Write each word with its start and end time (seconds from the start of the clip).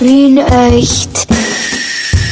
Wien 0.00 0.38
echt. 0.38 1.26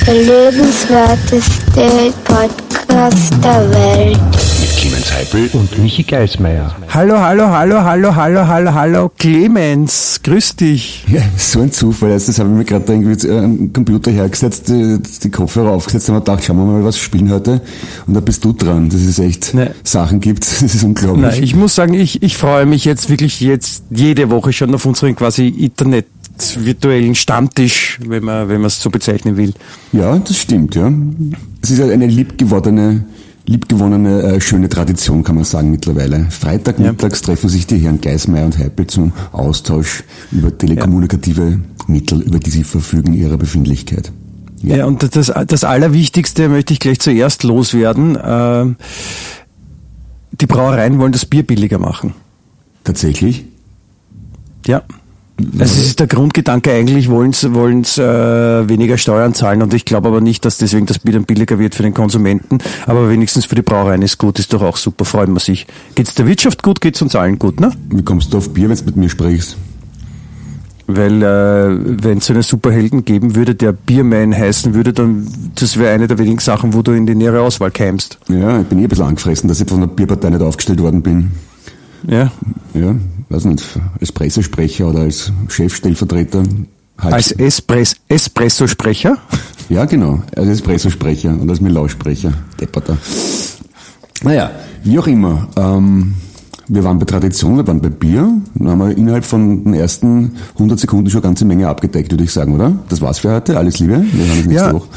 Der 0.07 0.15
lebenswerteste 0.15 2.15
Podcast 2.25 3.35
der 3.45 3.71
Welt. 3.71 4.19
Mit 4.61 4.71
Clemens 4.79 5.13
Heipel 5.13 5.51
und 5.53 5.79
Michi 5.79 6.03
Geismeier. 6.03 6.75
Hallo, 6.89 7.19
hallo, 7.19 7.47
hallo, 7.49 7.83
hallo, 7.83 8.15
hallo, 8.17 8.47
hallo, 8.47 8.73
hallo, 8.73 9.11
Clemens, 9.19 10.19
grüß 10.23 10.57
dich. 10.57 11.05
Ja, 11.09 11.21
so 11.37 11.61
ein 11.61 11.71
Zufall. 11.71 12.13
Also 12.13 12.29
das 12.29 12.39
habe 12.39 12.49
ich 12.49 12.57
mir 12.57 12.65
gerade 12.65 12.91
irgendwie 12.91 13.31
am 13.31 13.71
Computer 13.71 14.11
hergesetzt, 14.13 14.69
die, 14.69 14.99
die 15.23 15.31
Kopfhörer 15.31 15.73
aufgesetzt 15.73 16.09
und 16.09 16.15
habe 16.15 16.25
gedacht, 16.25 16.45
schauen 16.45 16.57
wir 16.57 16.65
mal, 16.65 16.83
was 16.85 16.97
wir 16.97 17.03
spielen 17.03 17.31
heute. 17.31 17.61
Und 18.07 18.15
da 18.15 18.21
bist 18.21 18.43
du 18.47 18.55
dran, 18.55 18.89
dass 18.89 19.03
es 19.03 19.19
echt 19.19 19.53
Ne. 19.53 19.75
Sachen 19.85 20.21
gibt. 20.21 20.47
Das 20.61 20.75
ist 20.75 20.85
unglaublich. 20.85 21.35
Na, 21.37 21.37
ich 21.37 21.55
muss 21.55 21.75
sagen, 21.75 21.93
ich, 21.95 22.23
ich 22.23 22.37
freue 22.39 22.65
mich 22.65 22.87
jetzt 22.87 23.11
wirklich 23.11 23.41
jetzt 23.41 23.85
jede 23.91 24.31
Woche 24.31 24.55
schon 24.55 24.75
auf 24.75 24.87
unseren 24.87 25.15
quasi 25.15 25.49
Internet 25.49 26.07
virtuellen 26.65 27.15
Stammtisch, 27.15 27.99
wenn 28.07 28.25
man 28.25 28.49
wenn 28.49 28.61
man 28.61 28.67
es 28.67 28.81
so 28.81 28.91
bezeichnen 28.91 29.37
will. 29.37 29.53
ja, 29.93 30.19
das 30.19 30.39
stimmt, 30.39 30.75
ja. 30.75 30.93
Es 31.63 31.71
ist 31.71 31.79
ja 31.79 31.87
eine 31.87 32.07
liebgewordene, 32.07 33.05
liebgewonnene, 33.47 34.23
äh, 34.23 34.41
schöne 34.41 34.69
Tradition, 34.69 35.25
kann 35.25 35.37
man 35.37 35.45
sagen, 35.45 35.71
mittlerweile. 35.71 36.27
Freitagmittags 36.31 37.23
treffen 37.23 37.49
sich 37.49 37.67
die 37.67 37.79
Herren 37.79 38.01
Geismeier 38.01 38.45
und 38.45 38.59
Heipel 38.59 38.87
zum 38.87 39.13
Austausch 39.33 40.05
über 40.31 40.57
telekommunikative 40.57 41.61
Mittel, 41.87 42.21
über 42.23 42.39
die 42.39 42.51
sie 42.51 42.65
verfügen 42.65 43.15
in 43.15 43.21
ihrer 43.21 43.37
Befindlichkeit. 43.37 44.13
Ja, 44.63 44.87
und 44.87 45.15
das, 45.15 45.33
das 45.47 45.65
Allerwichtigste 45.65 46.49
möchte 46.49 46.73
ich 46.73 46.81
gleich 46.81 46.99
zuerst 46.99 47.45
loswerden. 47.45 48.19
Ähm, 48.23 48.77
die 50.33 50.47
Brauereien 50.47 50.99
wollen 50.99 51.13
das 51.13 51.27
Bier 51.27 51.47
billiger 51.47 51.79
machen. 51.79 52.15
Tatsächlich? 52.85 53.45
Ja. 54.67 54.83
Also 55.39 55.81
es 55.81 55.87
ist 55.87 56.01
der 56.01 56.09
Grundgedanke 56.09 56.73
eigentlich, 56.73 57.09
wollen 57.09 57.33
sie 57.33 57.47
äh, 57.47 58.69
weniger 58.69 58.99
Steuern 58.99 59.35
zahlen 59.35 59.63
und 59.63 59.73
ich 59.73 59.85
glaube 59.85 60.09
aber 60.09 60.21
nicht, 60.21 60.45
dass 60.45 60.59
deswegen 60.59 60.87
das 60.87 60.99
Bier 60.99 61.15
dann 61.15 61.25
billiger 61.25 61.59
wird 61.61 61.77
für 61.77 61.85
den 61.85 61.95
Konsumenten, 61.95 62.59
aber 62.87 63.09
wenigstens 63.09 63.47
für 63.47 63.55
die 63.55 63.63
Brauereien 63.63 64.03
ist 64.03 64.19
gut, 64.19 64.39
ist 64.41 64.53
doch 64.53 64.63
auch 64.63 64.77
super, 64.77 65.05
freuen 65.05 65.33
wir 65.33 65.41
sich. 65.41 65.67
Geht's 65.95 66.15
der 66.15 66.27
Wirtschaft 66.27 66.63
gut, 66.63 66.81
geht's 66.81 67.01
uns 67.03 67.15
allen 67.15 67.39
gut, 67.39 67.61
ne? 67.61 67.71
Wie 67.91 68.03
kommst 68.03 68.33
du 68.33 68.39
auf 68.39 68.53
Bier, 68.53 68.69
wenn 68.69 68.77
du 68.77 68.85
mit 68.85 68.97
mir 68.97 69.09
sprichst? 69.09 69.57
Weil 70.89 71.23
äh, 71.23 72.03
wenn 72.03 72.19
es 72.19 72.27
so 72.27 72.33
einen 72.33 72.43
Superhelden 72.43 73.05
geben 73.05 73.37
würde, 73.37 73.55
der 73.55 73.73
Bierman 73.73 74.35
heißen 74.35 74.73
würde, 74.73 74.95
dann 74.95 75.29
das 75.55 75.79
wäre 75.79 75.93
eine 75.93 76.09
der 76.09 76.19
wenigen 76.19 76.39
Sachen, 76.39 76.73
wo 76.73 76.81
du 76.81 76.93
in 76.93 77.07
die 77.07 77.15
nähere 77.15 77.43
Auswahl 77.43 77.71
kämst. 77.71 78.19
Ja, 78.29 78.59
ich 78.61 78.67
bin 78.67 78.79
eh 78.79 78.85
ein 78.85 78.89
bisschen 78.89 79.05
angefressen, 79.05 79.49
dass 79.49 79.61
ich 79.61 79.69
von 79.69 79.81
der 79.81 79.87
Bierpartei 79.89 80.31
nicht 80.31 80.41
aufgestellt 80.41 80.81
worden 80.81 81.03
bin. 81.03 81.33
Ja. 82.07 82.31
Ja, 82.75 82.95
weiß 83.29 83.45
nicht, 83.47 83.65
als 84.01 84.13
Pressesprecher 84.13 84.89
oder 84.89 85.01
als 85.01 85.33
Chefstellvertreter. 85.49 86.43
Halt. 86.99 87.15
Als 87.15 87.33
Espress 87.33 87.97
Espresso-Sprecher? 88.09 89.19
ja, 89.69 89.85
genau, 89.85 90.23
als 90.37 90.49
Espressosprecher 90.49 91.31
und 91.31 91.49
als 91.49 91.61
Milaussprecher. 91.61 92.33
Depperter. 92.61 92.97
Naja, 94.23 94.51
wie 94.83 94.99
auch 94.99 95.07
immer. 95.07 95.49
Ähm, 95.57 96.15
wir 96.67 96.85
waren 96.85 96.99
bei 96.99 97.05
Tradition, 97.07 97.57
wir 97.57 97.67
waren 97.67 97.81
bei 97.81 97.89
Bier. 97.89 98.31
Dann 98.55 98.69
haben 98.69 98.79
wir 98.81 98.97
innerhalb 98.97 99.25
von 99.25 99.65
den 99.65 99.75
ersten 99.75 100.33
100 100.55 100.79
Sekunden 100.79 101.09
schon 101.09 101.21
eine 101.23 101.29
ganze 101.31 101.45
Menge 101.45 101.69
abgedeckt, 101.69 102.11
würde 102.11 102.25
ich 102.25 102.33
sagen, 102.33 102.55
oder? 102.55 102.73
Das 102.89 103.01
war's 103.01 103.21
für 103.21 103.33
heute. 103.33 103.57
Alles 103.57 103.79
Liebe. 103.79 104.05
Wir 104.13 104.25
hören 104.27 104.39
uns 104.39 104.47
nächste 104.47 104.67
Ja. 104.67 104.73
Woche. 104.75 104.89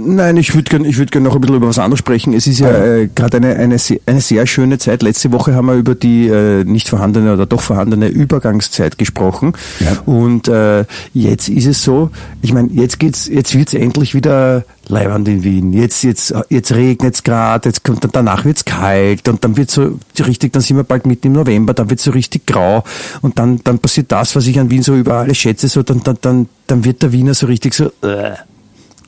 Nein, 0.00 0.36
ich 0.36 0.54
würde 0.54 0.70
gerne 0.70 0.86
ich 0.86 0.96
würd 0.96 1.10
gern 1.10 1.24
noch 1.24 1.34
ein 1.34 1.40
bisschen 1.40 1.56
über 1.56 1.68
was 1.68 1.78
anderes 1.78 1.98
sprechen. 1.98 2.32
Es 2.32 2.46
ist 2.46 2.60
ja 2.60 2.70
äh, 2.70 3.08
gerade 3.12 3.38
eine, 3.38 3.56
eine, 3.56 3.76
eine 4.06 4.20
sehr 4.20 4.46
schöne 4.46 4.78
Zeit. 4.78 5.02
Letzte 5.02 5.32
Woche 5.32 5.54
haben 5.54 5.66
wir 5.66 5.74
über 5.74 5.94
die 5.96 6.28
äh, 6.28 6.62
nicht 6.64 6.88
vorhandene 6.88 7.32
oder 7.32 7.46
doch 7.46 7.60
vorhandene 7.60 8.06
Übergangszeit 8.08 8.96
gesprochen. 8.96 9.54
Ja. 9.80 9.98
Und 10.06 10.46
äh, 10.46 10.84
jetzt 11.14 11.48
ist 11.48 11.66
es 11.66 11.82
so, 11.82 12.10
ich 12.42 12.52
meine, 12.52 12.68
jetzt 12.72 13.00
geht's, 13.00 13.26
jetzt 13.26 13.56
wird's 13.56 13.74
endlich 13.74 14.14
wieder 14.14 14.64
leiwand 14.88 15.28
in 15.28 15.42
Wien. 15.44 15.72
Jetzt, 15.72 16.02
jetzt, 16.04 16.34
jetzt 16.48 16.72
regnet's 16.72 17.22
gerade, 17.22 17.68
jetzt 17.68 17.84
kommt, 17.84 18.06
danach 18.12 18.44
wird's 18.44 18.64
kalt 18.64 19.28
und 19.28 19.44
dann 19.44 19.56
wird 19.56 19.70
so 19.70 19.98
richtig, 20.18 20.52
dann 20.52 20.62
sind 20.62 20.76
wir 20.76 20.84
bald 20.84 21.06
mitten 21.06 21.28
im 21.28 21.32
November, 21.34 21.74
dann 21.74 21.90
wird's 21.90 22.04
so 22.04 22.10
richtig 22.10 22.46
grau 22.46 22.84
und 23.20 23.38
dann, 23.38 23.60
dann 23.64 23.78
passiert 23.78 24.10
das, 24.10 24.34
was 24.34 24.46
ich 24.46 24.58
an 24.58 24.70
Wien 24.70 24.82
so 24.82 24.94
über 24.94 25.14
alles 25.14 25.36
schätze, 25.38 25.68
so 25.68 25.82
dann, 25.82 26.02
dann, 26.02 26.18
dann, 26.20 26.48
dann 26.66 26.84
wird 26.84 27.02
der 27.02 27.12
Wiener 27.12 27.34
so 27.34 27.46
richtig 27.46 27.74
so, 27.74 27.86
äh, 28.02 28.32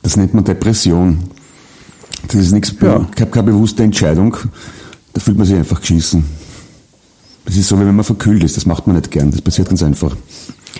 Das 0.03 0.17
nennt 0.17 0.33
man 0.33 0.43
Depression. 0.43 1.19
Das 2.27 2.35
ist 2.35 2.51
nichts, 2.51 2.73
Ja. 2.81 3.05
keine, 3.15 3.29
keine 3.31 3.43
bewusste 3.51 3.83
Entscheidung. 3.83 4.35
Da 5.13 5.19
fühlt 5.21 5.37
man 5.37 5.45
sich 5.47 5.55
einfach 5.55 5.79
geschissen. 5.81 6.25
Das 7.45 7.55
ist 7.57 7.67
so, 7.67 7.79
wie 7.79 7.85
wenn 7.85 7.95
man 7.95 8.05
verkühlt 8.05 8.43
ist. 8.43 8.55
Das 8.57 8.65
macht 8.65 8.87
man 8.87 8.95
nicht 8.95 9.11
gern. 9.11 9.31
Das 9.31 9.41
passiert 9.41 9.69
ganz 9.69 9.83
einfach. 9.83 10.15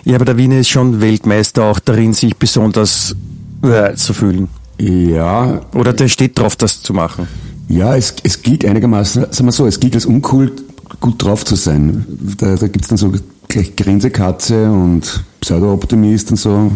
Ja, 0.04 0.16
aber 0.16 0.26
der 0.26 0.38
Wiener 0.38 0.60
ist 0.60 0.70
schon 0.70 1.02
Weltmeister 1.02 1.64
auch 1.66 1.80
darin, 1.80 2.14
sich 2.14 2.38
besonders 2.38 3.16
äh, 3.64 3.94
zu 3.96 4.14
fühlen. 4.14 4.48
Ja, 4.80 5.62
Oder 5.74 5.94
der 5.94 6.08
steht 6.08 6.40
drauf, 6.40 6.56
das 6.56 6.81
zu 6.81 6.94
machen. 6.94 7.28
ja, 7.68 7.96
es, 7.96 8.16
es 8.24 8.42
gilt 8.42 8.66
einigermaßen, 8.66 9.26
sagen 9.31 9.46
wir 9.46 9.52
so, 9.52 9.68
es 9.68 9.80
gilt 9.80 9.94
als 9.96 10.06
uncool, 10.06 10.52
gut 11.00 11.22
drauf 11.24 11.46
zu 11.46 11.56
sein. 11.56 12.06
Da, 12.38 12.56
da 12.56 12.68
gibt's 12.68 12.88
dann 12.88 12.98
so 12.98 13.12
gleich 13.48 13.76
Grinsekatze 13.76 14.72
und 14.72 15.24
Pseudo-Optimist 15.42 16.31
und 16.31 16.38
so. 16.38 16.72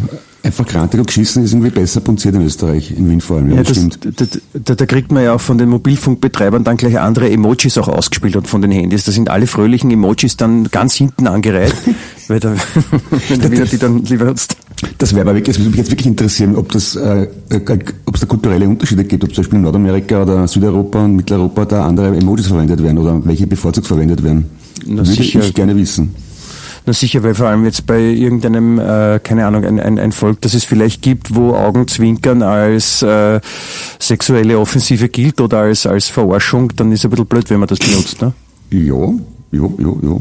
Einfach 0.46 0.68
grantig 0.68 1.00
und 1.00 1.08
geschissen 1.08 1.44
ist 1.44 1.54
irgendwie 1.54 1.72
besser 1.72 2.02
punziert 2.02 2.36
in 2.36 2.44
Österreich, 2.44 2.92
in 2.92 3.10
Wien 3.10 3.20
vor 3.20 3.38
allem. 3.38 3.50
Ja, 3.50 3.56
Ja, 3.56 3.64
das 3.64 3.70
das, 3.70 3.78
stimmt. 3.78 4.22
da, 4.22 4.26
da, 4.64 4.76
da 4.76 4.86
kriegt 4.86 5.12
man 5.12 5.24
ja 5.24 5.34
auch 5.34 5.42
von 5.42 5.58
den 5.58 5.70
Mobilfunkbetreibern 5.70 6.64
dann 6.64 6.78
gleich 6.78 7.00
andere 7.00 7.32
Emojis 7.32 7.80
auch 7.80 7.88
ausgespielt 7.88 8.36
und 8.36 8.48
von 8.48 8.62
den 8.62 8.70
Handys. 8.70 9.06
Da 9.06 9.12
sind 9.12 9.32
alle 9.32 9.48
fröhlichen 9.48 9.90
Emojis 9.90 10.38
dann 10.38 10.66
ganz 10.66 10.94
hinten 10.94 11.26
angereiht, 11.26 11.74
weil 12.28 12.40
der, 12.40 12.58
wenn 13.28 13.42
der 13.42 13.52
Wiener 13.52 13.66
die 13.66 13.80
dann 13.80 14.04
lieber 14.04 14.26
nutzt. 14.26 14.56
Das 15.00 15.14
wäre 15.14 15.22
aber 15.22 15.34
wirklich, 15.34 15.56
es 15.56 15.60
würde 15.60 15.72
mich 15.72 15.80
jetzt 15.80 15.90
wirklich 15.90 16.06
interessieren, 16.06 16.56
ob 16.56 16.72
das, 16.72 16.96
äh, 16.96 17.24
äh, 17.50 17.80
ob 18.06 18.14
es 18.14 18.22
da 18.22 18.28
kulturelle 18.28 18.70
Unterschiede 18.70 19.04
gibt, 19.04 19.24
ob 19.24 19.34
zum 19.34 19.42
Beispiel 19.42 19.58
in 19.58 19.64
Nordamerika 19.64 20.22
oder 20.22 20.48
Südeuropa 20.48 21.06
und 21.06 21.16
Mitteleuropa 21.16 21.66
da 21.66 21.88
andere 21.88 22.16
Emojis 22.16 22.46
verwendet 22.46 22.84
werden 22.84 23.00
oder 23.00 23.20
welche 23.26 23.48
bevorzugt 23.48 23.88
verwendet 23.88 24.22
werden. 24.22 24.46
Na, 24.86 24.98
würde 24.98 25.06
sicher. 25.10 25.40
ich 25.40 25.56
gerne 25.56 25.76
wissen. 25.76 26.14
Na 26.88 26.94
sicher, 26.94 27.24
weil 27.24 27.34
vor 27.34 27.48
allem 27.48 27.66
jetzt 27.66 27.88
bei 27.88 28.00
irgendeinem, 28.00 28.78
äh, 28.80 29.20
keine 29.24 29.48
Ahnung, 29.48 29.66
ein, 29.66 29.80
ein, 29.80 29.98
ein 29.98 30.12
Volk, 30.12 30.42
das 30.42 30.54
es 30.54 30.66
vielleicht 30.66 31.02
gibt, 31.02 31.34
wo 31.34 31.56
Augenzwinkern 31.56 32.44
als 32.44 33.02
äh, 33.02 33.40
sexuelle 34.00 34.60
Offensive 34.60 35.10
gilt 35.10 35.42
oder 35.42 35.60
als, 35.60 35.88
als 35.88 36.10
Verarschung, 36.10 36.72
dann 36.76 36.92
ist 36.92 37.00
es 37.00 37.06
ein 37.06 37.10
bisschen 37.10 37.26
blöd, 37.26 37.50
wenn 37.50 37.60
man 37.60 37.68
das 37.68 37.80
benutzt. 37.80 38.22
Ne? 38.22 38.34
Ja, 38.70 38.96
ja, 39.52 39.70
ja, 39.80 39.94
ja. 40.04 40.18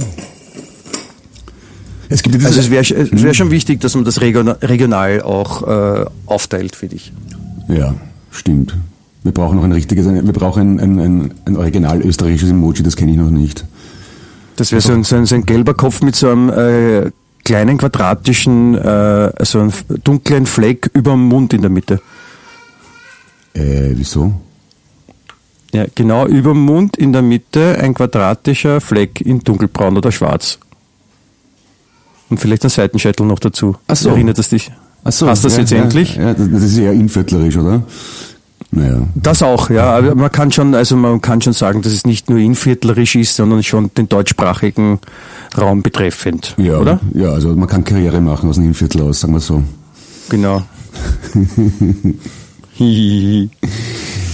Es 2.08 2.22
gibt 2.22 2.42
Also 2.44 2.60
es 2.60 2.70
wäre 2.70 2.82
es 2.82 3.22
wär 3.22 3.34
schon 3.34 3.50
wichtig, 3.50 3.80
dass 3.80 3.94
man 3.94 4.04
das 4.04 4.20
regional, 4.20 4.56
regional 4.62 5.22
auch 5.22 5.66
äh, 5.66 6.04
aufteilt, 6.26 6.76
finde 6.76 6.96
ich. 6.96 7.12
Ja, 7.68 7.94
stimmt. 8.30 8.76
Wir 9.22 9.32
brauchen 9.32 9.56
noch 9.56 9.64
ein 9.64 9.72
richtiges, 9.72 10.06
wir 10.06 10.22
brauchen 10.32 10.78
ein, 10.78 10.98
ein, 10.98 11.00
ein, 11.00 11.34
ein 11.46 11.56
original 11.56 12.00
österreichisches 12.02 12.50
Emoji, 12.50 12.82
das 12.82 12.96
kenne 12.96 13.12
ich 13.12 13.16
noch 13.16 13.30
nicht. 13.30 13.64
Das 14.56 14.72
wäre 14.72 14.80
so 14.80 14.92
ein, 14.92 15.04
so, 15.04 15.16
ein, 15.16 15.26
so 15.26 15.34
ein 15.34 15.46
gelber 15.46 15.74
Kopf 15.74 16.02
mit 16.02 16.14
so 16.14 16.30
einem 16.30 16.50
äh, 16.50 17.10
kleinen 17.44 17.78
quadratischen, 17.78 18.74
äh, 18.74 19.32
so 19.44 19.60
einem 19.60 19.72
dunklen 20.02 20.46
Fleck 20.46 20.90
über 20.94 21.12
dem 21.12 21.28
Mund 21.28 21.52
in 21.52 21.62
der 21.62 21.70
Mitte. 21.70 22.00
Äh, 23.54 23.90
wieso? 23.94 24.32
Ja, 25.72 25.86
genau 25.94 26.26
über 26.26 26.52
dem 26.52 26.60
Mund 26.60 26.96
in 26.96 27.12
der 27.12 27.22
Mitte 27.22 27.78
ein 27.80 27.94
quadratischer 27.94 28.80
Fleck 28.80 29.20
in 29.20 29.40
dunkelbraun 29.40 29.96
oder 29.96 30.12
schwarz. 30.12 30.58
Und 32.30 32.38
vielleicht 32.38 32.64
ein 32.64 32.70
Seitenscheitel 32.70 33.26
noch 33.26 33.40
dazu. 33.40 33.76
Ach 33.88 33.96
so. 33.96 34.10
Erinnert 34.10 34.38
das 34.38 34.48
dich? 34.48 34.70
Ach 35.02 35.12
so, 35.12 35.28
Hast 35.28 35.44
du 35.44 35.48
das 35.48 35.56
ja, 35.56 35.60
jetzt 35.60 35.70
ja, 35.70 35.82
endlich? 35.82 36.16
Ja, 36.16 36.32
das 36.32 36.48
das 36.50 36.62
ist 36.62 36.78
eher 36.78 36.92
inviertlerisch, 36.92 37.56
oder? 37.56 37.82
Naja. 38.74 39.02
Das 39.14 39.42
auch, 39.42 39.70
ja. 39.70 39.96
Aber 39.96 40.14
man 40.16 40.32
kann 40.32 40.50
schon, 40.50 40.74
also 40.74 40.96
man 40.96 41.20
kann 41.20 41.40
schon 41.40 41.52
sagen, 41.52 41.82
dass 41.82 41.92
es 41.92 42.04
nicht 42.04 42.28
nur 42.28 42.38
inviertlerisch 42.38 43.14
ist, 43.14 43.36
sondern 43.36 43.62
schon 43.62 43.90
den 43.94 44.08
deutschsprachigen 44.08 44.98
Raum 45.56 45.82
betreffend. 45.82 46.54
Ja, 46.56 46.78
Oder? 46.78 46.98
Ja, 47.12 47.30
also 47.30 47.54
man 47.54 47.68
kann 47.68 47.84
Karriere 47.84 48.20
machen 48.20 48.48
aus 48.48 48.56
einem 48.56 48.66
Innenviertel 48.66 49.02
aus, 49.02 49.20
sagen 49.20 49.34
wir 49.34 49.40
so. 49.40 49.62
Genau. 50.28 50.62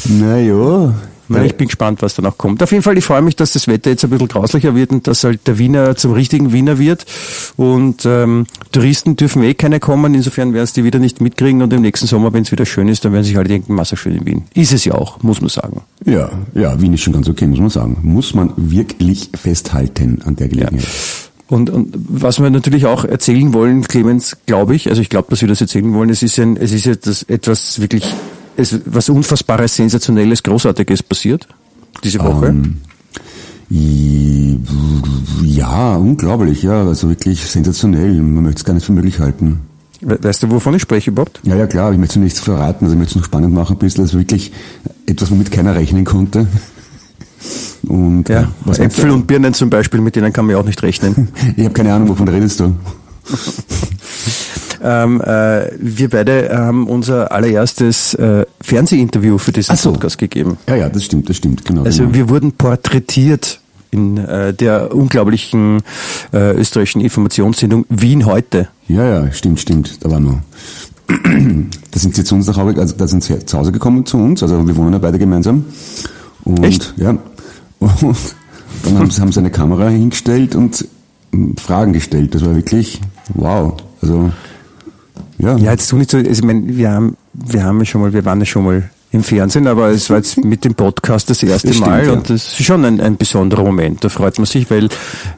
Naja. 0.08 0.94
Na, 1.30 1.44
ich 1.44 1.54
bin 1.54 1.68
gespannt, 1.68 2.02
was 2.02 2.14
danach 2.14 2.36
kommt. 2.36 2.62
Auf 2.62 2.72
jeden 2.72 2.82
Fall, 2.82 2.98
ich 2.98 3.04
freue 3.04 3.22
mich, 3.22 3.36
dass 3.36 3.52
das 3.52 3.68
Wetter 3.68 3.90
jetzt 3.90 4.04
ein 4.04 4.10
bisschen 4.10 4.28
grauslicher 4.28 4.74
wird 4.74 4.90
und 4.90 5.06
dass 5.06 5.24
halt 5.24 5.46
der 5.46 5.58
Wiener 5.58 5.96
zum 5.96 6.12
richtigen 6.12 6.52
Wiener 6.52 6.78
wird. 6.78 7.06
Und 7.56 8.04
ähm, 8.04 8.46
Touristen 8.72 9.16
dürfen 9.16 9.42
eh 9.42 9.54
keine 9.54 9.80
kommen, 9.80 10.14
insofern 10.14 10.52
werden 10.52 10.64
es 10.64 10.72
die 10.72 10.84
wieder 10.84 10.98
nicht 10.98 11.20
mitkriegen 11.20 11.62
und 11.62 11.72
im 11.72 11.82
nächsten 11.82 12.06
Sommer, 12.06 12.32
wenn 12.32 12.42
es 12.42 12.52
wieder 12.52 12.66
schön 12.66 12.88
ist, 12.88 13.04
dann 13.04 13.12
werden 13.12 13.24
sich 13.24 13.36
alle 13.36 13.48
denken, 13.48 13.74
Massa 13.74 13.96
schön 13.96 14.16
in 14.16 14.26
Wien. 14.26 14.44
Ist 14.54 14.72
es 14.72 14.84
ja 14.84 14.94
auch, 14.94 15.22
muss 15.22 15.40
man 15.40 15.50
sagen. 15.50 15.82
Ja, 16.04 16.30
ja, 16.54 16.80
Wien 16.80 16.94
ist 16.94 17.02
schon 17.02 17.12
ganz 17.12 17.28
okay, 17.28 17.46
muss 17.46 17.60
man 17.60 17.70
sagen. 17.70 17.98
Muss 18.02 18.34
man 18.34 18.52
wirklich 18.56 19.30
festhalten 19.34 20.20
an 20.24 20.36
der 20.36 20.48
Gelegenheit. 20.48 20.86
Und, 21.50 21.68
und 21.68 21.92
was 22.08 22.40
wir 22.40 22.48
natürlich 22.48 22.86
auch 22.86 23.04
erzählen 23.04 23.52
wollen, 23.52 23.82
Clemens, 23.82 24.36
glaube 24.46 24.76
ich, 24.76 24.88
also 24.88 25.02
ich 25.02 25.08
glaube, 25.08 25.30
dass 25.30 25.40
wir 25.40 25.48
das 25.48 25.60
erzählen 25.60 25.92
wollen, 25.92 26.08
es 26.08 26.22
ist 26.22 26.38
ein, 26.38 26.56
es 26.56 26.70
ist 26.70 26.86
etwas, 26.86 27.24
etwas 27.24 27.80
wirklich, 27.80 28.04
es, 28.60 28.80
was 28.86 29.08
Unfassbares, 29.08 29.74
Sensationelles, 29.76 30.42
Großartiges 30.42 31.02
passiert 31.02 31.46
diese 32.04 32.18
Woche. 32.20 32.46
Ähm, 32.48 32.76
I- 33.70 34.58
Ja, 35.44 35.96
unglaublich, 35.96 36.62
ja, 36.62 36.84
also 36.86 37.08
wirklich 37.08 37.44
sensationell. 37.44 38.14
Man 38.14 38.44
möchte 38.44 38.58
es 38.60 38.64
gar 38.64 38.74
nicht 38.74 38.84
für 38.86 38.92
möglich 38.92 39.18
halten. 39.20 39.60
We 40.00 40.18
weißt 40.22 40.42
du, 40.44 40.50
wovon 40.50 40.74
ich 40.74 40.82
spreche 40.82 41.10
überhaupt? 41.10 41.40
Ja, 41.44 41.56
ja, 41.56 41.66
klar, 41.66 41.92
ich 41.92 41.98
möchte 41.98 42.18
nichts 42.20 42.40
verraten, 42.40 42.84
also 42.86 42.94
ich 42.94 42.98
möchte 42.98 43.12
es 43.12 43.16
noch 43.16 43.24
spannend 43.26 43.52
machen 43.54 43.76
ein 43.76 43.78
bisschen, 43.78 44.02
also 44.04 44.18
wirklich 44.18 44.50
etwas, 45.06 45.30
womit 45.30 45.50
keiner 45.50 45.74
rechnen 45.74 46.04
konnte. 46.04 46.46
Und 47.82 48.28
ja, 48.28 48.50
was 48.64 48.78
Äpfel 48.78 49.10
und 49.10 49.26
Birnen 49.26 49.52
zum 49.54 49.68
Beispiel, 49.70 50.00
mit 50.00 50.16
denen 50.16 50.32
kann 50.32 50.46
man 50.46 50.54
ja 50.54 50.60
auch 50.60 50.64
nicht 50.66 50.82
rechnen. 50.82 51.28
ich 51.56 51.64
habe 51.64 51.74
keine 51.74 51.92
Ahnung, 51.92 52.08
wovon 52.08 52.28
redest 52.28 52.60
du. 52.60 52.74
ähm, 54.82 55.20
äh, 55.20 55.70
wir 55.78 56.10
beide 56.10 56.50
haben 56.52 56.86
unser 56.86 57.32
allererstes 57.32 58.14
äh, 58.14 58.46
Fernsehinterview 58.60 59.38
für 59.38 59.52
diesen 59.52 59.76
so. 59.76 59.92
Podcast 59.92 60.18
gegeben. 60.18 60.58
Ja, 60.68 60.76
ja, 60.76 60.88
das 60.88 61.04
stimmt, 61.04 61.28
das 61.28 61.36
stimmt, 61.36 61.64
genau. 61.64 61.84
Also 61.84 62.04
genau. 62.04 62.14
wir 62.14 62.28
wurden 62.28 62.52
porträtiert 62.52 63.60
in 63.90 64.18
äh, 64.18 64.54
der 64.54 64.94
unglaublichen 64.94 65.82
äh, 66.32 66.52
österreichischen 66.52 67.00
Informationssendung 67.00 67.86
Wien 67.88 68.26
heute. 68.26 68.68
Ja, 68.88 69.04
ja, 69.04 69.32
stimmt, 69.32 69.60
stimmt. 69.60 70.04
Da 70.04 70.10
war 70.10 70.20
noch. 70.20 70.40
Da 71.92 71.98
sind 71.98 72.14
sie 72.14 72.22
zu 72.22 72.36
uns 72.36 72.46
nach 72.46 72.56
Hause, 72.56 72.78
also 72.78 72.94
da 72.96 73.08
sind 73.08 73.24
sie 73.24 73.44
zu 73.44 73.58
Hause 73.58 73.72
gekommen 73.72 74.06
zu 74.06 74.16
uns, 74.16 74.44
also 74.44 74.64
wir 74.64 74.76
wohnen 74.76 74.92
ja 74.92 74.98
beide 75.00 75.18
gemeinsam. 75.18 75.64
Und, 76.44 76.62
Echt? 76.62 76.94
Ja. 76.98 77.16
Und 77.80 78.16
dann 78.84 78.98
haben 78.98 79.10
sie, 79.10 79.20
haben 79.20 79.32
sie 79.32 79.40
eine 79.40 79.50
Kamera 79.50 79.88
hingestellt 79.88 80.54
und 80.54 80.86
hm, 81.32 81.56
Fragen 81.56 81.92
gestellt. 81.92 82.34
Das 82.34 82.44
war 82.44 82.54
wirklich 82.54 83.00
wow. 83.34 83.74
Also 84.00 84.30
ja. 85.40 85.56
Ja, 85.56 85.70
jetzt 85.72 85.88
tu 85.88 85.96
nicht 85.96 86.10
so, 86.10 86.18
also 86.18 86.30
ich 86.30 86.42
meine, 86.42 86.62
wir 86.76 86.90
haben, 86.90 87.16
wir 87.32 87.64
haben 87.64 87.78
ja 87.78 87.84
schon 87.84 88.00
mal, 88.00 88.12
wir 88.12 88.24
waren 88.24 88.40
ja 88.40 88.46
schon 88.46 88.64
mal 88.64 88.90
im 89.12 89.24
Fernsehen, 89.24 89.66
aber 89.66 89.88
es 89.88 90.08
war 90.08 90.18
jetzt 90.18 90.44
mit 90.44 90.64
dem 90.64 90.74
Podcast 90.74 91.28
das 91.30 91.42
erste 91.42 91.68
das 91.68 91.76
stimmt, 91.76 91.90
Mal 91.90 92.10
und 92.10 92.30
das 92.30 92.58
ist 92.58 92.62
schon 92.62 92.84
ein, 92.84 93.00
ein 93.00 93.16
besonderer 93.16 93.64
Moment. 93.64 94.04
Da 94.04 94.08
freut 94.08 94.38
man 94.38 94.46
sich, 94.46 94.70
weil 94.70 94.88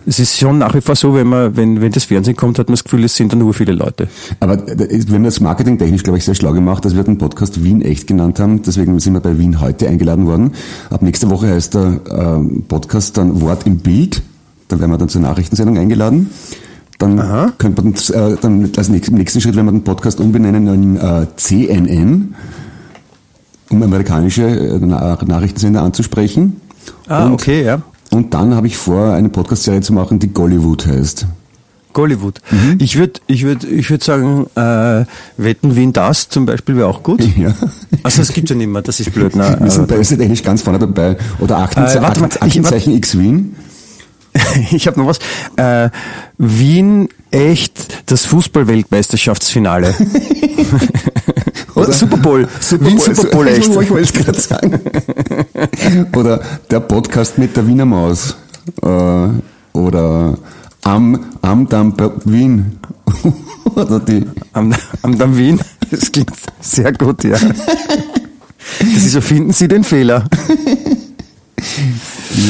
es 0.05 0.19
ist 0.19 0.39
schon 0.39 0.59
nach 0.59 0.75
wie 0.75 0.83
vor 0.83 0.95
so, 0.95 1.15
wenn 1.15 1.27
man, 1.27 1.57
wenn, 1.57 1.81
wenn 1.81 1.91
das 1.91 2.05
Fernsehen 2.05 2.37
kommt, 2.37 2.59
hat 2.59 2.69
man 2.69 2.75
das 2.75 2.85
Gefühl, 2.85 3.05
es 3.05 3.17
sind 3.17 3.33
da 3.33 3.37
nur 3.37 3.55
viele 3.55 3.73
Leute. 3.73 4.09
Aber 4.41 4.59
wir 4.67 5.15
haben 5.15 5.25
das 5.25 5.41
marketingtechnisch, 5.41 6.03
glaube 6.03 6.19
ich, 6.19 6.25
sehr 6.25 6.35
schlau 6.35 6.53
gemacht, 6.53 6.85
dass 6.85 6.95
wir 6.95 7.03
den 7.03 7.17
Podcast 7.17 7.65
Wien 7.65 7.81
echt 7.81 8.07
genannt 8.07 8.39
haben. 8.41 8.61
Deswegen 8.63 8.99
sind 9.01 9.15
wir 9.15 9.21
bei 9.21 9.39
Wien 9.39 9.59
heute 9.61 9.89
eingeladen 9.89 10.27
worden. 10.27 10.53
Ab 10.91 11.01
nächster 11.01 11.31
Woche 11.31 11.49
heißt 11.49 11.75
der 11.75 12.01
äh, 12.11 12.63
Podcast 12.69 13.17
dann 13.17 13.41
Wort 13.41 13.67
im 13.67 13.79
Bild. 13.79 14.23
Dann 14.69 14.81
werden 14.81 14.91
wir 14.91 14.99
dann 14.99 15.09
zur 15.09 15.23
Nachrichtensendung 15.23 15.79
eingeladen. 15.79 16.31
Dann 17.03 17.19
Aha. 17.19 17.53
könnte 17.59 17.83
man 17.83 17.95
äh, 17.95 18.37
dann 18.41 18.71
als 18.77 18.89
nächsten 18.89 19.41
Schritt, 19.41 19.57
wenn 19.57 19.65
wir 19.65 19.73
den 19.73 19.83
Podcast 19.83 20.21
umbenennen 20.21 20.69
in 20.69 20.97
äh, 20.97 21.27
CNN 21.35 22.37
um 23.71 23.83
amerikanische 23.83 24.45
äh, 24.45 24.79
Nachrichtensender 24.79 25.83
anzusprechen. 25.83 26.61
Ah, 27.09 27.25
und, 27.25 27.33
okay, 27.33 27.65
ja. 27.65 27.83
Und 28.13 28.35
dann 28.35 28.55
habe 28.55 28.69
ich 28.69 28.77
vor, 28.77 29.15
eine 29.15 29.31
Podcast-Serie 29.31 29.81
zu 29.81 29.93
machen, 29.93 30.21
die 30.21 30.33
Gollywood 30.33 30.87
heißt. 30.87 31.27
Gollywood. 31.93 32.41
Mhm. 32.53 32.79
Ich 32.79 32.97
würde 32.97 33.21
ich 33.27 33.43
würd, 33.43 33.65
ich 33.65 33.91
würd 33.91 34.05
sagen, 34.05 34.47
äh, 34.55 35.05
Wetten 35.37 35.75
Wien 35.75 35.93
das 35.93 36.29
zum 36.29 36.47
Beispiel 36.47 36.77
wäre 36.77 36.87
auch 36.87 37.03
gut. 37.03 37.21
Ja. 37.37 37.53
Also 38.05 38.19
das 38.19 38.33
gibt 38.33 38.49
ja 38.49 38.55
nicht 38.55 38.69
mehr, 38.69 38.83
das 38.83 39.01
ist 39.01 39.13
blöd. 39.13 39.35
Ne? 39.35 39.57
Wir 39.61 39.71
sind 39.73 39.89
bei 39.89 39.97
eigentlich 39.97 40.45
ganz 40.45 40.63
vorne 40.63 40.79
dabei. 40.79 41.17
Oder 41.41 41.59
Aktenzeichen, 41.59 41.99
äh, 41.99 42.07
warte 42.07 42.21
mal, 42.21 42.31
Aktenzeichen 42.39 42.95
X 42.95 43.19
Wien. 43.19 43.57
ich 44.71 44.87
habe 44.87 45.01
noch 45.01 45.07
was. 45.07 45.19
Äh, 45.57 45.91
Wien 46.39 47.09
echt 47.31 48.11
das 48.11 48.25
Fußball-Weltmeisterschaftsfinale. 48.27 49.95
Oder 51.75 51.93
Super 51.93 52.17
Bowl. 52.19 52.49
Super 52.61 52.87
Wien 52.87 52.97
Bowl, 52.97 53.15
Super 53.15 53.29
Bowl 53.31 53.49
echt. 53.49 53.69
Ich 53.83 53.91
wollte 53.91 54.01
es 54.01 54.13
gerade 54.13 54.39
sagen. 54.39 54.81
Oder 56.15 56.41
der 56.71 56.81
Podcast 56.81 57.39
mit 57.39 57.57
der 57.57 57.67
Wiener 57.67 57.87
Maus. 57.87 58.37
Äh, 58.83 59.29
oder 59.73 60.39
am, 60.83 61.25
am 61.41 61.69
Damm 61.69 61.95
Wien. 62.25 62.79
Oder 63.75 64.01
die. 64.01 64.27
Am, 64.53 64.75
am 65.03 65.19
Damm 65.19 65.37
Wien. 65.37 65.61
Das 65.91 66.13
klingt 66.13 66.33
sehr 66.61 66.93
gut, 66.93 67.25
ja. 67.25 67.39
Das 68.81 68.89
ist 68.89 69.13
so, 69.13 69.21
finden 69.21 69.53
Sie 69.53 69.69
den 69.69 69.85
Fehler. 69.85 70.25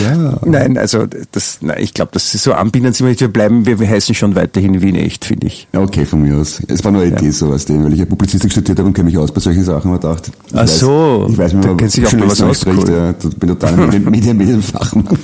Ja. 0.03 0.39
Nein, 0.45 0.79
also 0.79 1.07
das, 1.33 1.59
nein, 1.61 1.79
ich 1.81 1.95
glaube, 1.95 2.11
das 2.13 2.35
ist 2.35 2.45
so 2.45 2.53
anbinden 2.53 2.93
sie 2.93 3.05
nicht. 3.05 3.21
Wir 3.21 3.29
bleiben, 3.29 3.67
wir, 3.67 3.79
wir 3.79 3.89
heißen 3.89 4.15
schon 4.15 4.35
weiterhin 4.35 4.81
Wien 4.81 4.97
echt, 4.97 5.25
finde 5.25 5.47
ich. 5.47 5.69
Okay, 5.73 6.05
von 6.05 6.23
mir 6.23 6.37
aus. 6.37 6.61
Es 6.69 6.85
war 6.85 6.93
nur 6.93 7.03
eine 7.03 7.15
Idee, 7.15 7.27
ja. 7.27 7.33
sowas, 7.33 7.69
weil 7.69 7.93
ich 7.93 7.99
ja 8.01 8.05
Publizistik 8.05 8.53
studiert 8.53 8.79
habe 8.79 8.89
und 8.89 8.95
kenne 8.95 9.07
mich 9.07 9.19
aus 9.19 9.33
bei 9.33 9.41
solchen 9.41 9.65
Sachen 9.65 9.91
und 9.93 10.03
dachte. 10.03 10.31
Ach 10.53 10.63
weiß, 10.63 10.79
so. 10.81 11.27
Ich 11.31 11.39
weiß, 11.39 11.53
wie 11.53 11.57
man 11.57 11.77
kennt 11.77 11.93
sich 11.93 12.07
auch 12.07 12.13
was 12.29 12.41
ausspricht. 12.41 12.89
Ja, 12.89 13.11
ich 13.11 13.37
bin 13.37 13.49
total 13.49 13.77
Medien, 13.77 14.37
Medienfachmann. 14.37 15.19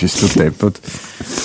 Bist 0.00 0.22
du 0.22 0.26
deppert. 0.28 0.80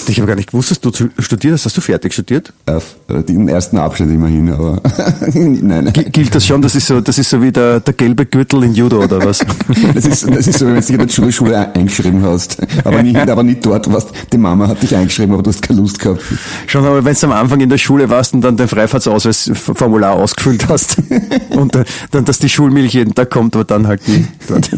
Ich 0.07 0.17
habe 0.17 0.27
gar 0.27 0.35
nicht 0.35 0.51
gewusst, 0.51 0.71
dass 0.71 0.79
du 0.79 0.91
studiert 1.19 1.53
hast. 1.53 1.65
Hast 1.65 1.77
du 1.77 1.81
fertig 1.81 2.13
studiert? 2.13 2.53
Auf 2.65 2.95
äh, 3.07 3.23
den 3.23 3.47
ersten 3.47 3.77
Abschnitt 3.77 4.09
immerhin, 4.09 4.51
aber 4.51 4.81
nein. 5.33 5.91
Gilt 5.93 6.35
das 6.35 6.45
schon? 6.45 6.61
Das 6.61 6.75
ist 6.75 6.87
so, 6.87 7.01
das 7.01 7.17
ist 7.17 7.29
so 7.29 7.41
wie 7.41 7.51
der, 7.51 7.79
der 7.79 7.93
gelbe 7.93 8.25
Gürtel 8.25 8.63
in 8.63 8.73
Judo 8.73 9.03
oder 9.03 9.23
was? 9.25 9.39
das, 9.93 10.05
ist, 10.05 10.29
das 10.29 10.47
ist 10.47 10.59
so, 10.59 10.67
wenn 10.67 10.75
du 10.75 10.81
dich 10.81 10.89
in 10.89 10.99
der 10.99 11.09
Schule, 11.09 11.31
Schule 11.31 11.73
eingeschrieben 11.73 12.21
hast. 12.23 12.57
Aber 12.83 13.01
nicht, 13.01 13.17
aber 13.17 13.43
nicht 13.43 13.65
dort, 13.65 13.91
was 13.91 14.07
die 14.31 14.37
Mama 14.37 14.67
hat 14.67 14.81
dich 14.83 14.95
eingeschrieben, 14.95 15.33
aber 15.33 15.43
du 15.43 15.49
hast 15.49 15.61
keine 15.61 15.79
Lust 15.79 15.99
gehabt. 15.99 16.21
Schon, 16.67 16.85
aber 16.85 17.03
wenn 17.03 17.15
du 17.15 17.25
am 17.25 17.31
Anfang 17.33 17.59
in 17.61 17.69
der 17.69 17.77
Schule 17.77 18.09
warst 18.09 18.33
und 18.33 18.41
dann 18.41 18.57
dein 18.57 18.67
Freifahrtsausweisformular 18.67 20.13
ausgefüllt 20.13 20.67
hast 20.69 20.97
und 21.49 21.77
dann, 22.11 22.25
dass 22.25 22.39
die 22.39 22.49
Schulmilch 22.49 22.93
jeden 22.93 23.15
Tag 23.15 23.29
kommt, 23.31 23.55
aber 23.55 23.65
dann 23.65 23.87
halt 23.87 24.07
nicht 24.07 24.29
dort. 24.47 24.69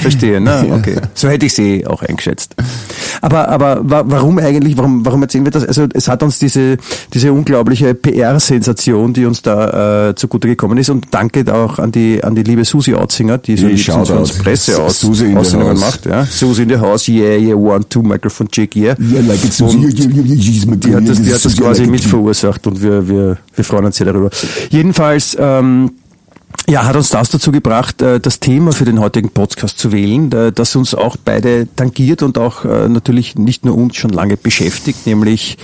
Verstehe, 0.00 0.40
ne? 0.40 0.66
Okay. 0.70 0.96
So 1.14 1.28
hätte 1.28 1.46
ich 1.46 1.54
sie 1.54 1.86
auch 1.86 2.02
eingeschätzt. 2.02 2.56
Aber, 3.20 3.48
aber 3.48 3.80
warum 3.84 4.38
eigentlich, 4.38 4.76
warum, 4.76 5.04
warum 5.04 5.22
erzählen 5.22 5.44
wir 5.44 5.52
das? 5.52 5.64
Also 5.64 5.86
es 5.92 6.08
hat 6.08 6.22
uns 6.22 6.38
diese, 6.38 6.76
diese 7.12 7.32
unglaubliche 7.32 7.94
PR-Sensation, 7.94 9.12
die 9.12 9.26
uns 9.26 9.42
da 9.42 10.08
äh, 10.10 10.14
zugute 10.14 10.48
gekommen 10.48 10.78
ist. 10.78 10.90
Und 10.90 11.06
danke 11.10 11.44
auch 11.52 11.78
an 11.78 11.92
die, 11.92 12.22
an 12.22 12.34
die 12.34 12.42
liebe 12.42 12.64
Susi 12.64 12.94
Otzinger, 12.94 13.38
die 13.38 13.56
so 13.56 13.68
die 13.68 13.90
uns 13.90 14.32
Presse 14.38 14.82
aus, 14.82 15.00
Susi 15.00 15.26
macht. 15.26 16.06
Ja? 16.06 16.24
Susi 16.24 16.62
in 16.62 16.68
the 16.70 16.78
house, 16.78 17.08
yeah, 17.08 17.36
yeah, 17.36 17.54
one, 17.54 17.88
two, 17.88 18.02
microphone 18.02 18.48
check, 18.48 18.74
yeah. 18.74 18.96
Yeah, 18.98 19.20
like 19.26 19.44
it's 19.44 19.58
Susi. 19.58 19.78
Die 19.78 20.94
hat 20.94 21.08
das, 21.08 21.22
die 21.22 21.32
hat 21.32 21.44
das 21.44 21.56
quasi 21.56 21.86
mit 21.86 22.04
verursacht 22.04 22.66
und 22.66 22.82
wir, 22.82 23.06
wir, 23.08 23.38
wir 23.54 23.64
freuen 23.64 23.86
uns 23.86 23.96
sehr 23.96 24.06
darüber. 24.06 24.30
Jedenfalls, 24.70 25.36
ähm, 25.38 25.90
ja, 26.68 26.84
hat 26.84 26.96
uns 26.96 27.10
das 27.10 27.30
dazu 27.30 27.52
gebracht, 27.52 28.00
äh, 28.00 28.20
das 28.20 28.40
Thema 28.40 28.72
für 28.72 28.84
den 28.84 29.00
heutigen 29.00 29.30
Podcast 29.30 29.78
zu 29.78 29.92
wählen, 29.92 30.32
äh, 30.32 30.52
das 30.52 30.74
uns 30.76 30.94
auch 30.94 31.16
beide 31.16 31.68
tangiert 31.76 32.22
und 32.22 32.38
auch 32.38 32.64
äh, 32.64 32.88
natürlich 32.88 33.36
nicht 33.36 33.64
nur 33.64 33.76
uns 33.76 33.96
schon 33.96 34.10
lange 34.10 34.36
beschäftigt, 34.36 35.06
nämlich 35.06 35.58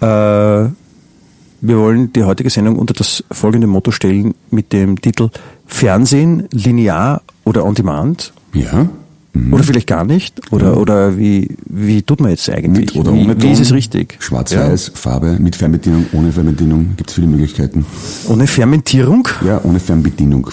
wir 0.00 1.78
wollen 1.78 2.12
die 2.12 2.24
heutige 2.24 2.50
Sendung 2.50 2.76
unter 2.76 2.92
das 2.92 3.24
folgende 3.30 3.66
Motto 3.66 3.90
stellen 3.90 4.34
mit 4.50 4.74
dem 4.74 5.00
Titel 5.00 5.30
Fernsehen, 5.66 6.46
linear 6.50 7.22
oder 7.44 7.64
on 7.64 7.74
demand. 7.74 8.34
Ja. 8.52 8.90
Mhm. 9.34 9.52
Oder 9.52 9.64
vielleicht 9.64 9.88
gar 9.88 10.04
nicht? 10.04 10.52
Oder, 10.52 10.72
ja. 10.72 10.74
oder 10.74 11.18
wie, 11.18 11.48
wie 11.66 12.02
tut 12.02 12.20
man 12.20 12.30
jetzt 12.30 12.48
eigentlich? 12.48 12.94
Mit 12.94 12.96
oder 12.96 13.12
ohne 13.12 13.36
wie, 13.36 13.42
wie 13.42 13.52
ist 13.52 13.60
es 13.60 13.72
richtig? 13.72 14.16
Schwarz-Weiß, 14.20 14.86
ja. 14.88 14.92
Farbe, 14.94 15.36
mit 15.40 15.56
Fernbedienung, 15.56 16.06
ohne 16.12 16.30
Fernbedienung, 16.30 16.94
gibt 16.96 17.10
es 17.10 17.14
viele 17.16 17.26
Möglichkeiten. 17.26 17.84
Ohne 18.28 18.46
Fermentierung? 18.46 19.26
Ja, 19.44 19.60
ohne 19.64 19.80
Fernbedienung. 19.80 20.48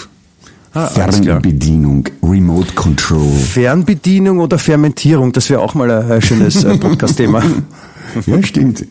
Ah, 0.74 0.88
Fernbedienung, 0.88 2.08
Remote 2.22 2.72
Control. 2.74 3.30
Fernbedienung 3.30 4.40
oder 4.40 4.58
Fermentierung, 4.58 5.30
das 5.30 5.48
wäre 5.48 5.60
auch 5.60 5.74
mal 5.74 5.90
ein 5.90 6.22
schönes 6.22 6.64
äh, 6.64 6.76
Podcast-Thema. 6.76 7.42
ja, 8.26 8.42
stimmt. 8.42 8.86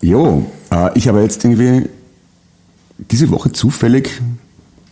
Jo, 0.00 0.46
äh, 0.70 0.96
ich 0.96 1.08
habe 1.08 1.22
jetzt 1.22 1.44
irgendwie 1.44 1.88
diese 3.10 3.30
Woche 3.30 3.50
zufällig 3.52 4.20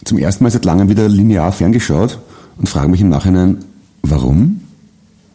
zum 0.05 0.19
ersten 0.19 0.43
Mal 0.43 0.50
seit 0.50 0.65
langem 0.65 0.88
wieder 0.88 1.09
linear 1.09 1.53
ferngeschaut 1.53 2.19
und 2.58 2.68
frage 2.68 2.88
mich 2.88 3.00
im 3.00 3.08
Nachhinein, 3.08 3.58
warum? 4.02 4.60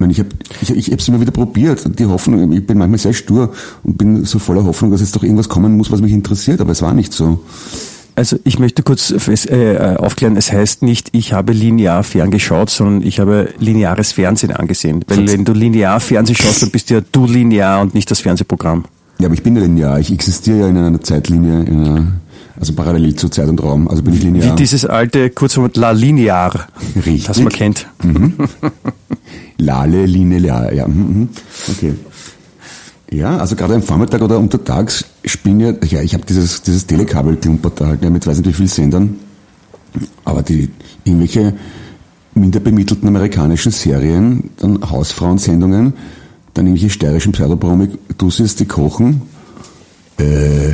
Ich 0.09 0.19
habe 0.19 0.29
ich, 0.61 0.71
ich 0.71 0.91
es 0.91 1.07
immer 1.07 1.21
wieder 1.21 1.31
probiert. 1.31 1.99
Die 1.99 2.05
Hoffnung, 2.07 2.51
ich 2.51 2.65
bin 2.65 2.79
manchmal 2.79 2.97
sehr 2.97 3.13
stur 3.13 3.53
und 3.83 3.97
bin 3.99 4.25
so 4.25 4.39
voller 4.39 4.63
Hoffnung, 4.63 4.89
dass 4.89 5.01
jetzt 5.01 5.15
doch 5.15 5.21
irgendwas 5.21 5.47
kommen 5.47 5.77
muss, 5.77 5.91
was 5.91 6.01
mich 6.01 6.11
interessiert, 6.11 6.59
aber 6.59 6.71
es 6.71 6.81
war 6.81 6.93
nicht 6.93 7.13
so. 7.13 7.43
Also 8.15 8.37
ich 8.43 8.59
möchte 8.59 8.83
kurz 8.83 9.11
äh, 9.11 9.95
aufklären, 9.97 10.35
es 10.35 10.51
heißt 10.51 10.81
nicht, 10.81 11.09
ich 11.13 11.33
habe 11.33 11.53
linear 11.53 12.03
ferngeschaut, 12.03 12.69
sondern 12.69 13.07
ich 13.07 13.19
habe 13.19 13.49
lineares 13.59 14.11
Fernsehen 14.11 14.51
angesehen. 14.51 15.05
Weil 15.07 15.27
wenn 15.27 15.45
du 15.45 15.53
linear 15.53 15.99
Fernsehen 15.99 16.35
schaust, 16.35 16.61
dann 16.61 16.71
bist 16.71 16.89
ja 16.89 17.01
du 17.11 17.25
linear 17.25 17.81
und 17.81 17.93
nicht 17.93 18.11
das 18.11 18.19
Fernsehprogramm. 18.19 18.85
Ja, 19.19 19.27
aber 19.27 19.35
ich 19.35 19.43
bin 19.43 19.55
linear. 19.55 19.99
Ich 19.99 20.11
existiere 20.11 20.59
ja 20.59 20.67
in 20.67 20.77
einer 20.77 21.01
Zeitlinie, 21.01 21.63
in 21.63 21.85
einer 21.85 22.07
also 22.61 22.73
parallel 22.73 23.15
zu 23.15 23.27
Zeit 23.27 23.49
und 23.49 23.61
Raum. 23.61 23.87
Also 23.87 24.03
bin 24.03 24.13
ich 24.13 24.21
linear. 24.21 24.51
Wie 24.51 24.55
dieses 24.55 24.85
alte 24.85 25.31
Kurzwort 25.31 25.77
La 25.77 25.91
Linear. 25.91 26.67
Richtig. 26.95 27.25
Das 27.25 27.39
man 27.39 27.49
kennt. 27.51 27.87
Mhm. 28.03 28.35
Lale, 29.57 30.05
linear, 30.05 30.71
ja. 30.71 30.87
Mhm, 30.87 30.95
mhm. 30.95 31.29
Okay. 31.67 31.95
Ja, 33.11 33.37
also 33.37 33.55
gerade 33.55 33.73
am 33.73 33.81
Vormittag 33.81 34.21
oder 34.21 34.37
untertags 34.37 35.05
spielen 35.25 35.59
ja, 35.59 35.73
ja, 35.85 36.01
ich 36.01 36.13
habe 36.13 36.23
dieses, 36.23 36.61
dieses 36.61 36.85
Telekabel 36.85 37.35
klumpert 37.35 37.81
da 37.81 37.87
halt, 37.87 38.03
ja, 38.03 38.11
mit 38.11 38.27
weiß 38.27 38.37
nicht 38.37 38.49
wie 38.49 38.53
viel 38.53 38.67
Sendern. 38.67 39.15
Aber 40.23 40.43
die, 40.43 40.69
irgendwelche 41.03 41.55
minder 42.35 42.59
bemittelten 42.59 43.07
amerikanischen 43.07 43.71
Serien, 43.71 44.51
dann 44.57 44.87
Hausfrauensendungen, 44.87 45.93
dann 46.53 46.65
irgendwelche 46.67 46.91
steirischen 46.91 47.31
Pseudopromi-Dussis, 47.31 48.55
die 48.55 48.65
kochen. 48.65 49.23
Äh, 50.19 50.73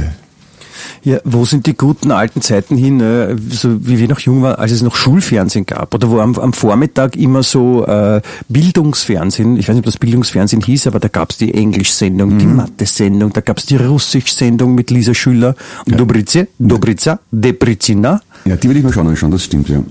Ja, 1.03 1.19
wo 1.23 1.45
sind 1.45 1.65
die 1.67 1.75
guten 1.75 2.11
alten 2.11 2.41
Zeiten 2.41 2.75
hin, 2.75 2.99
äh, 2.99 3.35
so 3.49 3.85
wie 3.85 3.99
wir 3.99 4.07
noch 4.07 4.19
jung 4.19 4.41
waren, 4.41 4.55
als 4.55 4.71
es 4.71 4.81
noch 4.81 4.95
Schulfernsehen 4.95 5.65
gab 5.65 5.93
oder 5.93 6.09
wo 6.09 6.19
am, 6.19 6.37
am 6.37 6.53
Vormittag 6.53 7.15
immer 7.15 7.43
so 7.43 7.85
äh, 7.85 8.21
Bildungsfernsehen, 8.49 9.57
ich 9.57 9.67
weiß 9.67 9.75
nicht, 9.75 9.81
ob 9.81 9.85
das 9.85 9.97
Bildungsfernsehen 9.97 10.61
hieß, 10.61 10.87
aber 10.87 10.99
da 10.99 11.07
gab 11.07 11.31
es 11.31 11.37
die 11.37 11.53
Englischsendung, 11.53 12.33
mhm. 12.33 12.39
die 12.39 12.45
Mathe-Sendung, 12.47 13.31
da 13.33 13.41
gab 13.41 13.59
es 13.59 13.65
die 13.65 13.77
Russisch-Sendung 13.77 14.75
mit 14.75 14.91
Lisa 14.91 15.13
Schüler, 15.13 15.55
ja. 15.87 15.97
Dobrice, 15.97 16.47
Dobrica, 16.59 17.19
Debricina. 17.31 18.21
Ja, 18.45 18.55
die 18.55 18.69
will 18.69 18.77
ich 18.77 18.83
mir 18.83 18.93
schon 18.93 19.07
anschauen, 19.07 19.31
das 19.31 19.43
stimmt, 19.43 19.69
ja. 19.69 19.83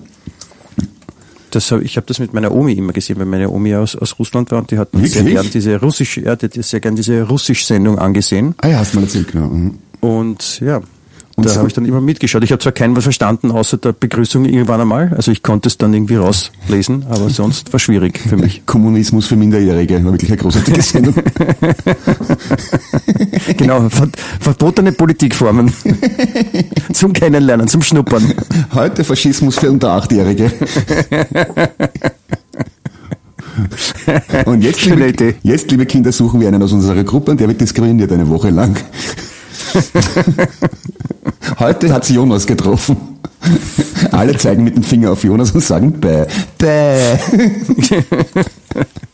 Das, 1.51 1.71
ich 1.71 1.97
habe 1.97 2.07
das 2.07 2.19
mit 2.19 2.35
meiner 2.35 2.53
Omi 2.53 2.73
immer 2.73 2.93
gesehen, 2.93 3.19
weil 3.19 3.27
meine 3.27 3.49
Omi 3.49 3.75
aus, 3.75 3.97
aus 3.97 4.19
Russland 4.19 4.51
war 4.51 4.59
und 4.59 4.71
die 4.71 4.79
hat 4.79 4.89
sehr 4.93 5.23
gern 5.23 5.47
diese 5.51 5.81
Russisch, 5.81 6.19
ja, 6.19 6.37
die 6.37 6.47
hat 6.47 6.55
sehr 6.55 6.81
gern 6.81 6.97
diese 6.97 7.23
Russisch-Sendung 7.23 7.99
angesehen. 7.99 8.55
Ah 8.59 8.69
ja, 8.69 8.79
hast 8.79 8.93
du 8.93 8.99
mal 8.99 9.05
erzählt, 9.05 9.33
genau. 9.33 9.47
Mhm. 9.47 9.79
Und 10.01 10.61
ja, 10.61 10.83
und 11.37 11.45
da 11.45 11.55
habe 11.55 11.69
ich 11.69 11.75
dann 11.75 11.85
immer 11.85 12.01
mitgeschaut. 12.01 12.43
Ich 12.45 12.51
habe 12.51 12.63
zwar 12.63 12.73
kein 12.73 12.97
was 12.97 13.05
verstanden, 13.05 13.51
außer 13.51 13.77
der 13.77 13.93
Begrüßung 13.93 14.47
irgendwann 14.47 14.81
einmal. 14.81 15.13
Also 15.15 15.31
ich 15.31 15.43
konnte 15.43 15.69
es 15.69 15.77
dann 15.77 15.93
irgendwie 15.93 16.17
rauslesen, 16.17 17.05
aber 17.11 17.29
sonst 17.29 17.75
war 17.75 17.79
schwierig 17.79 18.19
für 18.19 18.39
mich. 18.39 18.63
Kommunismus 18.67 19.27
für 19.27 19.37
Minderjährige 19.37 20.03
war 20.03 20.13
wirklich 20.13 20.31
eine 20.31 20.39
großartige 20.39 20.81
Sendung. 20.81 21.15
genau, 23.59 23.87
verbotene 24.41 24.93
Politikformen. 24.93 25.71
zum 26.95 27.13
Kennenlernen, 27.13 27.69
zum 27.69 27.83
Schnuppern. 27.83 28.33
Heute 28.73 29.05
Faschismus 29.05 29.59
für 29.59 29.71
unter 29.71 29.91
Achtjährige. 29.91 30.51
Und 34.47 34.63
jetzt 34.63 34.87
liebe, 34.87 35.35
jetzt, 35.43 35.71
liebe 35.71 35.85
Kinder, 35.85 36.13
suchen 36.13 36.41
wir 36.41 36.49
einen 36.49 36.63
aus 36.63 36.73
unserer 36.73 37.05
Gruppe 37.05 37.33
und 37.33 37.41
der 37.41 37.49
wird 37.49 37.61
diskriminiert 37.61 38.11
eine 38.11 38.27
Woche 38.27 38.49
lang. 38.49 38.75
Heute 41.59 41.93
hat 41.93 42.09
Jonas 42.09 42.47
getroffen. 42.47 42.97
Alle 44.11 44.37
zeigen 44.37 44.65
mit 44.65 44.77
dem 44.77 44.83
Finger 44.83 45.13
auf 45.13 45.25
Jonas 45.25 45.53
und 45.53 45.63
sagen 45.63 45.93
Bäh. 45.93 46.27
Bäh. 46.59 47.19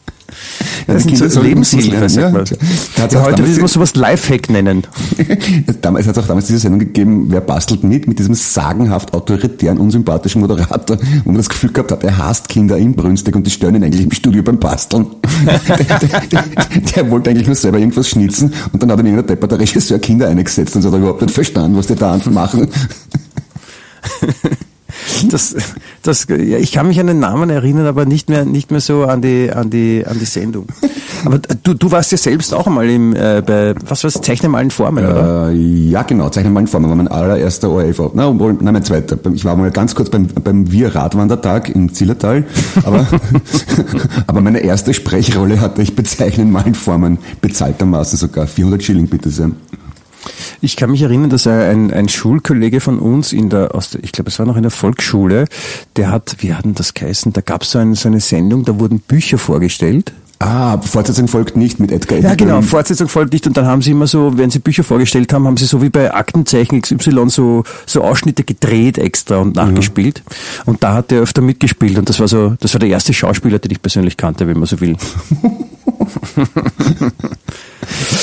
Ja, 0.87 0.95
das 0.95 1.05
sind 1.05 1.17
so 1.31 1.43
man. 1.43 1.63
Ja. 1.65 3.09
Ja, 3.11 3.23
heute 3.23 3.47
würde 3.47 3.61
man 3.61 3.69
sowas 3.69 3.95
Lifehack 3.95 4.51
nennen. 4.51 4.87
damals 5.81 6.07
hat 6.07 6.17
es 6.17 6.23
auch 6.23 6.27
damals 6.27 6.47
diese 6.47 6.59
Sendung 6.59 6.81
gegeben, 6.81 7.27
wer 7.29 7.41
bastelt 7.41 7.85
mit, 7.85 8.09
mit 8.09 8.19
diesem 8.19 8.35
sagenhaft 8.35 9.15
autoritären, 9.15 9.79
unsympathischen 9.79 10.41
Moderator, 10.41 10.99
wo 11.25 11.31
man 11.31 11.37
das 11.37 11.49
Gefühl 11.49 11.73
gehabt 11.73 11.93
hat, 11.93 12.05
er 12.05 12.19
hasst 12.19 12.49
Kinder 12.49 12.77
inbrünstig 12.77 13.35
und 13.37 13.47
die 13.47 13.51
stören 13.51 13.77
ihn 13.77 13.85
eigentlich 13.85 14.05
im 14.05 14.13
Studio 14.13 14.43
beim 14.43 14.59
Basteln. 14.59 15.07
der, 15.69 15.99
der, 15.99 16.45
der, 16.95 17.11
wollte 17.11 17.31
eigentlich 17.31 17.47
nur 17.47 17.57
selber 17.57 17.79
irgendwas 17.79 18.09
schnitzen 18.09 18.53
und 18.73 18.83
dann 18.83 18.91
hat 18.91 18.99
ihn 19.01 19.07
irgendein 19.07 19.29
Depper, 19.29 19.49
der 19.49 19.61
Regisseur, 19.61 19.99
Kinder 19.99 20.29
eingesetzt 20.29 20.75
und 20.77 20.83
so 20.83 20.89
hat 20.89 20.95
er 20.95 21.01
überhaupt 21.01 21.23
nicht 21.23 21.35
verstanden, 21.35 21.77
was 21.77 21.87
die 21.87 21.95
da 21.95 22.19
machen. 22.31 22.69
Das, 25.31 25.55
das, 26.03 26.27
ja, 26.29 26.59
ich 26.59 26.73
kann 26.73 26.89
mich 26.89 26.99
an 26.99 27.07
den 27.07 27.21
Namen 27.21 27.51
erinnern, 27.51 27.87
aber 27.87 28.05
nicht 28.05 28.29
mehr, 28.29 28.45
nicht 28.45 28.71
mehr 28.71 28.81
so 28.81 29.05
an 29.05 29.23
die, 29.23 29.51
an 29.53 29.71
die, 29.71 30.05
an 30.07 30.19
die 30.19 30.25
Sendung. 30.25 30.67
Aber 31.25 31.39
du, 31.39 31.75
du 31.75 31.91
warst 31.91 32.13
ja 32.13 32.19
selbst 32.19 32.53
auch 32.55 32.67
einmal 32.67 32.89
im, 32.89 33.15
äh, 33.15 33.43
bei, 33.45 33.75
was 33.87 34.05
war's, 34.05 34.21
Zeichne 34.21 34.49
mal 34.49 34.63
in 34.63 34.71
Formen, 34.71 35.05
oder? 35.05 35.51
Äh, 35.51 35.55
ja, 35.55 36.03
genau, 36.03 36.29
Zeichne 36.31 36.51
mal 36.51 36.61
in 36.61 36.67
Formen 36.67 36.89
war 36.89 36.97
mein 36.97 37.09
allererster 37.09 37.71
ORF. 37.71 38.01
Na, 38.15 38.33
nein, 38.33 38.59
mein 38.61 38.85
zweiter. 38.85 39.19
Ich 39.35 39.45
war 39.45 39.57
mal 39.57 39.71
ganz 39.71 39.95
kurz 39.95 40.11
beim, 40.11 40.27
beim 40.27 40.71
Wir 40.71 40.95
Radwandertag 40.95 41.69
im 41.71 41.93
Zillertal, 41.93 42.45
aber, 42.85 43.07
aber 44.27 44.41
meine 44.41 44.61
erste 44.61 44.95
Sprechrolle 44.95 45.61
hatte 45.61 45.83
ich 45.83 45.95
bezeichnen 45.95 46.51
mal 46.51 46.67
in 46.67 46.75
Formen, 46.75 47.19
bezahltermaßen 47.41 48.19
sogar. 48.19 48.47
400 48.47 48.83
Schilling 48.83 49.09
bitte 49.09 49.31
sehr. 49.31 49.51
Ich 50.61 50.77
kann 50.77 50.91
mich 50.91 51.03
erinnern, 51.03 51.31
dass 51.31 51.47
ein, 51.47 51.93
ein 51.93 52.09
Schulkollege 52.09 52.81
von 52.81 52.99
uns 52.99 53.33
in 53.33 53.49
der, 53.49 53.75
aus 53.75 53.91
der, 53.91 54.05
ich 54.05 54.13
glaube, 54.13 54.31
es 54.31 54.39
war 54.39 54.47
noch 54.47 54.57
in 54.57 54.63
der 54.63 54.71
Volksschule, 54.71 55.47
der 55.97 56.11
hat, 56.11 56.37
wie 56.39 56.55
hat 56.55 56.65
denn 56.65 56.75
das 56.75 56.95
geheißen? 56.95 57.33
Da 57.33 57.41
gab 57.41 57.63
es 57.63 57.75
ein, 57.77 57.95
so 57.95 58.09
eine 58.09 58.21
Sendung, 58.21 58.65
da 58.65 58.79
wurden 58.79 59.01
Bücher 59.01 59.39
vorgestellt. 59.39 60.13
Ah, 60.43 60.81
Fortsetzung 60.81 61.29
folgt 61.29 61.57
nicht 61.57 61.79
mit 61.79 61.93
Edgar 61.93 62.19
Edgar. 62.19 62.33
Ja, 62.33 62.37
genau, 62.37 62.63
Fortsetzung 62.63 63.09
folgt 63.09 63.33
nicht 63.33 63.47
und 63.47 63.57
dann 63.57 63.67
haben 63.67 63.81
sie 63.81 63.93
immer 63.93 64.09
so, 64.09 64.37
wenn 64.37 64.51
sie 64.51 64.59
Bücher 64.59 64.83
vorgestellt 64.83 65.33
haben, 65.33 65.47
haben 65.47 65.57
sie 65.57 65.67
so 65.67 65.83
wie 65.83 65.89
bei 65.89 66.13
Aktenzeichen 66.13 66.83
XY 66.83 67.29
so, 67.29 67.63
so 67.87 68.03
Ausschnitte 68.03 68.43
gedreht 68.43 68.99
extra 68.99 69.39
und 69.39 69.55
nachgespielt. 69.55 70.23
Mhm. 70.27 70.63
Und 70.73 70.83
da 70.83 70.95
hat 70.95 71.13
er 71.13 71.21
öfter 71.21 71.43
mitgespielt 71.43 71.97
und 71.97 72.09
das 72.09 72.19
war 72.19 72.27
so, 72.27 72.57
das 72.59 72.75
war 72.75 72.81
der 72.81 72.89
erste 72.89 73.13
Schauspieler, 73.13 73.61
den 73.61 73.71
ich 73.71 73.81
persönlich 73.81 74.17
kannte, 74.17 74.49
wenn 74.49 74.59
man 74.59 74.67
so 74.67 74.81
will. 74.81 74.97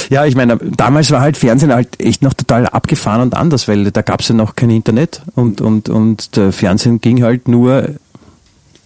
Ja, 0.09 0.25
ich 0.25 0.35
meine, 0.35 0.57
damals 0.57 1.11
war 1.11 1.21
halt 1.21 1.37
Fernsehen 1.37 1.71
halt 1.71 2.01
echt 2.01 2.23
noch 2.23 2.33
total 2.33 2.65
abgefahren 2.65 3.21
und 3.21 3.35
anders, 3.35 3.67
weil 3.67 3.91
da 3.91 4.01
gab 4.01 4.21
es 4.21 4.29
ja 4.29 4.33
noch 4.35 4.55
kein 4.55 4.71
Internet 4.71 5.21
und, 5.35 5.61
und, 5.61 5.87
und 5.87 6.35
der 6.35 6.51
Fernsehen 6.51 6.99
ging 6.99 7.21
halt 7.21 7.47
nur 7.47 7.89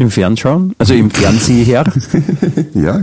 im 0.03 0.11
Fernschauen, 0.11 0.75
also 0.77 0.93
im 0.93 1.09
Fernseher. 1.09 1.83
ja, 2.73 3.01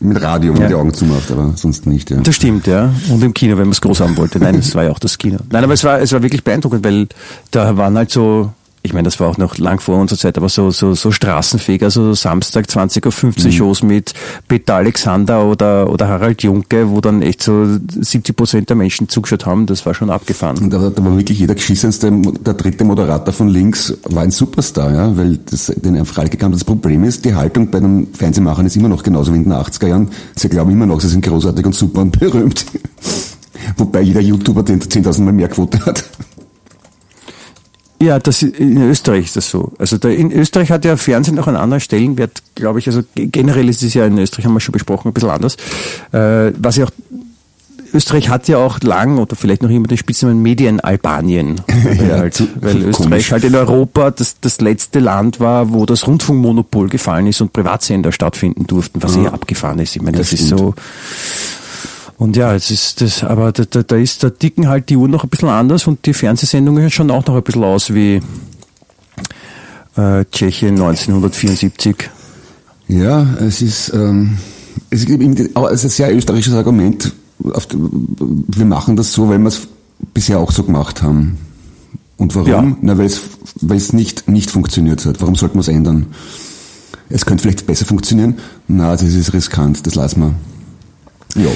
mit 0.00 0.20
Radio, 0.20 0.52
wenn 0.52 0.62
man 0.62 0.62
ja. 0.62 0.68
die 0.68 0.74
Augen 0.74 0.94
zumacht, 0.94 1.30
aber 1.30 1.52
sonst 1.56 1.86
nicht, 1.86 2.10
ja. 2.10 2.18
Das 2.18 2.36
stimmt, 2.36 2.66
ja. 2.66 2.92
Und 3.08 3.22
im 3.22 3.34
Kino, 3.34 3.52
wenn 3.52 3.64
man 3.64 3.70
es 3.70 3.80
groß 3.80 4.00
haben 4.00 4.16
wollte. 4.16 4.38
Nein, 4.38 4.56
es 4.56 4.74
war 4.74 4.84
ja 4.84 4.90
auch 4.90 4.98
das 4.98 5.18
Kino. 5.18 5.38
Nein, 5.50 5.64
aber 5.64 5.74
es 5.74 5.84
war, 5.84 6.00
es 6.00 6.12
war 6.12 6.22
wirklich 6.22 6.44
beeindruckend, 6.44 6.84
weil 6.84 7.08
da 7.50 7.76
waren 7.76 7.96
halt 7.96 8.10
so 8.10 8.52
ich 8.82 8.94
meine, 8.94 9.04
das 9.04 9.20
war 9.20 9.28
auch 9.28 9.36
noch 9.36 9.58
lang 9.58 9.78
vor 9.78 9.98
unserer 9.98 10.18
Zeit, 10.18 10.38
aber 10.38 10.48
so, 10.48 10.70
so, 10.70 10.94
so 10.94 11.10
straßenfähig, 11.10 11.82
also 11.82 12.14
Samstag 12.14 12.64
20.50 12.64 13.04
Uhr 13.24 13.30
mhm. 13.44 13.52
Shows 13.52 13.82
mit 13.82 14.14
Peter 14.48 14.76
Alexander 14.76 15.44
oder, 15.44 15.90
oder 15.90 16.08
Harald 16.08 16.42
Junke, 16.42 16.88
wo 16.90 17.02
dann 17.02 17.20
echt 17.20 17.42
so 17.42 17.66
70 17.66 18.34
Prozent 18.34 18.68
der 18.70 18.76
Menschen 18.76 19.08
zugeschaut 19.08 19.44
haben, 19.44 19.66
das 19.66 19.84
war 19.84 19.92
schon 19.92 20.08
abgefahren. 20.08 20.56
Und 20.58 20.72
da, 20.72 20.88
da 20.88 21.04
war 21.04 21.16
wirklich 21.16 21.38
jeder 21.38 21.54
geschissenste, 21.54 22.10
der 22.10 22.54
dritte 22.54 22.84
Moderator 22.84 23.34
von 23.34 23.48
links 23.48 23.94
war 24.04 24.22
ein 24.22 24.30
Superstar, 24.30 24.92
ja, 24.92 25.16
weil 25.16 25.36
das 25.50 25.66
den 25.66 25.96
einfach 25.96 26.18
alle 26.18 26.30
gekam. 26.30 26.52
Das 26.52 26.64
Problem 26.64 27.04
ist, 27.04 27.26
die 27.26 27.34
Haltung 27.34 27.70
bei 27.70 27.80
den 27.80 28.08
Fernsehmachern 28.14 28.64
ist 28.64 28.76
immer 28.76 28.88
noch 28.88 29.02
genauso 29.02 29.32
wie 29.34 29.36
in 29.36 29.44
den 29.44 29.52
80er 29.52 29.88
Jahren. 29.88 30.08
Sie 30.34 30.48
glauben 30.48 30.70
immer 30.70 30.86
noch, 30.86 31.00
sie 31.02 31.08
sind 31.08 31.24
großartig 31.24 31.66
und 31.66 31.74
super 31.74 32.00
und 32.00 32.18
berühmt. 32.18 32.64
Wobei 33.76 34.00
jeder 34.00 34.20
YouTuber 34.20 34.62
10.000 34.62 35.20
Mal 35.20 35.32
mehr 35.32 35.48
Quote 35.48 35.84
hat. 35.84 36.04
Ja, 38.02 38.18
das 38.18 38.42
in 38.42 38.80
Österreich 38.80 39.26
ist 39.26 39.36
das 39.36 39.50
so. 39.50 39.72
Also 39.78 39.98
da, 39.98 40.08
in 40.08 40.32
Österreich 40.32 40.70
hat 40.70 40.86
ja 40.86 40.96
Fernsehen 40.96 41.34
noch 41.34 41.48
einen 41.48 41.58
anderen 41.58 41.80
Stellenwert, 41.80 42.42
glaube 42.54 42.78
ich. 42.78 42.86
Also 42.86 43.02
generell 43.14 43.68
ist 43.68 43.82
es 43.82 43.92
ja 43.92 44.06
in 44.06 44.16
Österreich, 44.16 44.46
haben 44.46 44.54
wir 44.54 44.60
schon 44.60 44.72
besprochen, 44.72 45.08
ein 45.08 45.12
bisschen 45.12 45.28
anders. 45.28 45.56
Äh, 46.12 46.52
was 46.58 46.76
ja 46.76 46.86
auch 46.86 46.90
Österreich 47.92 48.28
hat 48.28 48.48
ja 48.48 48.58
auch 48.58 48.80
lang 48.80 49.18
oder 49.18 49.36
vielleicht 49.36 49.62
noch 49.62 49.70
immer 49.70 49.86
den 49.86 49.98
Spitznamen 49.98 50.40
Medien-Albanien. 50.42 51.60
ja, 51.68 52.18
halt, 52.18 52.42
weil 52.60 52.84
Österreich 52.84 53.10
komisch. 53.10 53.32
halt 53.32 53.44
in 53.44 53.54
Europa 53.54 54.10
das, 54.10 54.36
das 54.40 54.60
letzte 54.60 55.00
Land 55.00 55.40
war, 55.40 55.72
wo 55.72 55.86
das 55.86 56.06
Rundfunkmonopol 56.06 56.88
gefallen 56.88 57.26
ist 57.26 57.40
und 57.40 57.52
Privatsender 57.52 58.12
stattfinden 58.12 58.66
durften, 58.66 59.02
was 59.02 59.16
ja. 59.16 59.22
hier 59.22 59.34
abgefahren 59.34 59.78
ist. 59.78 59.96
Ich 59.96 60.02
meine, 60.02 60.18
das, 60.18 60.30
das 60.30 60.40
ist 60.40 60.48
so 60.48 60.74
und 62.20 62.36
ja, 62.36 62.54
es 62.54 62.70
ist 62.70 63.00
das, 63.00 63.24
aber 63.24 63.50
da, 63.50 63.64
da, 63.64 63.82
da 63.82 63.96
ist, 63.96 64.22
da 64.22 64.28
dicken 64.28 64.68
halt 64.68 64.90
die 64.90 64.96
Uhren 64.98 65.10
noch 65.10 65.24
ein 65.24 65.30
bisschen 65.30 65.48
anders 65.48 65.86
und 65.86 66.04
die 66.04 66.12
Fernsehsendungen 66.12 66.90
schauen 66.90 67.10
auch 67.10 67.24
noch 67.24 67.34
ein 67.34 67.42
bisschen 67.42 67.64
aus 67.64 67.94
wie 67.94 68.20
äh, 69.96 70.26
Tschechien 70.30 70.74
1974. 70.74 72.10
Ja, 72.88 73.26
es 73.40 73.62
ist, 73.62 73.94
ähm, 73.94 74.36
es 74.90 75.04
ist 75.04 75.10
ein 75.10 75.76
sehr 75.88 76.14
österreichisches 76.14 76.52
Argument. 76.52 77.10
wir 77.38 78.66
machen 78.66 78.96
das 78.96 79.14
so, 79.14 79.30
weil 79.30 79.38
wir 79.38 79.48
es 79.48 79.66
bisher 80.12 80.40
auch 80.40 80.52
so 80.52 80.62
gemacht 80.62 81.02
haben. 81.02 81.38
Und 82.18 82.34
warum? 82.34 82.48
Ja. 82.50 82.76
Na, 82.82 82.98
weil 82.98 83.06
es, 83.06 83.22
weil 83.62 83.78
es 83.78 83.94
nicht, 83.94 84.28
nicht 84.28 84.50
funktioniert 84.50 85.06
hat. 85.06 85.22
Warum 85.22 85.36
sollten 85.36 85.54
wir 85.54 85.62
es 85.62 85.68
ändern? 85.68 86.08
Es 87.08 87.24
könnte 87.24 87.44
vielleicht 87.44 87.66
besser 87.66 87.86
funktionieren. 87.86 88.40
Na, 88.68 88.92
das 88.92 89.04
ist 89.04 89.32
riskant, 89.32 89.86
das 89.86 89.94
lassen 89.94 90.34
wir. 91.34 91.44
Ja. 91.44 91.50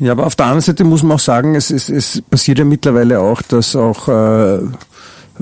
Ja, 0.00 0.12
aber 0.12 0.26
auf 0.26 0.34
der 0.34 0.46
anderen 0.46 0.62
Seite 0.62 0.82
muss 0.84 1.02
man 1.02 1.16
auch 1.16 1.20
sagen, 1.20 1.54
es, 1.54 1.70
es, 1.70 1.88
es 1.90 2.22
passiert 2.22 2.58
ja 2.58 2.64
mittlerweile 2.64 3.20
auch, 3.20 3.42
dass 3.42 3.76
auch 3.76 4.08
äh, 4.08 4.60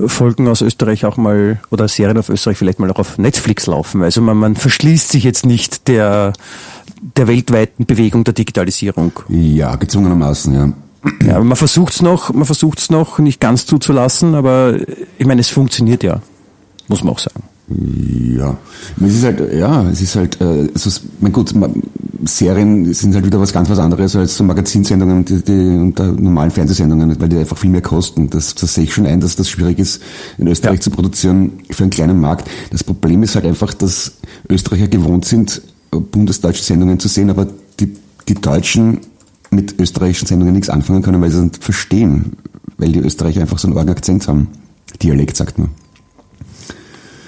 Folgen 0.05 0.47
aus 0.49 0.61
Österreich 0.61 1.05
auch 1.05 1.17
mal 1.17 1.59
oder 1.71 1.87
Serien 1.87 2.17
auf 2.17 2.29
Österreich 2.29 2.57
vielleicht 2.57 2.79
mal 2.79 2.91
auch 2.91 2.99
auf 2.99 3.17
Netflix 3.17 3.67
laufen. 3.67 4.03
Also 4.03 4.21
man, 4.21 4.37
man 4.37 4.55
verschließt 4.55 5.09
sich 5.09 5.23
jetzt 5.23 5.45
nicht 5.45 5.87
der, 5.87 6.33
der 7.17 7.27
weltweiten 7.27 7.85
Bewegung 7.85 8.25
der 8.25 8.33
Digitalisierung. 8.33 9.13
Ja, 9.29 9.75
gezwungenermaßen, 9.75 10.53
ja. 10.53 10.73
Ja, 11.25 11.35
aber 11.35 11.45
man 11.45 11.55
versucht 11.55 11.93
es 11.93 12.01
noch, 12.01 12.33
man 12.33 12.45
versucht 12.45 12.79
es 12.79 12.89
noch 12.89 13.19
nicht 13.19 13.39
ganz 13.39 13.65
zuzulassen, 13.65 14.35
aber 14.35 14.75
ich 15.17 15.25
meine, 15.25 15.39
es 15.39 15.49
funktioniert 15.49 16.03
ja, 16.03 16.21
muss 16.89 17.03
man 17.03 17.13
auch 17.13 17.19
sagen. 17.19 17.43
Ja, 17.69 18.57
es 18.99 19.15
ist 19.15 19.23
halt, 19.23 19.53
ja, 19.53 19.89
es 19.89 20.01
ist 20.01 20.15
halt, 20.15 20.41
äh, 20.41 20.69
also, 20.73 21.01
mein 21.19 21.31
gut, 21.31 21.53
Serien 22.25 22.93
sind 22.93 23.13
halt 23.15 23.25
wieder 23.25 23.39
was 23.39 23.53
ganz 23.53 23.69
was 23.69 23.79
anderes 23.79 24.15
als 24.15 24.35
so 24.35 24.43
Magazinsendungen 24.43 25.23
die, 25.23 25.41
die, 25.43 25.51
und 25.51 25.99
normalen 25.99 26.51
Fernsehsendungen, 26.51 27.19
weil 27.19 27.29
die 27.29 27.37
einfach 27.37 27.57
viel 27.57 27.69
mehr 27.69 27.81
kosten. 27.81 28.29
Das, 28.29 28.55
das 28.55 28.73
sehe 28.73 28.85
ich 28.85 28.93
schon 28.93 29.05
ein, 29.05 29.19
dass 29.19 29.35
das 29.35 29.49
schwierig 29.49 29.79
ist, 29.79 30.01
in 30.37 30.47
Österreich 30.47 30.77
ja. 30.77 30.81
zu 30.81 30.89
produzieren 30.89 31.59
für 31.69 31.83
einen 31.83 31.91
kleinen 31.91 32.19
Markt. 32.19 32.49
Das 32.71 32.83
Problem 32.83 33.23
ist 33.23 33.35
halt 33.35 33.45
einfach, 33.45 33.73
dass 33.73 34.13
Österreicher 34.49 34.87
gewohnt 34.87 35.25
sind, 35.25 35.61
bundesdeutsche 35.91 36.63
Sendungen 36.63 36.99
zu 36.99 37.07
sehen, 37.07 37.29
aber 37.29 37.47
die, 37.79 37.95
die 38.27 38.35
Deutschen 38.35 38.99
mit 39.51 39.79
österreichischen 39.79 40.27
Sendungen 40.27 40.53
nichts 40.53 40.69
anfangen 40.69 41.01
können, 41.01 41.21
weil 41.21 41.31
sie 41.31 41.37
es 41.37 41.43
nicht 41.43 41.63
verstehen 41.63 42.35
weil 42.79 42.91
die 42.91 42.99
Österreicher 42.99 43.41
einfach 43.41 43.59
so 43.59 43.67
einen 43.67 43.77
argen 43.77 43.89
Akzent 43.89 44.27
haben. 44.27 44.47
Dialekt 45.03 45.37
sagt 45.37 45.59
man. 45.59 45.69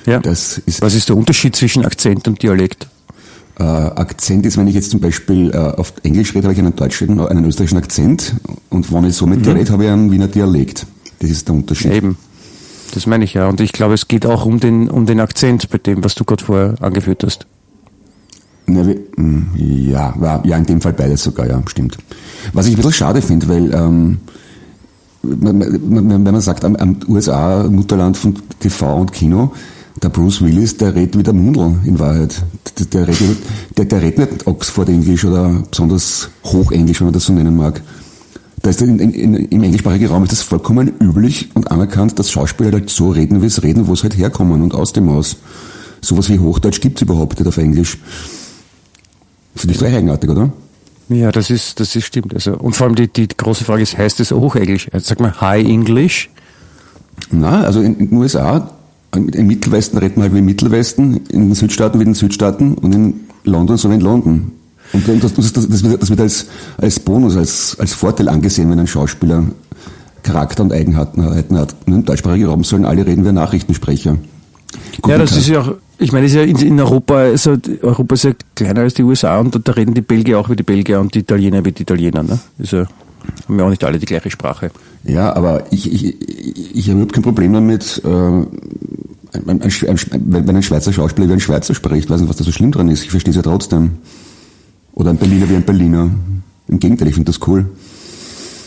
Ja. 0.06 0.20
Ist, 0.20 0.62
Was 0.82 0.96
ist 0.96 1.10
der 1.10 1.18
Unterschied 1.18 1.56
zwischen 1.56 1.86
Akzent 1.86 2.28
und 2.28 2.42
Dialekt? 2.42 2.88
äh, 3.60 3.64
Akzent 3.64 4.46
ist, 4.46 4.58
wenn 4.58 4.68
ich 4.68 4.76
jetzt 4.76 4.92
zum 4.92 5.00
Beispiel 5.00 5.52
äh, 5.52 5.58
auf 5.58 5.94
Englisch 6.04 6.34
rede, 6.34 6.46
habe 6.46 6.54
ich 6.54 6.60
einen 6.60 6.76
deutschen, 6.76 7.20
einen 7.20 7.46
österreichischen 7.46 7.78
Akzent 7.78 8.36
und 8.70 8.92
wenn 8.92 9.06
ich 9.06 9.16
so 9.16 9.28
mit 9.28 9.46
dir 9.46 9.56
rede, 9.56 9.72
habe 9.72 9.86
ich 9.86 9.90
einen 9.90 10.12
Wiener 10.12 10.28
Dialekt. 10.28 10.86
Das 11.20 11.30
ist 11.30 11.48
der 11.48 11.56
Unterschied. 11.56 11.92
Eben. 11.92 12.18
Das 12.94 13.06
meine 13.06 13.24
ich 13.24 13.34
ja. 13.36 13.48
Und 13.48 13.62
ich 13.62 13.72
glaube, 13.72 13.94
es 13.94 14.08
geht 14.08 14.26
auch 14.26 14.46
um 14.46 14.60
den, 14.60 14.90
um 14.90 15.06
den 15.06 15.20
Akzent 15.20 15.70
bei 15.70 15.78
dem, 15.78 16.04
was 16.04 16.16
du 16.16 16.26
gerade 16.26 16.44
vorher 16.44 16.76
angeführt 16.82 17.24
hast. 17.24 17.46
Mh, 18.66 19.44
ja, 19.56 20.14
ja, 20.22 20.42
ja, 20.44 20.58
in 20.58 20.66
dem 20.66 20.82
Fall 20.82 20.94
beides 20.94 21.24
sogar, 21.24 21.48
ja, 21.48 21.62
stimmt. 21.68 21.98
Was 22.54 22.68
ich 22.68 22.74
ein 22.74 22.78
bisschen 22.78 22.94
schade 22.94 23.22
finde, 23.22 23.48
weil 23.48 23.74
ähm, 23.74 24.18
wenn 25.24 26.24
man 26.24 26.42
sagt, 26.42 26.66
am, 26.66 26.76
am 26.78 26.98
USA, 27.08 27.68
Mutterland 27.70 28.18
von 28.18 28.36
TV 28.60 29.02
und 29.02 29.14
Kino, 29.14 29.52
der 30.02 30.10
Bruce 30.10 30.42
Willis, 30.42 30.78
der 30.78 30.96
redet 30.96 31.18
wie 31.18 31.24
der 31.24 31.34
Mundl 31.34 31.76
in 31.86 32.00
Wahrheit. 32.00 32.44
Der, 32.80 32.86
der, 32.86 33.08
redet, 33.08 33.38
der, 33.78 33.86
der 33.86 34.02
redet 34.02 34.32
nicht 34.32 34.48
Oxford 34.48 34.90
Englisch 34.90 35.26
oder 35.26 35.64
besonders 35.70 36.30
Hochenglisch, 36.44 37.00
wenn 37.00 37.08
man 37.08 37.14
das 37.14 37.26
so 37.26 37.34
nennen 37.34 37.56
mag. 37.56 37.82
Da 38.62 38.70
ist 38.70 38.82
in, 38.82 39.00
in, 39.00 39.34
Im 39.36 39.64
englischsprachigen 39.64 40.08
Raum 40.08 40.24
ist 40.24 40.32
das 40.32 40.42
vollkommen 40.42 40.92
üblich 41.00 41.50
und 41.56 41.72
anerkannt, 41.72 42.20
dass 42.20 42.32
Schauspieler 42.32 42.72
halt 42.72 42.90
so 42.90 43.10
reden, 43.10 43.42
wie 43.42 43.48
es 43.48 43.64
reden, 43.64 43.88
wo 43.88 43.96
sie 43.96 44.04
halt 44.04 44.18
herkommen 44.18 44.62
und 44.62 44.74
aus 44.74 44.94
dem 44.94 45.10
Haus. 45.10 45.38
Sowas 46.02 46.30
wie 46.30 46.40
Hochdeutsch 46.40 46.82
gibt's 46.82 47.02
überhaupt 47.02 47.40
nicht 47.40 47.48
auf 47.48 47.58
Englisch. 47.58 47.98
Finde 49.56 49.74
ich 49.74 49.80
doch 49.80 49.88
eigenartig, 49.88 50.30
oder? 50.30 50.52
Ja, 51.10 51.32
das 51.32 51.50
ist, 51.50 51.80
das 51.80 51.96
ist 51.96 52.06
stimmt. 52.06 52.34
Also, 52.34 52.56
und 52.56 52.76
vor 52.76 52.88
allem 52.88 52.96
die, 52.96 53.08
die 53.08 53.28
große 53.28 53.66
Frage 53.66 53.84
ist, 53.84 53.98
heißt 53.98 54.20
es 54.20 54.32
Hochenglisch? 54.32 54.90
Also, 54.94 55.08
Sag 55.08 55.20
mal 55.20 55.40
High 55.42 55.68
English? 55.68 56.30
Na, 57.32 57.64
also 57.64 57.82
in, 57.82 57.98
in 57.98 58.10
den 58.10 58.18
USA, 58.18 58.72
im 59.16 59.48
Mittelwesten 59.48 59.98
redet 60.00 60.18
man 60.18 60.24
halt 60.24 60.34
wie 60.34 60.40
im 60.40 60.46
Mittelwesten, 60.46 61.18
in 61.28 61.48
den 61.50 61.56
Südstaaten 61.56 62.00
wie 62.00 62.04
in 62.04 62.10
den 62.10 62.16
Südstaaten 62.16 62.76
und 62.76 62.96
in 62.96 63.14
London 63.44 63.78
so 63.78 63.90
wie 63.90 63.96
in 63.96 64.02
London. 64.02 64.52
Und 64.94 65.24
das, 65.24 65.34
das, 65.34 65.54
das, 65.54 65.68
das 65.70 66.10
wird, 66.10 66.20
als, 66.20 66.48
als 66.78 67.00
Bonus, 67.00 67.38
als, 67.38 67.78
als 67.80 67.94
Vorteil 67.94 68.28
angesehen, 68.30 68.70
wenn 68.70 68.80
ein 68.80 68.88
Schauspieler 68.88 69.46
Charakter 70.24 70.64
und 70.64 70.74
Eigenheiten 70.74 71.24
hat. 71.24 71.88
Nur 71.88 71.98
im 71.98 72.06
deutschsprachigen 72.06 72.46
Raum 72.46 72.64
sollen 72.64 72.86
alle 72.86 73.06
reden 73.06 73.26
wie 73.26 73.32
Nachrichtensprecher. 73.32 74.18
Gut, 75.02 75.12
ja, 75.12 75.18
das 75.18 75.32
kann- 75.32 75.40
ist 75.40 75.48
ja 75.48 75.62
auch, 75.62 75.74
ich 75.98 76.12
meine, 76.12 76.26
ist 76.26 76.34
ja 76.34 76.44
in, 76.44 76.58
in 76.58 76.80
Europa, 76.80 77.16
also 77.16 77.58
Europa 77.82 78.16
ist 78.16 78.24
ja 78.24 78.32
kleiner 78.56 78.82
als 78.82 78.94
die 78.94 79.04
USA 79.04 79.40
und 79.40 79.60
da 79.68 79.72
reden 79.74 79.94
die 79.94 80.02
Belgier 80.02 80.40
auch 80.40 80.50
wie 80.50 80.56
die 80.56 80.64
Belgier 80.64 81.00
und 81.00 81.14
die 81.14 81.20
Italiener 81.20 81.64
wie 81.64 81.72
die 81.72 81.84
Italiener. 81.84 82.24
Ne? 82.24 82.40
Ja, 82.60 82.86
haben 83.48 83.60
ja 83.60 83.66
auch 83.66 83.70
nicht 83.70 83.84
alle 83.84 84.00
die 84.00 84.06
gleiche 84.06 84.32
Sprache. 84.32 84.72
Ja, 85.04 85.36
aber 85.36 85.66
ich, 85.72 85.92
ich, 85.92 86.06
ich, 86.22 86.76
ich 86.76 86.86
habe 86.88 86.94
überhaupt 86.98 87.14
kein 87.14 87.24
Problem 87.24 87.54
damit, 87.54 88.02
äh, 88.04 88.08
ein, 88.08 88.48
ein, 89.48 89.62
ein, 89.62 90.00
wenn 90.12 90.48
wenn 90.48 90.56
ein 90.56 90.64
Schweizer 90.64 90.92
Schauspieler 90.94 91.30
wie 91.30 91.34
ein 91.34 91.40
Schweizer 91.40 91.74
spricht, 91.74 92.10
weiß 92.10 92.20
nicht, 92.22 92.30
was 92.30 92.36
da 92.38 92.44
so 92.44 92.52
schlimm 92.52 92.72
dran 92.72 92.90
ist. 92.90 93.04
Ich 93.04 93.12
verstehe 93.12 93.32
es 93.32 93.36
ja 93.38 93.42
trotzdem. 93.42 93.98
Oder 94.94 95.12
ein 95.12 95.18
Berliner 95.18 95.50
wie 95.50 95.56
ein 95.56 95.64
Berliner. 95.64 96.12
Im 96.68 96.80
Gegenteil, 96.80 97.08
ich 97.08 97.16
finde 97.16 97.32
das 97.32 97.46
cool. 97.48 97.66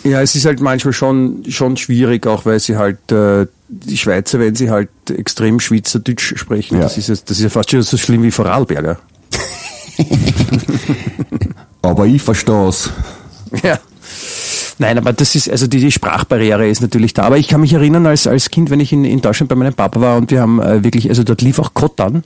Ja, 0.04 0.20
es 0.20 0.34
ist 0.34 0.44
halt 0.44 0.60
manchmal 0.60 0.92
schon, 0.92 1.44
schon 1.48 1.76
schwierig, 1.76 2.26
auch 2.26 2.44
weil 2.44 2.60
sie 2.60 2.76
halt, 2.76 3.10
äh, 3.12 3.46
die 3.68 3.96
Schweizer, 3.96 4.38
wenn 4.38 4.54
sie 4.54 4.70
halt 4.70 4.88
extrem 5.08 5.60
Schweizerdeutsch 5.60 6.34
sprechen, 6.36 6.76
Ja. 6.76 6.82
das, 6.84 6.98
ist 6.98 7.08
ja, 7.08 7.14
das 7.14 7.36
ist 7.38 7.42
ja 7.42 7.48
fast 7.48 7.70
schon 7.70 7.82
so 7.82 7.96
schlimm 7.96 8.22
wie 8.22 8.30
Vorarlberger. 8.30 8.98
Aber 11.82 12.06
ich 12.06 12.22
verstehe 12.22 12.68
es. 12.68 12.90
Ja. 13.62 13.78
Nein, 14.78 14.98
aber 14.98 15.12
das 15.12 15.34
ist, 15.34 15.48
also 15.48 15.66
die, 15.66 15.80
die 15.80 15.92
Sprachbarriere 15.92 16.68
ist 16.68 16.80
natürlich 16.80 17.14
da. 17.14 17.22
Aber 17.22 17.38
ich 17.38 17.48
kann 17.48 17.60
mich 17.60 17.72
erinnern, 17.72 18.06
als, 18.06 18.26
als 18.26 18.50
Kind, 18.50 18.70
wenn 18.70 18.80
ich 18.80 18.92
in, 18.92 19.04
in 19.04 19.20
Deutschland 19.20 19.48
bei 19.48 19.54
meinem 19.54 19.74
Papa 19.74 20.00
war 20.00 20.16
und 20.16 20.30
wir 20.30 20.40
haben 20.40 20.60
äh, 20.60 20.82
wirklich, 20.82 21.08
also 21.08 21.22
dort 21.22 21.42
lief 21.42 21.58
auch 21.58 21.74
Kottern. 21.74 22.24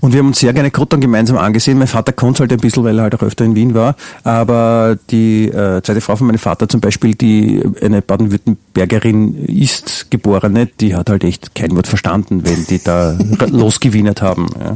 Und 0.00 0.12
wir 0.12 0.20
haben 0.20 0.28
uns 0.28 0.40
sehr 0.40 0.52
gerne 0.52 0.70
Kottern 0.70 1.00
gemeinsam 1.00 1.36
angesehen. 1.36 1.78
Mein 1.78 1.86
Vater 1.86 2.12
konnte 2.12 2.40
halt 2.40 2.52
ein 2.52 2.58
bisschen, 2.58 2.84
weil 2.84 2.98
er 2.98 3.04
halt 3.04 3.14
auch 3.14 3.22
öfter 3.22 3.44
in 3.44 3.54
Wien 3.54 3.74
war. 3.74 3.96
Aber 4.24 4.96
die 5.10 5.48
äh, 5.48 5.82
zweite 5.82 6.00
Frau 6.00 6.16
von 6.16 6.26
meinem 6.26 6.38
Vater 6.38 6.68
zum 6.68 6.80
Beispiel, 6.80 7.14
die 7.14 7.62
eine 7.82 8.02
Baden-Württembergerin 8.02 9.46
ist, 9.46 10.10
geborene, 10.10 10.66
die 10.66 10.94
hat 10.94 11.10
halt 11.10 11.24
echt 11.24 11.54
kein 11.54 11.74
Wort 11.76 11.86
verstanden, 11.86 12.44
wenn 12.44 12.64
die 12.66 12.82
da 12.82 13.18
losgewienert 13.46 14.22
haben. 14.22 14.46
Ja. 14.58 14.74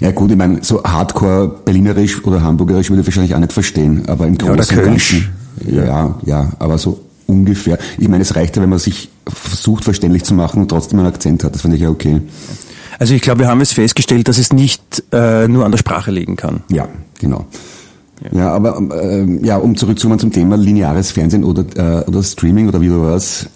Ja 0.00 0.12
gut, 0.12 0.30
ich 0.30 0.36
meine, 0.36 0.62
so 0.62 0.82
Hardcore 0.84 1.48
Berlinerisch 1.64 2.24
oder 2.24 2.40
Hamburgerisch 2.40 2.88
würde 2.88 3.00
ich 3.00 3.06
wahrscheinlich 3.08 3.34
auch 3.34 3.40
nicht 3.40 3.52
verstehen, 3.52 4.04
aber 4.06 4.26
im 4.28 4.36
Ja, 4.40 4.46
oder 4.52 4.56
Großen 4.56 4.78
und 4.78 4.84
Kölsch. 4.84 5.10
Ganzen. 5.12 5.76
Ja, 5.76 5.84
ja, 5.84 6.18
ja, 6.24 6.52
aber 6.60 6.78
so 6.78 7.00
ungefähr. 7.26 7.78
Ich 7.98 8.08
meine, 8.08 8.22
es 8.22 8.36
reicht 8.36 8.56
ja, 8.56 8.62
wenn 8.62 8.70
man 8.70 8.78
sich 8.78 9.10
versucht, 9.26 9.84
verständlich 9.84 10.24
zu 10.24 10.34
machen 10.34 10.62
und 10.62 10.68
trotzdem 10.68 10.98
einen 11.00 11.08
Akzent 11.08 11.44
hat. 11.44 11.54
Das 11.54 11.62
finde 11.62 11.76
ich 11.76 11.82
ja 11.82 11.90
okay. 11.90 12.20
Also 12.98 13.14
ich 13.14 13.22
glaube, 13.22 13.40
wir 13.40 13.48
haben 13.48 13.60
jetzt 13.60 13.74
festgestellt, 13.74 14.28
dass 14.28 14.38
es 14.38 14.52
nicht 14.52 15.04
äh, 15.12 15.46
nur 15.48 15.64
an 15.64 15.70
der 15.70 15.78
Sprache 15.78 16.10
liegen 16.10 16.36
kann. 16.36 16.62
Ja, 16.70 16.88
genau. 17.20 17.46
Ja, 18.32 18.50
aber 18.52 18.78
ähm, 18.78 19.44
ja, 19.44 19.56
um 19.58 19.76
zurückzukommen 19.76 20.18
zum 20.18 20.32
Thema 20.32 20.56
lineares 20.56 21.12
Fernsehen 21.12 21.44
oder, 21.44 21.64
äh, 21.76 22.04
oder 22.04 22.22
Streaming 22.22 22.66
oder 22.68 22.80
wie 22.80 22.88
du 22.88 23.02
was. 23.02 23.46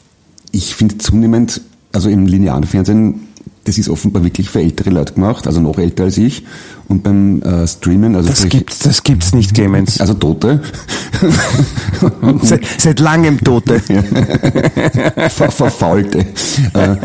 Ich 0.53 0.75
finde 0.77 0.99
zunehmend, 0.99 1.61
also 1.93 2.09
im 2.09 2.27
linearen 2.27 2.63
Fernsehen, 2.65 3.27
das 3.65 3.79
ist 3.79 3.89
offenbar 3.89 4.23
wirklich 4.25 4.51
für 4.51 4.61
ältere 4.61 4.91
Leute 4.91 5.15
gemacht, 5.15 5.47
also 5.47 5.61
noch 5.61 5.79
älter 5.79 6.05
als 6.05 6.19
ich. 6.19 6.45
Und 6.89 7.03
beim 7.03 7.43
äh, 7.43 7.67
Streamen, 7.67 8.15
also 8.15 8.29
Das 8.29 8.49
gibt's, 8.49 8.81
das 8.81 9.03
gibt's 9.03 9.33
nicht, 9.35 9.55
Clemens. 9.55 10.01
also 10.01 10.15
Tote, 10.15 10.61
seit, 12.43 12.63
seit 12.79 13.01
langem 13.01 13.39
Tote. 13.43 13.81
ver 15.29 15.51
verfaulte. 15.51 16.21
Äh, 16.75 16.97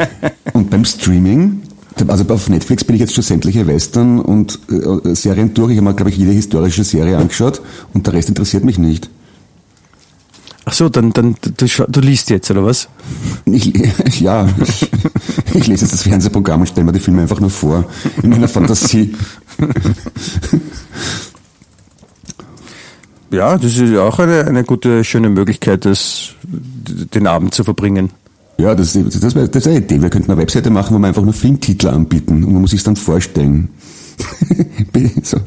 und 0.54 0.70
beim 0.70 0.84
Streaming, 0.86 1.62
also 2.08 2.26
auf 2.34 2.50
Netflix 2.50 2.84
bin 2.84 2.96
ich 2.96 3.02
jetzt 3.02 3.14
schon 3.14 3.24
sämtliche 3.24 3.68
Western 3.68 4.20
und 4.20 4.60
äh, 4.70 5.16
Serien 5.16 5.54
durch. 5.54 5.72
Ich 5.72 5.78
habe 5.78 5.90
mir, 5.90 5.94
glaube 5.94 6.10
ich, 6.12 6.18
jede 6.18 6.32
historische 6.32 6.84
Serie 6.84 7.18
angeschaut 7.18 7.62
und 7.94 8.06
der 8.06 8.14
Rest 8.14 8.30
interessiert 8.30 8.64
mich 8.64 8.78
nicht. 8.78 9.10
Ach 10.66 10.74
so, 10.74 10.90
dann, 10.90 11.14
dann 11.14 11.36
du, 11.42 11.66
du 11.88 12.00
liest 12.02 12.30
jetzt, 12.30 12.52
oder 12.52 12.66
was? 12.66 12.90
Ich, 13.46 13.72
ja, 14.20 14.50
ich, 14.62 14.90
ich 15.54 15.68
lese 15.68 15.86
jetzt 15.86 15.94
das 15.94 16.04
Fernsehprogramm 16.04 16.62
und 16.62 16.68
stelle 16.68 16.86
mir 16.86 16.92
die 16.92 17.00
Filme 17.00 17.22
einfach 17.22 17.40
nur 17.40 17.50
vor, 17.50 17.86
in 18.22 18.32
meiner 18.32 18.50
Fantasie. 18.50 19.14
Ja, 23.30 23.58
das 23.58 23.78
ist 23.78 23.92
ja 23.92 24.04
auch 24.04 24.20
eine, 24.20 24.46
eine 24.46 24.64
gute, 24.64 25.04
schöne 25.04 25.30
Möglichkeit, 25.30 25.84
das, 25.84 26.30
den 26.44 27.28
Abend 27.28 27.54
zu 27.54 27.64
verbringen. 27.64 28.12
Ja, 28.60 28.74
das, 28.74 28.94
das, 28.94 29.20
das 29.20 29.36
wäre 29.36 29.54
wär 29.54 29.66
eine 29.68 29.78
Idee. 29.78 30.02
Wir 30.02 30.10
könnten 30.10 30.32
eine 30.32 30.42
Webseite 30.42 30.70
machen, 30.70 30.96
wo 30.96 31.00
wir 31.00 31.08
einfach 31.08 31.24
nur 31.24 31.34
Filmtitel 31.34 31.90
anbieten 31.90 32.44
und 32.44 32.54
man 32.54 32.62
muss 32.62 32.72
sich 32.72 32.84
dann 32.84 32.96
vorstellen. 32.96 33.70
so. 35.24 35.38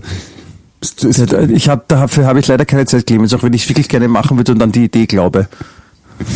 Ich 1.51 1.69
hab, 1.69 1.89
dafür 1.89 2.27
habe 2.27 2.41
ich 2.41 2.47
leider 2.47 2.65
keine 2.65 2.87
Zeit, 2.87 3.07
Clemens, 3.07 3.35
auch 3.35 3.43
wenn 3.43 3.53
ich 3.53 3.65
es 3.65 3.69
wirklich 3.69 3.89
gerne 3.89 4.09
machen 4.09 4.37
würde 4.37 4.53
und 4.53 4.63
an 4.63 4.73
die 4.73 4.85
Idee 4.85 5.07
glaube. 5.07 5.49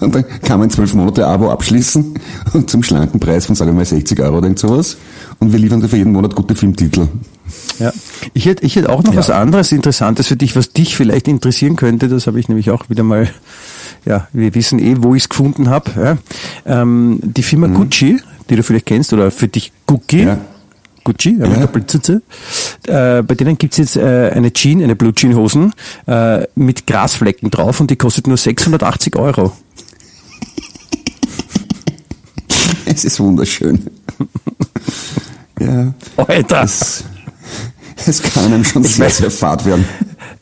Und 0.00 0.14
dann 0.14 0.24
kann 0.42 0.60
man 0.60 0.70
zwölf 0.70 0.94
Monate 0.94 1.26
Abo 1.26 1.50
abschließen 1.50 2.14
und 2.54 2.70
zum 2.70 2.82
schlanken 2.82 3.20
Preis 3.20 3.46
von, 3.46 3.54
sagen 3.54 3.70
wir 3.70 3.76
mal, 3.76 3.84
60 3.84 4.18
Euro 4.20 4.38
oder 4.38 4.46
irgend 4.46 4.58
sowas. 4.58 4.96
Und 5.38 5.52
wir 5.52 5.58
liefern 5.58 5.80
dir 5.80 5.88
für 5.88 5.98
jeden 5.98 6.12
Monat 6.12 6.34
gute 6.34 6.54
Filmtitel. 6.54 7.08
Ja. 7.78 7.92
Ich 8.32 8.46
hätte, 8.46 8.64
ich 8.64 8.76
hätte 8.76 8.88
auch 8.88 9.02
noch 9.02 9.12
Ja. 9.12 9.18
was 9.18 9.30
anderes 9.30 9.72
Interessantes 9.72 10.26
für 10.26 10.36
dich, 10.36 10.56
was 10.56 10.72
dich 10.72 10.96
vielleicht 10.96 11.28
interessieren 11.28 11.76
könnte. 11.76 12.08
Das 12.08 12.26
habe 12.26 12.40
ich 12.40 12.48
nämlich 12.48 12.70
auch 12.70 12.88
wieder 12.88 13.02
mal, 13.02 13.28
ja, 14.04 14.28
wir 14.32 14.54
wissen 14.54 14.78
eh, 14.78 14.96
wo 14.98 15.14
ich 15.14 15.24
es 15.24 15.28
gefunden 15.28 15.68
habe. 15.68 16.18
Ja. 16.66 16.80
Ähm, 16.82 17.18
die 17.22 17.42
Firma 17.42 17.66
Gucci, 17.68 18.20
die 18.48 18.56
du 18.56 18.62
vielleicht 18.62 18.86
kennst, 18.86 19.12
oder 19.12 19.30
für 19.30 19.48
dich 19.48 19.72
Gucci. 19.86 20.24
Ja. 20.24 20.38
Gucci, 21.04 21.36
ja, 21.38 21.46
Ja. 21.46 21.60
Doppelzitze. 21.60 22.20
Äh, 22.86 23.22
bei 23.22 23.34
denen 23.34 23.56
gibt's 23.56 23.78
jetzt 23.78 23.96
äh, 23.96 24.30
eine 24.34 24.52
Jean, 24.52 24.82
eine 24.82 24.94
Blue 24.96 25.14
Jean 25.14 25.34
Hosen 25.34 25.72
äh, 26.06 26.46
mit 26.54 26.86
Grasflecken 26.86 27.50
drauf 27.50 27.80
und 27.80 27.90
die 27.90 27.96
kostet 27.96 28.26
nur 28.26 28.36
680 28.36 29.16
Euro. 29.16 29.52
Es 32.84 33.04
ist 33.04 33.20
wunderschön. 33.20 33.86
ja, 35.60 35.94
Alter! 36.16 36.62
es, 36.64 37.04
es 38.06 38.22
kann 38.22 38.46
einem 38.46 38.64
schon 38.64 38.84
Ich 38.84 38.94
sehr, 38.96 39.08
weiß- 39.08 39.10
sehr 39.20 39.30
fad 39.30 39.64
werden. 39.64 39.84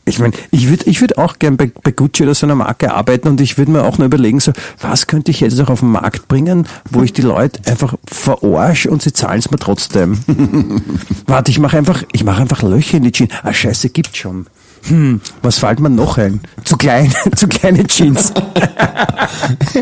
Ich 0.08 0.18
meine, 0.18 0.34
ich 0.50 0.68
würde 0.68 0.84
ich 0.86 1.00
würd 1.00 1.18
auch 1.18 1.38
gern 1.38 1.56
bei, 1.56 1.70
bei 1.82 1.90
Gucci 1.90 2.22
oder 2.22 2.34
so 2.34 2.46
einer 2.46 2.54
Marke 2.54 2.92
arbeiten 2.92 3.28
und 3.28 3.40
ich 3.40 3.58
würde 3.58 3.70
mir 3.70 3.84
auch 3.84 3.98
nur 3.98 4.06
überlegen, 4.06 4.40
so, 4.40 4.52
was 4.80 5.06
könnte 5.06 5.30
ich 5.30 5.40
jetzt 5.40 5.58
noch 5.58 5.70
auf 5.70 5.80
den 5.80 5.90
Markt 5.90 6.28
bringen, 6.28 6.66
wo 6.90 7.02
ich 7.02 7.12
die 7.12 7.22
Leute 7.22 7.60
einfach 7.70 7.94
verarsch 8.06 8.86
und 8.86 9.02
sie 9.02 9.12
zahlen 9.12 9.38
es 9.38 9.50
mir 9.50 9.58
trotzdem. 9.58 10.18
Warte, 11.26 11.50
ich 11.50 11.58
mache 11.58 11.76
einfach, 11.76 12.02
ich 12.12 12.24
mache 12.24 12.40
einfach 12.40 12.62
Löcher 12.62 12.96
in 12.96 13.04
die 13.04 13.12
Jeans. 13.12 13.32
Ah, 13.42 13.52
scheiße, 13.52 13.90
gibt's 13.90 14.16
schon. 14.18 14.46
Hm, 14.86 15.20
was 15.42 15.58
fällt 15.58 15.80
mir 15.80 15.90
noch 15.90 16.18
ein? 16.18 16.40
Zu 16.64 16.76
klein, 16.76 17.12
zu 17.36 17.48
kleine 17.48 17.86
Jeans. 17.86 18.32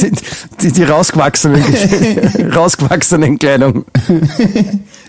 die, 0.00 0.12
die, 0.60 0.72
die 0.72 0.84
rausgewachsenen, 0.84 1.64
rausgewachsenen 2.54 3.38
Kleidung. 3.38 3.84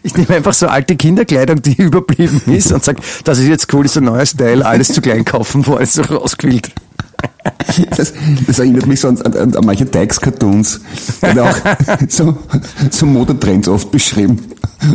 Ich 0.03 0.15
nehme 0.17 0.35
einfach 0.35 0.53
so 0.53 0.67
alte 0.67 0.95
Kinderkleidung, 0.95 1.61
die 1.61 1.73
überblieben 1.81 2.41
ist 2.47 2.71
und 2.71 2.83
sage, 2.83 3.01
das 3.23 3.39
ist 3.39 3.47
jetzt 3.47 3.73
cool, 3.73 3.85
ist 3.85 3.97
ein 3.97 4.03
neuer 4.03 4.25
Style, 4.25 4.65
alles 4.65 4.89
zu 4.89 5.01
klein 5.01 5.25
kaufen, 5.25 5.65
wo 5.65 5.75
alles 5.75 5.93
so 5.93 6.01
rausquillt. 6.01 6.71
Das, 7.95 8.13
das 8.47 8.59
erinnert 8.59 8.85
mich 8.85 8.99
so 8.99 9.07
an, 9.07 9.21
an, 9.21 9.55
an 9.55 9.65
manche 9.65 9.85
Dykes-Cartoons. 9.85 10.81
Hat 11.21 11.39
auch 11.39 11.55
so, 12.09 12.37
so 12.89 13.05
Modetrends 13.05 13.67
oft 13.67 13.91
beschrieben 13.91 14.39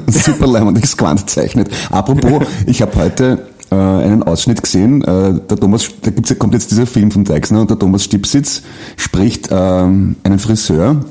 und 0.06 0.14
super 0.14 0.46
leimendes 0.46 0.96
Quant 0.96 1.28
zeichnet. 1.28 1.70
Apropos, 1.90 2.46
ich 2.66 2.82
habe 2.82 2.94
heute 2.96 3.48
äh, 3.70 3.74
einen 3.74 4.22
Ausschnitt 4.22 4.62
gesehen. 4.62 5.02
Äh, 5.02 5.40
der 5.48 5.56
Thomas, 5.58 5.88
da 6.02 6.10
gibt's, 6.10 6.38
kommt 6.38 6.54
jetzt 6.54 6.70
dieser 6.70 6.86
Film 6.86 7.10
von 7.10 7.24
Deixner 7.24 7.62
und 7.62 7.70
der 7.70 7.78
Thomas 7.78 8.04
Stipsitz 8.04 8.62
spricht 8.96 9.48
ähm, 9.50 10.16
einen 10.22 10.38
Friseur 10.38 11.04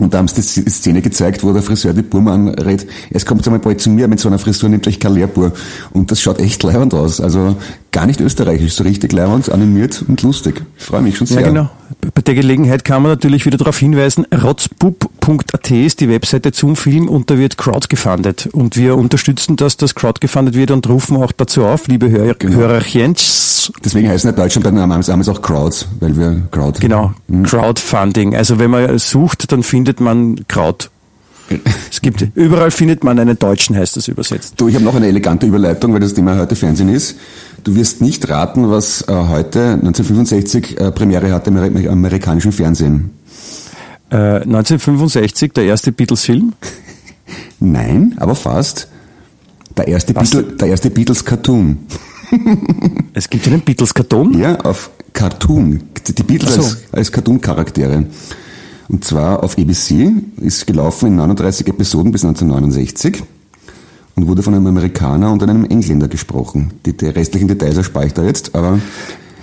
und 0.00 0.14
da 0.14 0.18
haben 0.18 0.28
sie 0.28 0.62
die 0.62 0.70
Szene 0.70 1.02
gezeigt, 1.02 1.44
wo 1.44 1.52
der 1.52 1.62
Friseur 1.62 1.92
die 1.92 2.02
Burm 2.02 2.28
anredet, 2.28 2.88
es 3.10 3.26
kommt 3.26 3.46
einmal 3.46 3.60
bald 3.60 3.80
zu 3.80 3.90
mir 3.90 4.08
mit 4.08 4.18
so 4.18 4.28
einer 4.28 4.38
Frisur, 4.38 4.68
nimmt 4.68 4.86
euch 4.88 4.98
kein 4.98 5.14
Lehrbuhr. 5.14 5.52
Und 5.92 6.10
das 6.10 6.20
schaut 6.20 6.40
echt 6.40 6.62
leibend 6.62 6.94
aus. 6.94 7.20
Also 7.20 7.56
gar 7.92 8.06
nicht 8.06 8.20
österreichisch, 8.20 8.74
so 8.74 8.84
richtig 8.84 9.12
leibend, 9.12 9.50
animiert 9.50 10.04
und 10.06 10.22
lustig. 10.22 10.62
Ich 10.78 10.84
freue 10.84 11.02
mich 11.02 11.16
schon 11.16 11.26
sehr. 11.26 11.40
Ja, 11.40 11.48
genau. 11.48 11.70
Bei 12.14 12.22
der 12.22 12.34
Gelegenheit 12.34 12.84
kann 12.84 13.02
man 13.02 13.10
natürlich 13.12 13.46
wieder 13.46 13.58
darauf 13.58 13.78
hinweisen, 13.78 14.26
rotzbub.at 14.32 15.70
ist 15.70 16.00
die 16.00 16.08
Webseite 16.08 16.52
zum 16.52 16.76
Film 16.76 17.08
und 17.08 17.30
da 17.30 17.38
wird 17.38 17.58
Crowd 17.58 17.88
gefundet. 17.88 18.48
Und 18.52 18.76
wir 18.76 18.96
unterstützen, 18.96 19.56
dass 19.56 19.76
das 19.76 19.94
Crowd 19.94 20.20
gefundet 20.20 20.54
wird 20.54 20.70
und 20.70 20.88
rufen 20.88 21.16
auch 21.16 21.32
dazu 21.32 21.64
auf, 21.64 21.88
liebe 21.88 22.10
Hör 22.10 22.34
genau. 22.34 22.56
Hörerchens. 22.56 23.72
Deswegen 23.84 24.08
heißen 24.08 24.30
in 24.30 24.36
Deutschland 24.36 24.64
bei 24.64 24.70
den 24.70 24.88
Namen 24.88 25.28
auch 25.28 25.42
Crowds, 25.42 25.88
weil 25.98 26.16
wir 26.16 26.42
Crowd. 26.50 26.80
Genau, 26.80 27.12
mhm. 27.28 27.42
Crowdfunding. 27.42 28.36
Also 28.36 28.58
wenn 28.58 28.70
man 28.70 28.98
sucht, 28.98 29.50
dann 29.52 29.62
findet 29.62 30.00
man 30.00 30.46
Crowd. 30.48 30.88
Es 31.90 32.00
gibt, 32.00 32.28
überall 32.34 32.70
findet 32.70 33.02
man 33.02 33.18
einen 33.18 33.38
Deutschen, 33.38 33.76
heißt 33.76 33.96
das 33.96 34.08
übersetzt. 34.08 34.54
Du, 34.56 34.68
ich 34.68 34.74
habe 34.74 34.84
noch 34.84 34.94
eine 34.94 35.08
elegante 35.08 35.46
Überleitung, 35.46 35.92
weil 35.92 36.00
das 36.00 36.14
Thema 36.14 36.38
heute 36.38 36.54
Fernsehen 36.54 36.88
ist. 36.88 37.16
Du 37.64 37.74
wirst 37.74 38.00
nicht 38.00 38.28
raten, 38.28 38.70
was 38.70 39.02
äh, 39.02 39.12
heute 39.12 39.72
1965 39.74 40.80
äh, 40.80 40.92
Premiere 40.92 41.32
hatte 41.32 41.50
im 41.50 41.88
amerikanischen 41.88 42.52
Fernsehen. 42.52 43.10
Äh, 44.10 44.42
1965 44.42 45.52
der 45.52 45.64
erste 45.64 45.92
Beatles-Film? 45.92 46.52
Nein, 47.60 48.14
aber 48.18 48.34
fast. 48.34 48.88
Der 49.76 49.88
erste, 49.88 50.14
Beatle, 50.14 50.42
der 50.42 50.68
erste 50.68 50.90
Beatles-Cartoon. 50.90 51.78
es 53.14 53.28
gibt 53.28 53.46
einen 53.46 53.60
Beatles-Cartoon? 53.60 54.38
Ja, 54.38 54.56
auf 54.60 54.90
Cartoon. 55.12 55.82
Die 56.06 56.22
Beatles 56.22 56.54
so. 56.54 56.62
als, 56.62 56.78
als 56.92 57.12
Cartoon-Charaktere. 57.12 58.06
Und 58.90 59.04
zwar 59.04 59.44
auf 59.44 59.56
ABC, 59.56 60.12
ist 60.40 60.66
gelaufen 60.66 61.08
in 61.08 61.16
39 61.16 61.68
Episoden 61.68 62.10
bis 62.10 62.24
1969 62.24 63.22
und 64.16 64.26
wurde 64.26 64.42
von 64.42 64.52
einem 64.52 64.66
Amerikaner 64.66 65.32
und 65.32 65.42
einem 65.44 65.64
Engländer 65.64 66.08
gesprochen. 66.08 66.72
Die, 66.84 66.96
die 66.96 67.06
restlichen 67.06 67.46
Details 67.46 67.76
erspare 67.76 68.06
ich 68.06 68.14
da 68.14 68.24
jetzt, 68.24 68.52
aber... 68.54 68.80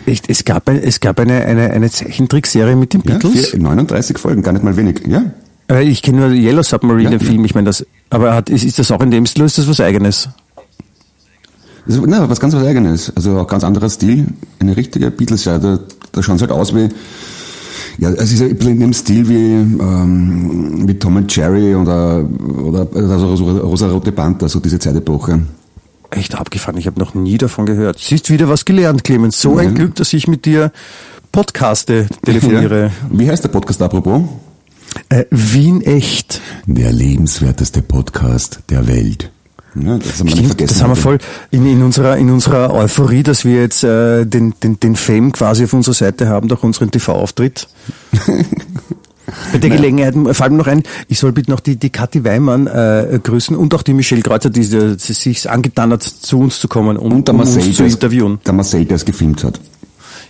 Echt, 0.06 0.30
es 0.30 0.44
gab, 0.44 0.68
ein, 0.68 0.82
es 0.84 1.00
gab 1.00 1.20
eine, 1.20 1.46
eine, 1.46 1.72
eine 1.72 1.90
Zeichentrickserie 1.90 2.76
mit 2.76 2.94
den 2.94 3.02
Beatles? 3.02 3.54
Ja, 3.54 3.60
39 3.60 4.18
Folgen, 4.18 4.42
gar 4.42 4.52
nicht 4.52 4.64
mal 4.64 4.76
wenig, 4.76 5.08
ja. 5.08 5.32
Äh, 5.70 5.84
ich 5.84 6.02
kenne 6.02 6.20
nur 6.20 6.30
Yellow 6.32 6.64
Submarine, 6.64 7.04
ja, 7.04 7.10
den 7.12 7.20
Film, 7.22 7.46
ich 7.46 7.56
meine 7.56 7.66
das. 7.66 7.86
Aber 8.10 8.34
hat, 8.34 8.50
ist, 8.50 8.66
ist 8.66 8.80
das 8.80 8.92
auch 8.92 9.02
in 9.02 9.12
dem 9.12 9.26
Stil, 9.26 9.46
ist 9.46 9.58
das 9.58 9.68
was 9.68 9.80
Eigenes? 9.80 10.30
Das 11.86 11.96
ist, 11.96 12.04
na, 12.06 12.30
was 12.30 12.40
ganz 12.40 12.54
was 12.54 12.66
Eigenes. 12.66 13.14
Also 13.16 13.40
auch 13.40 13.48
ganz 13.48 13.64
anderer 13.64 13.90
Stil. 13.90 14.28
Eine 14.60 14.76
richtige 14.76 15.10
Beatles-Serie. 15.10 15.60
Da, 15.60 15.80
da 16.12 16.24
schauen 16.24 16.38
sie 16.38 16.42
halt 16.42 16.52
aus 16.52 16.76
wie 16.76 16.90
ja, 17.98 18.10
es 18.12 18.32
ist 18.32 18.42
ein 18.42 18.56
bisschen 18.56 18.74
in 18.74 18.80
dem 18.80 18.94
Stil 18.94 19.28
wie, 19.30 19.54
ähm, 19.54 20.88
wie 20.88 20.94
Tom 20.96 21.18
and 21.18 21.36
Jerry 21.36 21.76
oder, 21.76 22.24
oder 22.64 22.88
also 22.96 23.34
Rosa-Rote 23.34 24.12
Panther, 24.12 24.50
so 24.50 24.60
diese 24.60 24.80
Zeitepoche. 24.80 25.42
Echt 26.10 26.36
abgefahren, 26.36 26.78
ich 26.78 26.88
habe 26.88 27.00
noch 27.00 27.16
nie 27.16 27.38
davon 27.38 27.66
gehört. 27.66 28.00
Siehst 28.00 28.30
wieder 28.30 28.48
was 28.48 28.66
gelernt, 28.66 29.04
Clemens. 29.04 29.42
So 29.42 29.56
ja. 29.56 29.68
ein 29.68 29.76
Glück, 29.76 29.96
dass 29.96 30.14
ich 30.14 30.28
mit 30.28 30.46
dir 30.46 30.72
podcaste, 31.32 32.08
telefoniere. 32.24 32.92
Ja. 33.12 33.18
Wie 33.20 33.30
heißt 33.30 33.44
der 33.44 33.50
Podcast 33.50 33.82
apropos? 33.82 34.22
Äh, 35.10 35.26
Wien 35.30 35.82
echt. 35.82 36.42
Der 36.66 36.92
lebenswerteste 36.92 37.82
Podcast 37.82 38.62
der 38.70 38.88
Welt. 38.88 39.32
Ja, 39.84 39.98
das 39.98 40.20
haben 40.20 40.28
wir 40.28 40.32
Stimmt, 40.32 40.48
vergessen. 40.48 40.74
Das 40.74 40.84
haben 40.84 40.92
wir 40.92 40.96
voll 40.96 41.18
in, 41.52 41.66
in, 41.66 41.82
unserer, 41.84 42.18
in 42.18 42.30
unserer 42.30 42.74
Euphorie, 42.74 43.24
dass 43.24 43.46
wir 43.46 43.62
jetzt 43.62 43.84
äh, 43.84 44.26
den, 44.26 44.54
den, 44.64 44.80
den 44.80 44.96
Fame 44.96 45.32
quasi 45.32 45.66
auf 45.66 45.74
unserer 45.74 45.96
Seite 45.96 46.28
haben 46.28 46.48
durch 46.48 46.64
unseren 46.64 46.92
TV-Auftritt. 46.92 47.68
Bei 49.52 49.58
der 49.58 49.70
Gelegenheit 49.70 50.14
fällt 50.36 50.52
mir 50.52 50.58
noch 50.58 50.68
ein, 50.68 50.84
ich 51.10 51.20
soll 51.20 51.34
bitte 51.34 51.52
noch 51.52 51.60
die, 51.60 51.76
die 51.76 51.90
Kathi 51.90 52.24
Weimann 52.24 52.66
äh, 52.68 53.20
grüßen 53.22 53.58
und 53.58 53.74
auch 53.74 53.82
die 53.82 53.94
Michelle 53.94 54.22
Kreuzer, 54.22 54.50
die, 54.50 54.62
die, 54.62 54.96
die 54.96 55.14
sich 55.14 55.50
angetan 55.50 55.92
hat, 55.92 56.04
zu 56.04 56.40
uns 56.40 56.60
zu 56.60 56.70
kommen 56.70 56.96
und, 56.96 57.12
und 57.12 57.30
um 57.30 57.38
Marcel, 57.38 57.62
uns 57.62 57.76
zu 57.76 57.84
interviewen. 57.84 58.40
Der 58.46 58.54
Marcel, 58.54 58.86
der 58.86 58.96
es 58.96 59.04
gefilmt 59.04 59.44
hat. 59.44 59.60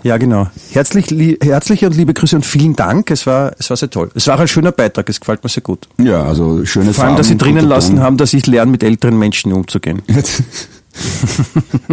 Ja, 0.03 0.17
genau. 0.17 0.47
Herzlich, 0.71 1.09
li 1.09 1.37
herzliche 1.41 1.87
und 1.87 1.95
liebe 1.95 2.13
Grüße 2.13 2.35
und 2.35 2.45
vielen 2.45 2.75
Dank. 2.75 3.11
Es 3.11 3.25
war, 3.25 3.53
es 3.59 3.69
war 3.69 3.77
sehr 3.77 3.89
toll. 3.89 4.09
Es 4.15 4.27
war 4.27 4.35
auch 4.35 4.39
ein 4.39 4.47
schöner 4.47 4.71
Beitrag. 4.71 5.09
Es 5.09 5.19
gefällt 5.19 5.43
mir 5.43 5.49
sehr 5.49 5.63
gut. 5.63 5.87
Ja, 5.97 6.23
also 6.23 6.63
schöne 6.65 6.93
Vor 6.93 7.05
allem, 7.05 7.15
dass 7.15 7.27
Sie 7.27 7.37
drinnen 7.37 7.65
lassen 7.65 7.99
haben, 7.99 8.17
dass 8.17 8.33
ich 8.33 8.45
lerne, 8.47 8.71
mit 8.71 8.83
älteren 8.83 9.17
Menschen 9.17 9.53
umzugehen. 9.53 10.01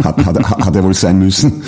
hat, 0.03 0.25
hat, 0.25 0.49
hat 0.49 0.75
er 0.75 0.83
wohl 0.83 0.93
sein 0.93 1.19
müssen. 1.19 1.63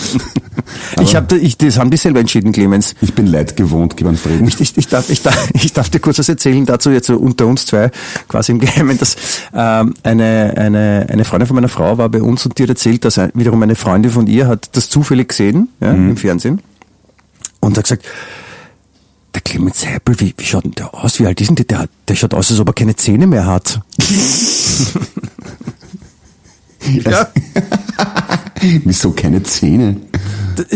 ich 1.01 1.15
hab, 1.15 1.31
ich, 1.31 1.57
das 1.57 1.77
haben 1.77 1.91
die 1.91 1.97
selber 1.97 2.19
entschieden, 2.19 2.51
Clemens. 2.51 2.95
Ich 3.01 3.13
bin 3.13 3.27
Leid 3.27 3.55
gewohnt, 3.55 3.97
gib 3.97 4.07
an 4.07 4.17
Frieden. 4.17 4.47
Ich, 4.47 4.59
ich, 4.59 4.77
ich, 4.77 4.87
darf, 4.87 5.09
ich, 5.09 5.21
darf, 5.21 5.49
ich 5.53 5.73
darf 5.73 5.89
dir 5.89 5.99
kurz 5.99 6.19
was 6.19 6.29
erzählen 6.29 6.65
dazu, 6.65 6.91
jetzt 6.91 7.07
so 7.07 7.17
unter 7.17 7.47
uns 7.47 7.65
zwei, 7.65 7.91
quasi 8.27 8.51
im 8.51 8.59
Geheimen, 8.59 8.97
dass 8.97 9.15
ähm, 9.53 9.93
eine, 10.03 10.53
eine, 10.57 11.07
eine 11.09 11.25
Freundin 11.25 11.47
von 11.47 11.55
meiner 11.55 11.69
Frau 11.69 11.97
war 11.97 12.09
bei 12.09 12.21
uns 12.21 12.45
und 12.45 12.57
die 12.57 12.63
hat 12.63 12.69
erzählt, 12.69 13.05
dass 13.05 13.17
wiederum 13.33 13.61
eine 13.63 13.75
Freundin 13.75 14.11
von 14.11 14.27
ihr 14.27 14.47
hat 14.47 14.75
das 14.75 14.89
zufällig 14.89 15.29
gesehen 15.29 15.69
ja, 15.79 15.93
mhm. 15.93 16.11
im 16.11 16.17
Fernsehen 16.17 16.61
und 17.59 17.77
hat 17.77 17.83
gesagt, 17.85 18.05
der 19.33 19.41
Clemens 19.41 19.85
Heppel, 19.85 20.19
wie, 20.19 20.33
wie 20.35 20.45
schaut 20.45 20.65
denn 20.65 20.71
der 20.71 20.93
aus? 20.93 21.19
Wie 21.19 21.27
alt 21.27 21.39
ist 21.41 21.49
denn 21.49 21.55
der? 21.55 21.65
Der, 21.65 21.87
der 22.07 22.15
schaut 22.15 22.33
aus, 22.33 22.49
als 22.49 22.59
ob 22.59 22.69
er 22.69 22.73
keine 22.73 22.95
Zähne 22.95 23.27
mehr 23.27 23.45
hat. 23.45 23.81
ja. 26.87 27.27
Wieso 28.85 29.11
keine 29.11 29.43
Zähne? 29.43 29.97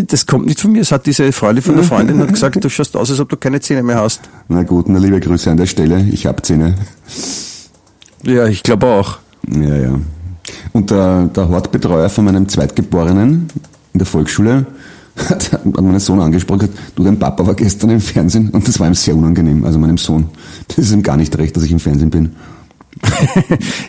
Das 0.08 0.26
kommt 0.26 0.46
nicht 0.46 0.60
von 0.60 0.72
mir. 0.72 0.82
Es 0.82 0.92
hat 0.92 1.06
diese 1.06 1.32
Freundin 1.32 1.64
von 1.64 1.76
der 1.76 1.84
Freundin 1.84 2.20
hat 2.20 2.32
gesagt, 2.32 2.56
du 2.64 2.70
schaust 2.70 2.96
aus, 2.96 3.10
als 3.10 3.20
ob 3.20 3.30
du 3.30 3.38
keine 3.38 3.60
Zähne 3.60 3.84
mehr 3.84 4.00
hast. 4.00 4.22
Na 4.48 4.64
gut, 4.64 4.88
na 4.90 5.00
liebe 5.00 5.20
Grüße 5.20 5.50
an 5.50 5.58
der 5.58 5.66
Stelle. 5.66 6.06
Ich 6.12 6.26
habe 6.26 6.42
Zähne. 6.42 6.76
Ja, 8.24 8.46
ich 8.48 8.62
glaube 8.64 8.88
auch. 8.88 9.18
Ja, 9.50 9.76
ja. 9.76 10.00
Und 10.74 10.92
der, 10.92 11.26
der 11.26 11.50
Hortbetreuer 11.50 12.10
von 12.10 12.26
meinem 12.26 12.48
Zweitgeborenen 12.48 13.48
in 13.94 13.98
der 13.98 14.06
Volksschule 14.06 14.66
hat, 15.18 15.52
hat 15.52 15.66
meinen 15.66 16.00
Sohn 16.00 16.20
angesprochen, 16.20 16.70
du, 16.96 17.04
dein 17.04 17.20
Papa 17.20 17.46
war 17.46 17.54
gestern 17.54 17.90
im 17.90 18.02
Fernsehen 18.02 18.50
und 18.50 18.68
das 18.68 18.80
war 18.80 18.88
ihm 18.88 18.94
sehr 18.94 19.16
unangenehm, 19.16 19.66
also 19.66 19.80
meinem 19.80 19.98
Sohn. 19.98 20.30
Das 20.68 20.78
ist 20.78 20.92
ihm 20.92 21.04
gar 21.04 21.18
nicht 21.18 21.38
recht, 21.38 21.56
dass 21.56 21.64
ich 21.64 21.72
im 21.72 21.80
Fernsehen 21.80 22.10
bin. 22.10 22.32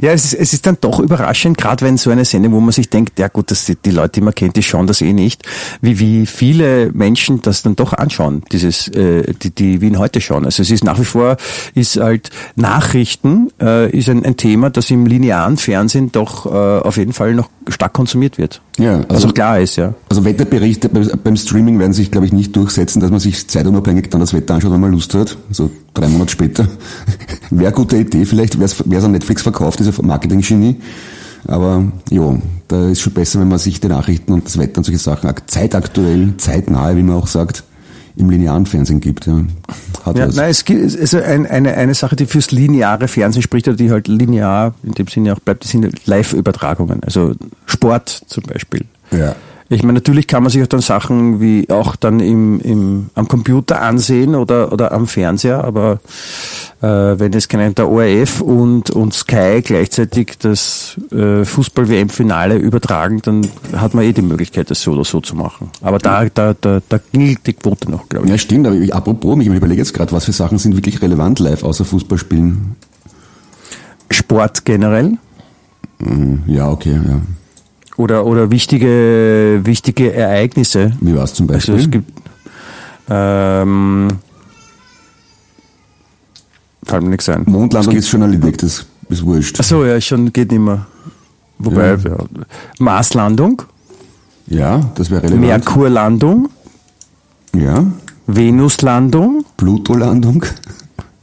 Ja, 0.01 0.12
es 0.12 0.25
ist, 0.27 0.35
es 0.35 0.53
ist 0.53 0.66
dann 0.66 0.79
doch 0.81 1.01
überraschend, 1.01 1.59
gerade 1.59 1.85
wenn 1.85 1.96
so 1.96 2.11
eine 2.11 2.25
Sendung, 2.25 2.53
wo 2.53 2.61
man 2.61 2.72
sich 2.72 2.88
denkt, 2.88 3.18
ja 3.18 3.29
gut, 3.29 3.51
dass 3.51 3.64
die, 3.64 3.77
die 3.77 3.90
Leute, 3.90 4.12
die 4.12 4.20
man 4.20 4.35
kennt, 4.35 4.57
die 4.57 4.62
schauen 4.62 4.87
das 4.87 5.01
eh 5.01 5.12
nicht, 5.12 5.42
wie, 5.81 5.98
wie 5.98 6.27
viele 6.27 6.90
Menschen 6.92 7.42
das 7.42 7.62
dann 7.62 7.77
doch 7.77 7.92
anschauen, 7.92 8.42
dieses, 8.53 8.88
äh, 8.88 9.33
die, 9.35 9.51
die 9.51 9.81
Wien 9.81 9.98
heute 9.98 10.20
schauen. 10.20 10.44
Also 10.44 10.62
es 10.62 10.70
ist 10.70 10.85
nach 10.85 10.98
wie 10.98 11.05
vor, 11.05 11.37
ist 11.75 11.96
halt 11.96 12.31
Nachrichten, 12.57 13.51
äh, 13.61 13.90
ist 13.90 14.09
ein, 14.09 14.25
ein 14.25 14.37
Thema, 14.37 14.70
das 14.70 14.90
im 14.90 15.07
linearen 15.07 15.57
Fernsehen 15.57 16.12
doch 16.12 16.46
äh, 16.46 16.48
auf 16.48 16.96
jeden 16.96 17.12
Fall 17.12 17.35
noch 17.35 17.51
stark 17.68 17.92
konsumiert 17.92 18.38
wird. 18.38 18.61
Ja, 18.79 18.96
also, 18.96 19.09
also 19.09 19.29
klar 19.29 19.61
ist, 19.61 19.77
ja. 19.77 19.94
Also 20.09 20.25
Wetterberichte 20.25 20.88
beim 20.88 21.37
Streaming 21.37 21.79
werden 21.79 21.92
sich, 21.92 22.11
glaube 22.11 22.27
ich, 22.27 22.33
nicht 22.33 22.57
durchsetzen, 22.57 23.01
dass 23.01 23.11
man 23.11 23.20
sich 23.20 23.48
zeitunabhängig 23.48 24.11
dann 24.11 24.20
das 24.20 24.35
Wetter 24.35 24.55
anschaut, 24.55 24.72
wenn 24.72 24.81
man 24.81 24.92
Lust 24.92 25.14
hat. 25.14 25.37
Also 25.48 25.70
drei 25.94 26.09
Monate 26.09 26.33
später. 26.33 26.68
Wäre 27.50 27.66
eine 27.66 27.74
gute 27.74 27.96
Idee, 27.96 28.24
vielleicht 28.24 28.59
wäre 28.59 28.64
es 28.66 29.05
an 29.05 29.12
Netflix 29.12 29.42
verkauft, 29.42 29.78
dieser 29.78 30.02
Marketing-Genie. 30.02 30.76
Aber 31.46 31.85
ja, 32.11 32.38
da 32.68 32.88
ist 32.88 33.00
schon 33.00 33.12
besser, 33.12 33.40
wenn 33.40 33.48
man 33.48 33.59
sich 33.59 33.81
die 33.81 33.88
Nachrichten 33.88 34.33
und 34.33 34.46
das 34.46 34.59
Wetter 34.59 34.78
und 34.78 34.85
solche 34.85 35.00
Sachen 35.00 35.31
zeitaktuell, 35.46 36.35
zeitnahe, 36.38 36.96
wie 36.96 37.02
man 37.02 37.16
auch 37.16 37.26
sagt, 37.26 37.64
im 38.16 38.31
linearen 38.31 38.66
Fernsehen 38.66 39.00
gibt. 39.00 39.26
Ja, 39.26 39.44
Hat 40.05 40.16
ja 40.16 40.26
nein, 40.28 40.50
es 40.50 40.64
gibt 40.64 40.98
also 40.98 41.18
ein, 41.18 41.46
eine, 41.46 41.74
eine 41.74 41.94
Sache, 41.94 42.16
die 42.16 42.26
fürs 42.26 42.50
lineare 42.50 43.09
Fernsehen 43.09 43.42
spricht, 43.42 43.68
oder 43.68 43.76
die 43.76 43.90
halt 43.90 44.09
linear 44.09 44.74
in 44.83 44.92
dem 44.92 45.09
Sinne 45.09 45.33
auch 45.33 45.40
bleibt, 45.40 45.64
das 45.64 45.70
sind 45.70 46.07
Live-Übertragungen, 46.07 47.02
also 47.02 47.35
Sport 47.66 48.22
zum 48.26 48.44
Beispiel. 48.44 48.85
Ja. 49.11 49.35
Ich 49.73 49.83
meine, 49.83 49.95
natürlich 49.95 50.27
kann 50.27 50.43
man 50.43 50.51
sich 50.51 50.63
auch 50.63 50.67
dann 50.67 50.83
Sachen 50.83 51.41
wie 51.41 51.71
auch 51.71 51.97
dann 51.97 52.21
im, 52.21 52.61
im, 52.61 53.11
am 53.15 53.27
Computer 53.27 53.81
ansehen 53.81 54.35
oder, 54.35 54.71
oder 54.71 54.93
am 54.93 55.07
Fernseher, 55.07 55.65
aber 55.65 56.01
äh, 56.83 56.87
wenn 56.87 57.33
es 57.33 57.49
keinen 57.49 57.75
der 57.75 57.89
ORF 57.89 58.43
und, 58.43 58.91
und 58.91 59.15
Sky 59.15 59.63
gleichzeitig 59.65 60.35
das 60.39 61.01
äh, 61.11 61.47
Fußball-WM-Finale 61.47 62.57
übertragen, 62.57 63.23
dann 63.23 63.47
hat 63.75 63.95
man 63.95 64.05
eh 64.05 64.13
die 64.13 64.21
Möglichkeit, 64.21 64.71
das 64.71 64.83
so 64.83 64.93
oder 64.93 65.05
so 65.05 65.21
zu 65.21 65.37
machen. 65.37 65.71
Aber 65.81 65.99
da, 65.99 66.27
da, 66.27 66.55
da, 66.61 66.83
da 66.87 67.01
gilt 67.11 67.47
die 67.47 67.55
Quote 67.55 67.91
noch, 67.91 68.11
glaube 68.11 68.27
ich. 68.27 68.31
Ja, 68.31 68.37
stimmt, 68.37 68.67
aber 68.67 68.77
ich, 68.77 68.95
apropos, 68.95 69.41
ich 69.41 69.47
überlege 69.47 69.81
jetzt 69.81 69.95
gerade, 69.95 70.13
was 70.13 70.27
für 70.27 70.33
Sachen 70.33 70.59
sind 70.59 70.77
wirklich 70.77 71.01
relevant 71.01 71.39
live 71.39 71.65
außer 71.65 71.87
Fußballspielen? 71.87 72.77
Sport 74.11 74.67
generell? 74.67 75.17
Mhm, 75.99 76.43
ja, 76.47 76.69
okay, 76.69 77.01
ja. 77.09 77.23
Oder, 78.03 78.27
oder 78.27 78.51
wichtige, 78.51 79.61
wichtige 79.62 80.12
Ereignisse. 80.12 80.91
Wie 81.01 81.15
war 81.15 81.23
es 81.23 81.35
zum 81.35 81.47
Beispiel? 81.47 81.75
Also 81.75 81.85
es 81.85 81.91
gibt, 81.93 82.11
Ähm, 83.09 84.09
fällt 86.85 87.03
mir 87.05 87.11
nichts 87.11 87.29
ein. 87.29 87.45
Mondlandung 87.47 87.95
ist 87.95 88.09
schon 88.09 88.23
erledigt, 88.23 88.61
das 88.65 88.87
ist 89.09 89.25
wurscht. 89.25 89.61
Achso, 89.61 89.85
ja, 89.85 90.01
schon 90.01 90.33
geht 90.33 90.51
nicht 90.51 90.61
mehr. 90.61 90.85
Wobei, 91.61 91.91
Ja. 91.93 91.97
ja. 91.97 92.17
Marslandung, 92.81 93.62
Ja, 94.49 94.81
das 94.97 95.09
wäre 95.09 95.23
relevant. 95.23 95.41
Merkurlandung, 95.47 96.49
Ja, 97.55 97.85
Venuslandung. 98.27 99.45
Pluto-Landung. 99.57 100.45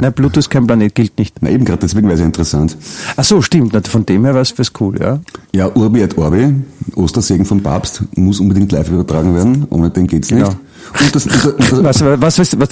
Nein, 0.02 0.14
Pluto 0.14 0.40
ist 0.40 0.50
kein 0.50 0.66
Planet, 0.66 0.96
gilt 0.96 1.20
nicht. 1.20 1.36
Na 1.42 1.50
eben 1.50 1.66
gerade, 1.66 1.82
deswegen 1.82 2.08
wäre 2.08 2.14
es 2.14 2.22
ja 2.22 2.26
interessant. 2.26 2.78
Ach 3.18 3.24
so, 3.26 3.42
stimmt. 3.42 3.86
Von 3.88 4.06
dem 4.06 4.24
her 4.24 4.34
wäre 4.34 4.44
es 4.44 4.54
cool, 4.80 4.98
ja. 4.98 5.20
Ja, 5.54 5.68
Urbi 5.76 6.02
et 6.02 6.18
Orbi, 6.18 6.56
Ostersegen 6.96 7.46
vom 7.46 7.62
Papst, 7.62 8.04
muss 8.16 8.40
unbedingt 8.40 8.72
live 8.72 8.90
übertragen 8.90 9.36
werden, 9.36 9.68
ohne 9.70 9.90
den 9.90 10.08
geht's 10.08 10.32
nicht. 10.32 10.42
Genau. 10.42 10.56
Und 11.04 11.14
das, 11.16 11.26
und 11.26 11.36
das, 11.36 11.46
und 11.74 11.84
das, 11.84 12.02
Was, 12.02 12.22
was, 12.22 12.40
was, 12.40 12.60
was, 12.60 12.70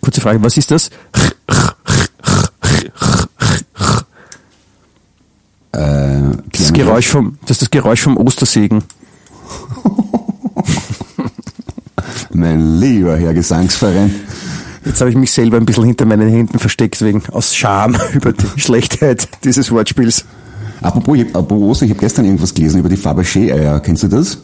kurze 0.00 0.20
Frage, 0.22 0.42
was 0.42 0.56
ist 0.56 0.70
das? 0.70 0.88
äh, 5.72 6.20
Das 6.52 6.72
Geräusch 6.72 7.08
vom, 7.08 7.36
das 7.42 7.50
ist 7.56 7.62
das 7.62 7.70
Geräusch 7.70 8.00
vom 8.00 8.16
Ostersegen. 8.16 8.82
Mein 12.32 12.80
lieber 12.80 13.18
Herr 13.18 13.34
Gesangsverein. 13.34 14.14
Jetzt 14.84 15.00
habe 15.00 15.10
ich 15.10 15.16
mich 15.16 15.30
selber 15.30 15.56
ein 15.58 15.64
bisschen 15.66 15.84
hinter 15.84 16.04
meinen 16.06 16.28
Händen 16.28 16.58
versteckt, 16.58 17.00
wegen 17.02 17.22
aus 17.32 17.54
Scham 17.54 17.96
über 18.14 18.32
die 18.32 18.60
Schlechtheit 18.60 19.28
dieses 19.44 19.70
Wortspiels. 19.70 20.24
Apropos, 20.80 21.16
ich, 21.82 21.90
habe 21.90 22.00
gestern 22.00 22.24
irgendwas 22.24 22.52
gelesen 22.52 22.80
über 22.80 22.88
die 22.88 22.96
Fabergé-Eier. 22.96 23.78
Kennst 23.80 24.02
du 24.02 24.08
das? 24.08 24.38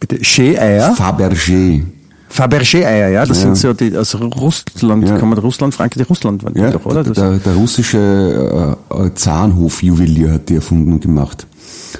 Bitte, 0.00 0.24
Schee-Eier? 0.24 0.94
Fabergé. 0.94 1.82
Fabergé-Eier, 2.30 3.10
ja, 3.10 3.26
das 3.26 3.38
Ja. 3.38 3.42
sind 3.54 3.56
so 3.56 3.72
die 3.74 3.96
aus 3.96 4.14
Russland, 4.18 5.06
Ja. 5.08 5.18
kommen 5.18 5.38
Russland, 5.38 5.74
Frankreich, 5.74 6.08
Russland 6.08 6.42
waren 6.42 6.54
die 6.54 6.60
Ja, 6.60 6.70
doch, 6.70 6.84
oder? 6.86 7.04
Das, 7.04 7.14
der, 7.14 7.32
der 7.38 7.54
russische 7.54 8.76
äh, 8.90 9.06
äh, 9.06 9.14
Zahnhofjuwelier 9.14 10.32
hat 10.32 10.48
die 10.48 10.56
erfunden 10.56 10.92
und 10.94 11.00
gemacht. 11.02 11.46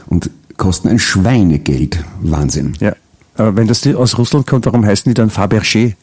Und 0.07 0.31
kosten 0.57 0.88
ein 0.88 0.99
Schweinegeld. 0.99 2.03
Wahnsinn. 2.23 2.73
ja. 2.81 2.94
Aber 3.37 3.57
wenn 3.57 3.66
das 3.66 3.81
die 3.81 3.94
aus 3.97 4.16
Russland 4.16 4.47
kommt, 4.47 4.64
warum 4.66 4.87
heißen 4.87 5.11
die 5.11 5.14
dann 5.14 5.29
Fabergé? 5.29 5.94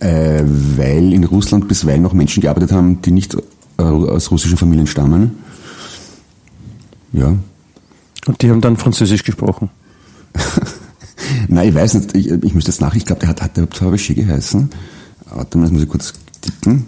Äh, 0.00 0.42
weil 0.44 1.12
in 1.12 1.24
Russland 1.24 1.68
bisweilen 1.68 2.02
noch 2.02 2.14
Menschen 2.14 2.40
gearbeitet 2.40 2.72
haben, 2.72 3.02
die 3.02 3.10
nicht 3.10 3.34
äh, 3.34 3.82
aus 3.82 4.30
russischen 4.30 4.56
Familien 4.56 4.86
stammen. 4.86 5.38
Ja. 7.12 7.36
Und 8.26 8.42
die 8.42 8.50
haben 8.50 8.60
dann 8.60 8.76
Französisch 8.76 9.24
gesprochen. 9.24 9.70
Nein, 11.48 11.68
ich 11.68 11.74
weiß 11.74 11.94
nicht, 11.94 12.16
ich, 12.16 12.30
ich 12.30 12.54
müsste 12.54 12.70
jetzt 12.70 12.80
nach, 12.80 12.94
ich 12.94 13.04
glaube, 13.04 13.20
der 13.20 13.28
hat, 13.28 13.42
hat 13.42 13.56
der 13.56 13.68
Fabergé 13.68 14.14
geheißen. 14.14 14.70
Warte 15.34 15.58
mal, 15.58 15.64
das 15.64 15.72
muss 15.72 15.82
ich 15.82 15.88
kurz 15.88 16.12
tippen. 16.40 16.86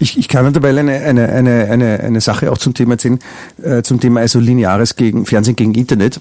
Ich, 0.00 0.18
ich 0.18 0.28
kann 0.28 0.50
dabei 0.52 0.70
eine, 0.70 0.92
eine, 0.92 1.28
eine, 1.28 1.64
eine, 1.70 2.00
eine 2.00 2.20
Sache 2.20 2.50
auch 2.50 2.58
zum 2.58 2.74
Thema 2.74 2.92
erzählen, 2.92 3.18
äh, 3.62 3.82
zum 3.82 4.00
Thema 4.00 4.20
also 4.20 4.38
lineares 4.38 4.96
gegen 4.96 5.26
Fernsehen 5.26 5.56
gegen 5.56 5.74
Internet. 5.74 6.20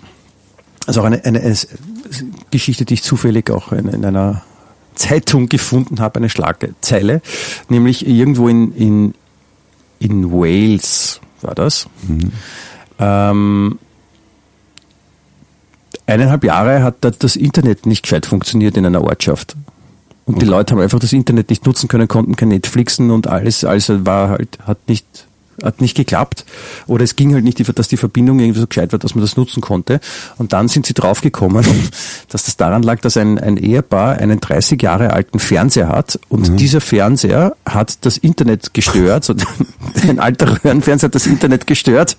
Also 0.86 1.02
auch 1.02 1.06
eine, 1.06 1.24
eine, 1.24 1.42
eine 1.42 1.56
Geschichte, 2.52 2.86
die 2.86 2.96
ich 2.96 3.04
zufällig 3.04 3.50
auch 3.50 3.72
in, 3.72 3.88
in 3.88 4.06
einer 4.06 4.44
Zeitung 4.96 5.50
gefunden 5.50 6.00
habe, 6.00 6.18
eine 6.18 6.30
Schlagzeile, 6.30 7.22
nämlich 7.70 8.08
irgendwo 8.08 8.48
in, 8.48 8.74
in, 8.76 9.14
in 10.00 10.32
Wales 10.32 11.22
war 11.42 11.56
das. 11.56 11.88
Ähm, 13.00 13.80
eineinhalb 16.08 16.44
Jahre 16.44 16.84
hat 16.84 16.96
da 17.02 17.12
das 17.12 17.36
Internet 17.36 17.86
nicht 17.86 18.04
gescheit 18.04 18.26
funktioniert 18.26 18.78
in 18.78 18.86
einer 18.86 19.04
Ortschaft. 19.04 19.56
Und 20.26 20.42
die 20.42 20.46
Leute 20.46 20.74
haben 20.74 20.82
einfach 20.82 21.00
das 21.00 21.14
Internet 21.14 21.50
nicht 21.50 21.66
nutzen 21.66 21.88
können, 21.88 22.08
konnten 22.08 22.36
kein 22.36 22.50
Netflixen 22.50 23.12
und 23.12 23.28
alles, 23.28 23.64
also 23.64 24.06
war 24.06 24.30
halt, 24.30 24.58
hat 24.66 24.80
nicht, 24.88 25.06
hat 25.64 25.82
nicht 25.82 25.96
geklappt. 25.96 26.46
Oder 26.88 27.04
es 27.04 27.16
ging 27.16 27.34
halt 27.34 27.44
nicht, 27.44 27.78
dass 27.78 27.88
die 27.88 27.98
Verbindung 27.98 28.40
irgendwie 28.40 28.60
so 28.60 28.68
gescheit 28.68 28.92
war, 28.92 29.00
dass 29.00 29.16
man 29.16 29.22
das 29.22 29.38
nutzen 29.38 29.62
konnte. 29.62 30.00
Und 30.38 30.54
dann 30.54 30.68
sind 30.68 30.86
sie 30.86 30.94
draufgekommen, 30.94 31.66
dass 32.30 32.46
das 32.46 32.58
daran 32.58 32.84
lag, 32.84 33.00
dass 33.02 33.18
ein, 33.18 33.40
ein 33.40 33.58
Ehepaar 33.58 34.18
einen 34.18 34.40
30 34.40 34.82
Jahre 34.82 35.14
alten 35.14 35.40
Fernseher 35.40 35.90
hat 35.90 36.20
und 36.30 36.60
dieser 36.60 36.82
Fernseher 36.82 37.56
hat 37.66 38.06
das 38.06 38.18
Internet 38.18 38.74
gestört, 38.74 39.26
so 39.26 39.36
ein 40.08 40.20
alter 40.20 40.64
Röhrenfernseher 40.64 41.08
hat 41.08 41.16
das 41.16 41.28
Internet 41.28 41.68
gestört, 41.68 42.18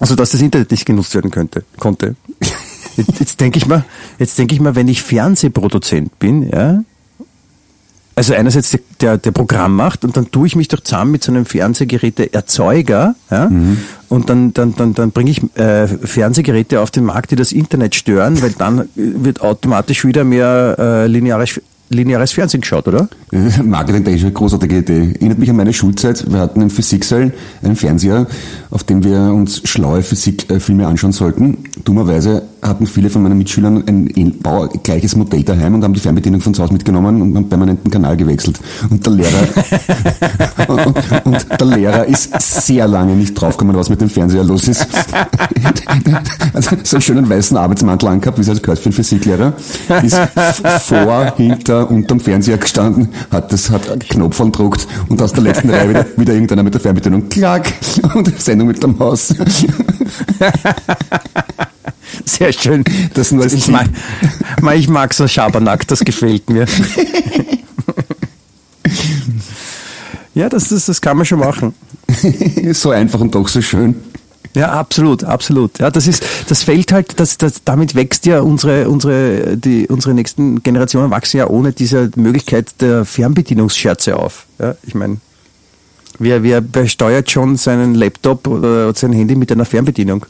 also 0.00 0.14
dass 0.14 0.30
das 0.30 0.40
Internet 0.40 0.70
nicht 0.70 0.86
genutzt 0.86 1.14
werden 1.14 1.30
könnte, 1.30 1.64
konnte. 1.78 2.16
Jetzt, 2.96 3.20
jetzt 3.20 3.40
denke 3.42 3.58
ich 3.58 3.66
mal, 3.66 3.84
jetzt 4.18 4.38
denke 4.38 4.54
ich 4.54 4.60
mal, 4.62 4.74
wenn 4.74 4.88
ich 4.88 5.02
Fernsehproduzent 5.02 6.18
bin, 6.18 6.48
ja, 6.48 6.82
also 8.16 8.34
einerseits 8.34 8.70
der, 8.70 8.80
der, 9.00 9.18
der 9.18 9.30
Programm 9.30 9.76
macht 9.76 10.02
und 10.04 10.16
dann 10.16 10.30
tue 10.30 10.46
ich 10.46 10.56
mich 10.56 10.68
doch 10.68 10.80
zusammen 10.80 11.12
mit 11.12 11.22
so 11.22 11.30
einem 11.30 11.44
Fernsehgeräte-Erzeuger, 11.44 13.14
ja, 13.30 13.50
und 14.08 14.30
dann, 14.30 14.54
dann, 14.54 14.74
dann, 14.74 14.94
dann 14.94 15.10
bringe 15.10 15.30
ich 15.30 15.42
äh, 15.58 15.86
Fernsehgeräte 15.86 16.80
auf 16.80 16.90
den 16.90 17.04
Markt, 17.04 17.30
die 17.30 17.36
das 17.36 17.52
Internet 17.52 17.94
stören, 17.94 18.40
weil 18.40 18.52
dann 18.52 18.80
äh, 18.80 18.86
wird 18.96 19.42
automatisch 19.42 20.04
wieder 20.06 20.24
mehr 20.24 20.76
äh, 20.78 21.06
lineares, 21.06 21.60
lineares 21.88 22.32
Fernsehen 22.32 22.60
geschaut, 22.60 22.88
oder? 22.88 23.08
Äh, 23.32 23.62
Marketing-technisch 23.62 24.24
eine 24.24 24.32
großartige 24.32 24.78
Idee. 24.78 25.12
Erinnert 25.14 25.38
mich 25.38 25.50
an 25.50 25.56
meine 25.56 25.72
Schulzeit. 25.72 26.30
Wir 26.30 26.40
hatten 26.40 26.60
im 26.62 26.70
Physiksaal 26.70 27.32
einen 27.62 27.76
Fernseher, 27.76 28.26
auf 28.70 28.84
dem 28.84 29.04
wir 29.04 29.32
uns 29.32 29.62
schlaue 29.64 30.02
Physikfilme 30.02 30.86
anschauen 30.86 31.12
sollten. 31.12 31.58
Dummerweise 31.84 32.42
hatten 32.62 32.86
viele 32.86 33.10
von 33.10 33.22
meinen 33.22 33.38
Mitschülern 33.38 33.84
ein 33.86 34.40
gleiches 34.82 35.14
Modell 35.16 35.42
daheim 35.42 35.74
und 35.74 35.84
haben 35.84 35.94
die 35.94 36.00
Fernbedienung 36.00 36.40
von 36.40 36.54
zu 36.54 36.62
Hause 36.62 36.72
mitgenommen 36.72 37.22
und 37.22 37.36
einen 37.36 37.48
permanenten 37.48 37.90
Kanal 37.90 38.16
gewechselt. 38.16 38.58
Und 38.90 39.04
der 39.06 39.12
Lehrer, 39.12 39.48
und, 40.68 40.78
und, 41.24 41.26
und 41.26 41.60
der 41.60 41.66
Lehrer 41.66 42.04
ist 42.06 42.30
sehr 42.40 42.88
lange 42.88 43.14
nicht 43.14 43.34
draufgekommen, 43.34 43.76
was 43.76 43.88
mit 43.88 44.00
dem 44.00 44.10
Fernseher 44.10 44.44
los 44.44 44.68
ist. 44.68 44.86
Also 46.52 46.76
so 46.84 46.96
einen 46.96 47.02
schönen 47.02 47.28
weißen 47.28 47.56
Arbeitsmantel 47.56 48.08
angehabt, 48.08 48.38
wie 48.38 48.42
es 48.42 48.48
halt 48.48 48.62
gehört 48.62 48.78
für 48.78 48.86
einen 48.86 48.94
Physiklehrer, 48.94 49.52
ist 50.02 50.18
vor, 50.86 51.34
hinter, 51.36 51.75
unterm 51.84 52.20
Fernseher 52.20 52.58
gestanden, 52.58 53.08
hat 53.30 53.52
das, 53.52 53.70
hat 53.70 53.88
einen 53.90 54.00
Knopf 54.00 54.38
gedruckt 54.38 54.86
und 55.08 55.20
aus 55.22 55.32
der 55.32 55.42
letzten 55.42 55.70
Reihe 55.70 55.88
wieder, 55.88 56.06
wieder 56.16 56.32
irgendeiner 56.34 56.62
mit 56.62 56.74
der 56.74 56.80
Fernbedienung, 56.80 57.28
klack, 57.28 57.72
und 58.14 58.40
Sendung 58.40 58.68
mit 58.68 58.82
der 58.82 58.88
Maus. 58.90 59.34
Sehr 62.24 62.52
schön. 62.52 62.84
Das 63.14 63.32
nur 63.32 63.42
als 63.44 63.52
ich, 63.52 63.68
mag, 63.68 63.86
ma- 64.60 64.74
ich 64.74 64.88
mag 64.88 65.12
so 65.14 65.26
Schabernack, 65.28 65.86
das 65.88 66.00
gefällt 66.00 66.48
mir. 66.50 66.66
ja, 70.34 70.48
das, 70.48 70.68
das, 70.68 70.86
das 70.86 71.00
kann 71.00 71.16
man 71.16 71.26
schon 71.26 71.40
machen. 71.40 71.74
so 72.72 72.90
einfach 72.90 73.20
und 73.20 73.34
doch 73.34 73.48
so 73.48 73.60
schön. 73.60 73.96
Ja, 74.56 74.72
absolut, 74.72 75.22
absolut. 75.22 75.78
Ja, 75.80 75.90
das 75.90 76.06
ist, 76.06 76.24
das 76.48 76.62
fällt 76.62 76.90
halt, 76.90 77.20
das, 77.20 77.36
das, 77.36 77.62
damit 77.62 77.94
wächst 77.94 78.24
ja 78.24 78.40
unsere, 78.40 78.88
unsere, 78.88 79.58
die, 79.58 79.86
unsere 79.86 80.14
nächsten 80.14 80.62
Generationen 80.62 81.10
wachsen 81.10 81.36
ja 81.36 81.46
ohne 81.46 81.72
diese 81.72 82.10
Möglichkeit 82.16 82.80
der 82.80 83.04
Fernbedienungsscherze 83.04 84.16
auf. 84.16 84.46
Ja, 84.58 84.74
ich 84.82 84.94
meine, 84.94 85.18
wer, 86.18 86.42
wer, 86.42 86.64
wer 86.72 86.88
steuert 86.88 87.30
schon 87.30 87.58
seinen 87.58 87.94
Laptop 87.94 88.46
oder 88.46 88.94
sein 88.94 89.12
Handy 89.12 89.36
mit 89.36 89.52
einer 89.52 89.66
Fernbedienung? 89.66 90.24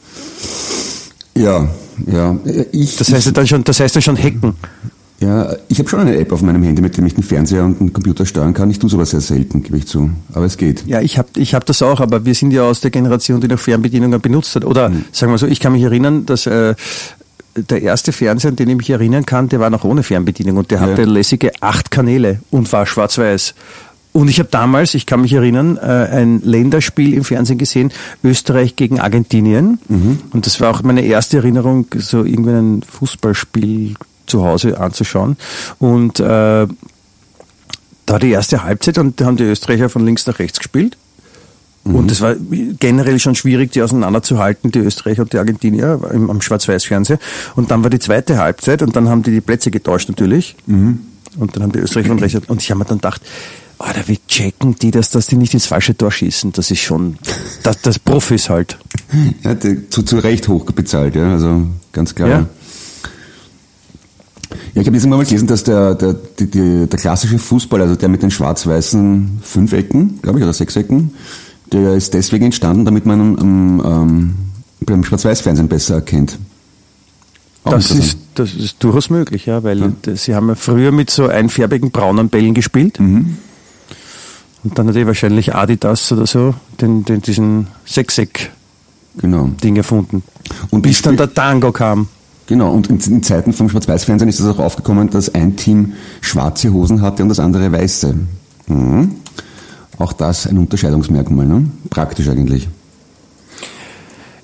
Ja, 1.33 1.69
ja. 2.05 2.37
Ich, 2.73 2.97
Das 2.97 3.13
heißt 3.13 3.27
ja 3.27 3.31
dann 3.31 3.47
schon, 3.47 3.63
das 3.63 3.79
heißt 3.79 3.95
dann 3.95 4.03
schon 4.03 4.17
hacken. 4.17 4.55
Ja, 5.19 5.55
ich 5.67 5.79
habe 5.79 5.89
schon 5.89 5.99
eine 5.99 6.15
App 6.17 6.31
auf 6.31 6.43
meinem 6.43 6.61
Handy, 6.61 6.81
mit 6.81 6.95
dem 6.95 7.05
ich 7.05 7.15
den 7.15 7.23
Fernseher 7.23 7.65
und 7.65 7.79
den 7.79 7.91
Computer 7.91 8.25
steuern 8.25 8.53
kann. 8.53 8.69
Ich 8.69 8.77
tue 8.77 8.89
sowas 8.89 9.09
sehr 9.09 9.21
selten, 9.21 9.63
gebe 9.63 9.77
ich 9.77 9.87
zu. 9.87 10.11
Aber 10.31 10.45
es 10.45 10.57
geht. 10.57 10.85
Ja, 10.85 11.01
ich 11.01 11.17
habe 11.17 11.29
ich 11.37 11.55
hab 11.55 11.65
das 11.65 11.81
auch, 11.81 11.99
aber 11.99 12.25
wir 12.25 12.35
sind 12.35 12.51
ja 12.51 12.63
aus 12.63 12.81
der 12.81 12.91
Generation, 12.91 13.41
die 13.41 13.47
noch 13.47 13.59
Fernbedienungen 13.59 14.21
benutzt 14.21 14.55
hat. 14.55 14.63
Oder 14.63 14.91
sagen 15.11 15.31
wir 15.31 15.39
so, 15.39 15.47
ich 15.47 15.59
kann 15.59 15.71
mich 15.73 15.81
erinnern, 15.81 16.27
dass 16.27 16.45
äh, 16.45 16.75
der 17.55 17.81
erste 17.81 18.11
Fernseher, 18.11 18.51
an 18.51 18.57
den 18.57 18.69
ich 18.69 18.77
mich 18.77 18.89
erinnern 18.91 19.25
kann, 19.25 19.49
der 19.49 19.59
war 19.59 19.71
noch 19.71 19.83
ohne 19.83 20.03
Fernbedienung 20.03 20.57
und 20.57 20.69
der 20.69 20.81
hatte 20.81 21.05
lässige 21.05 21.51
acht 21.61 21.89
Kanäle 21.89 22.41
und 22.51 22.71
war 22.71 22.85
schwarz-weiß. 22.85 23.55
Und 24.13 24.29
ich 24.29 24.37
habe 24.39 24.49
damals, 24.51 24.93
ich 24.93 25.07
kann 25.07 25.21
mich 25.21 25.33
erinnern, 25.33 25.77
äh, 25.77 25.81
ein 25.81 26.41
Länderspiel 26.43 27.15
im 27.15 27.23
Fernsehen 27.23 27.57
gesehen, 27.57 27.91
Österreich 28.23 28.75
gegen 28.75 28.99
Argentinien. 28.99 29.79
Und 30.31 30.45
das 30.45 30.61
war 30.61 30.69
auch 30.69 30.83
meine 30.83 31.01
erste 31.01 31.37
Erinnerung, 31.37 31.87
so 31.97 32.23
irgendwie 32.23 32.51
ein 32.51 32.83
Fußballspiel 32.83 33.95
zu 34.27 34.45
Hause 34.45 34.79
anzuschauen. 34.79 35.37
Und 35.79 36.19
äh, 36.19 36.23
da 36.23 36.67
war 38.07 38.19
die 38.19 38.31
erste 38.31 38.63
Halbzeit 38.63 38.97
und 38.99 39.19
da 39.19 39.25
haben 39.25 39.37
die 39.37 39.43
Österreicher 39.43 39.89
von 39.89 40.05
links 40.05 40.27
nach 40.27 40.39
rechts 40.39 40.59
gespielt. 40.59 40.97
Und 41.93 42.11
es 42.11 42.21
war 42.21 42.35
generell 42.79 43.19
schon 43.19 43.35
schwierig, 43.35 43.71
die 43.71 43.81
auseinanderzuhalten, 43.81 44.71
die 44.71 44.79
Österreicher 44.79 45.21
und 45.21 45.33
die 45.33 45.37
Argentinier 45.37 45.99
im, 46.11 46.29
am 46.29 46.41
Schwarz-Weiß-Fernsehen. 46.41 47.19
Und 47.55 47.71
dann 47.71 47.83
war 47.83 47.89
die 47.89 47.99
zweite 47.99 48.37
Halbzeit 48.37 48.81
und 48.81 48.95
dann 48.95 49.07
haben 49.09 49.23
die 49.23 49.31
die 49.31 49.41
Plätze 49.41 49.71
getauscht 49.71 50.09
natürlich. 50.09 50.55
Und 51.37 51.55
dann 51.55 51.63
haben 51.63 51.71
die 51.71 51.79
Österreicher 51.79 52.09
von 52.09 52.19
rechts. 52.19 52.39
Und 52.47 52.61
ich 52.61 52.69
habe 52.71 52.79
mir 52.79 52.85
dann 52.85 52.97
gedacht, 52.97 53.21
oh, 53.79 53.85
da 53.93 54.07
wie 54.07 54.19
checken 54.27 54.75
die 54.75 54.91
das, 54.91 55.11
dass 55.11 55.27
die 55.27 55.37
nicht 55.37 55.53
ins 55.53 55.65
falsche 55.65 55.95
Tor 55.95 56.11
schießen. 56.11 56.51
Das 56.51 56.71
ist 56.71 56.81
schon, 56.81 57.17
das, 57.63 57.81
das 57.81 57.99
Profis 57.99 58.49
halt. 58.49 58.77
Ja, 59.43 59.57
zu, 59.59 60.03
zu 60.03 60.17
Recht 60.17 60.47
hoch 60.47 60.65
bezahlt, 60.65 61.15
ja, 61.15 61.31
also 61.31 61.67
ganz 61.93 62.15
klar. 62.15 62.29
Ja. 62.29 62.45
Ja, 64.73 64.81
ich 64.81 64.87
habe 64.87 64.95
jetzt 64.95 65.05
mal 65.05 65.23
gelesen, 65.23 65.47
dass 65.47 65.63
der, 65.63 65.95
der, 65.95 66.13
die, 66.39 66.87
der 66.87 66.99
klassische 66.99 67.37
Fußball, 67.39 67.81
also 67.81 67.95
der 67.95 68.09
mit 68.09 68.23
den 68.23 68.31
schwarz-weißen 68.31 69.39
Fünfecken, 69.41 70.19
glaube 70.21 70.39
ich, 70.39 70.43
oder 70.43 70.53
Sechsecken, 70.53 71.13
der 71.71 71.95
ist 71.95 72.13
deswegen 72.13 72.45
entstanden, 72.45 72.85
damit 72.85 73.05
man 73.05 73.19
ähm, 73.19 73.81
ähm, 73.85 74.35
beim 74.81 75.03
Schwarz-Weiß-Fernsehen 75.03 75.67
besser 75.67 75.95
erkennt. 75.95 76.37
Auch 77.63 77.71
das 77.71 77.91
ist, 77.91 78.17
das 78.35 78.53
ist 78.53 78.81
durchaus 78.81 79.09
möglich, 79.09 79.45
ja, 79.45 79.63
weil 79.63 79.93
ja. 80.05 80.15
sie 80.15 80.35
haben 80.35 80.47
ja 80.47 80.55
früher 80.55 80.91
mit 80.91 81.09
so 81.09 81.27
einfärbigen 81.27 81.91
braunen 81.91 82.29
Bällen 82.29 82.53
gespielt. 82.53 82.99
Mhm. 82.99 83.37
Und 84.63 84.77
dann 84.77 84.87
hat 84.87 84.95
er 84.95 85.07
wahrscheinlich 85.07 85.53
Adidas 85.55 86.11
oder 86.11 86.25
so 86.25 86.53
den, 86.81 87.03
den, 87.05 87.21
diesen 87.21 87.67
Sechseck 87.85 88.51
genau. 89.17 89.49
Erfunden. 89.75 90.23
Und 90.69 90.81
bis 90.81 91.01
dann 91.01 91.17
der 91.17 91.33
Tango 91.33 91.71
kam. 91.71 92.07
Genau, 92.47 92.71
und 92.71 92.89
in, 92.89 92.99
in 92.99 93.23
Zeiten 93.23 93.53
vom 93.53 93.69
Schwarz-Weiß-Fernsehen 93.69 94.29
ist 94.29 94.39
es 94.39 94.47
auch 94.47 94.59
aufgekommen, 94.59 95.09
dass 95.09 95.33
ein 95.33 95.57
Team 95.57 95.93
schwarze 96.21 96.71
Hosen 96.71 97.01
hatte 97.01 97.21
und 97.21 97.29
das 97.29 97.39
andere 97.39 97.71
weiße. 97.71 98.15
Mhm. 98.67 99.15
Auch 99.99 100.13
das 100.13 100.47
ein 100.47 100.57
Unterscheidungsmerkmal, 100.57 101.45
ne? 101.45 101.69
Praktisch 101.89 102.29
eigentlich. 102.29 102.69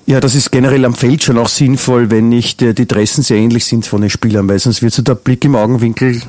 Ja, 0.06 0.20
das 0.20 0.34
ist 0.34 0.52
generell 0.52 0.84
am 0.84 0.94
Feld 0.94 1.22
schon 1.22 1.38
auch 1.38 1.48
sinnvoll, 1.48 2.10
wenn 2.10 2.28
nicht 2.28 2.60
äh, 2.60 2.74
die 2.74 2.86
Dressen 2.86 3.22
sehr 3.22 3.38
ähnlich 3.38 3.64
sind 3.64 3.86
von 3.86 4.02
den 4.02 4.10
Spielern, 4.10 4.46
weil 4.48 4.58
sonst 4.58 4.82
wird 4.82 4.92
so 4.92 5.00
der 5.00 5.14
Blick 5.14 5.44
im 5.46 5.56
Augenwinkel 5.56 6.20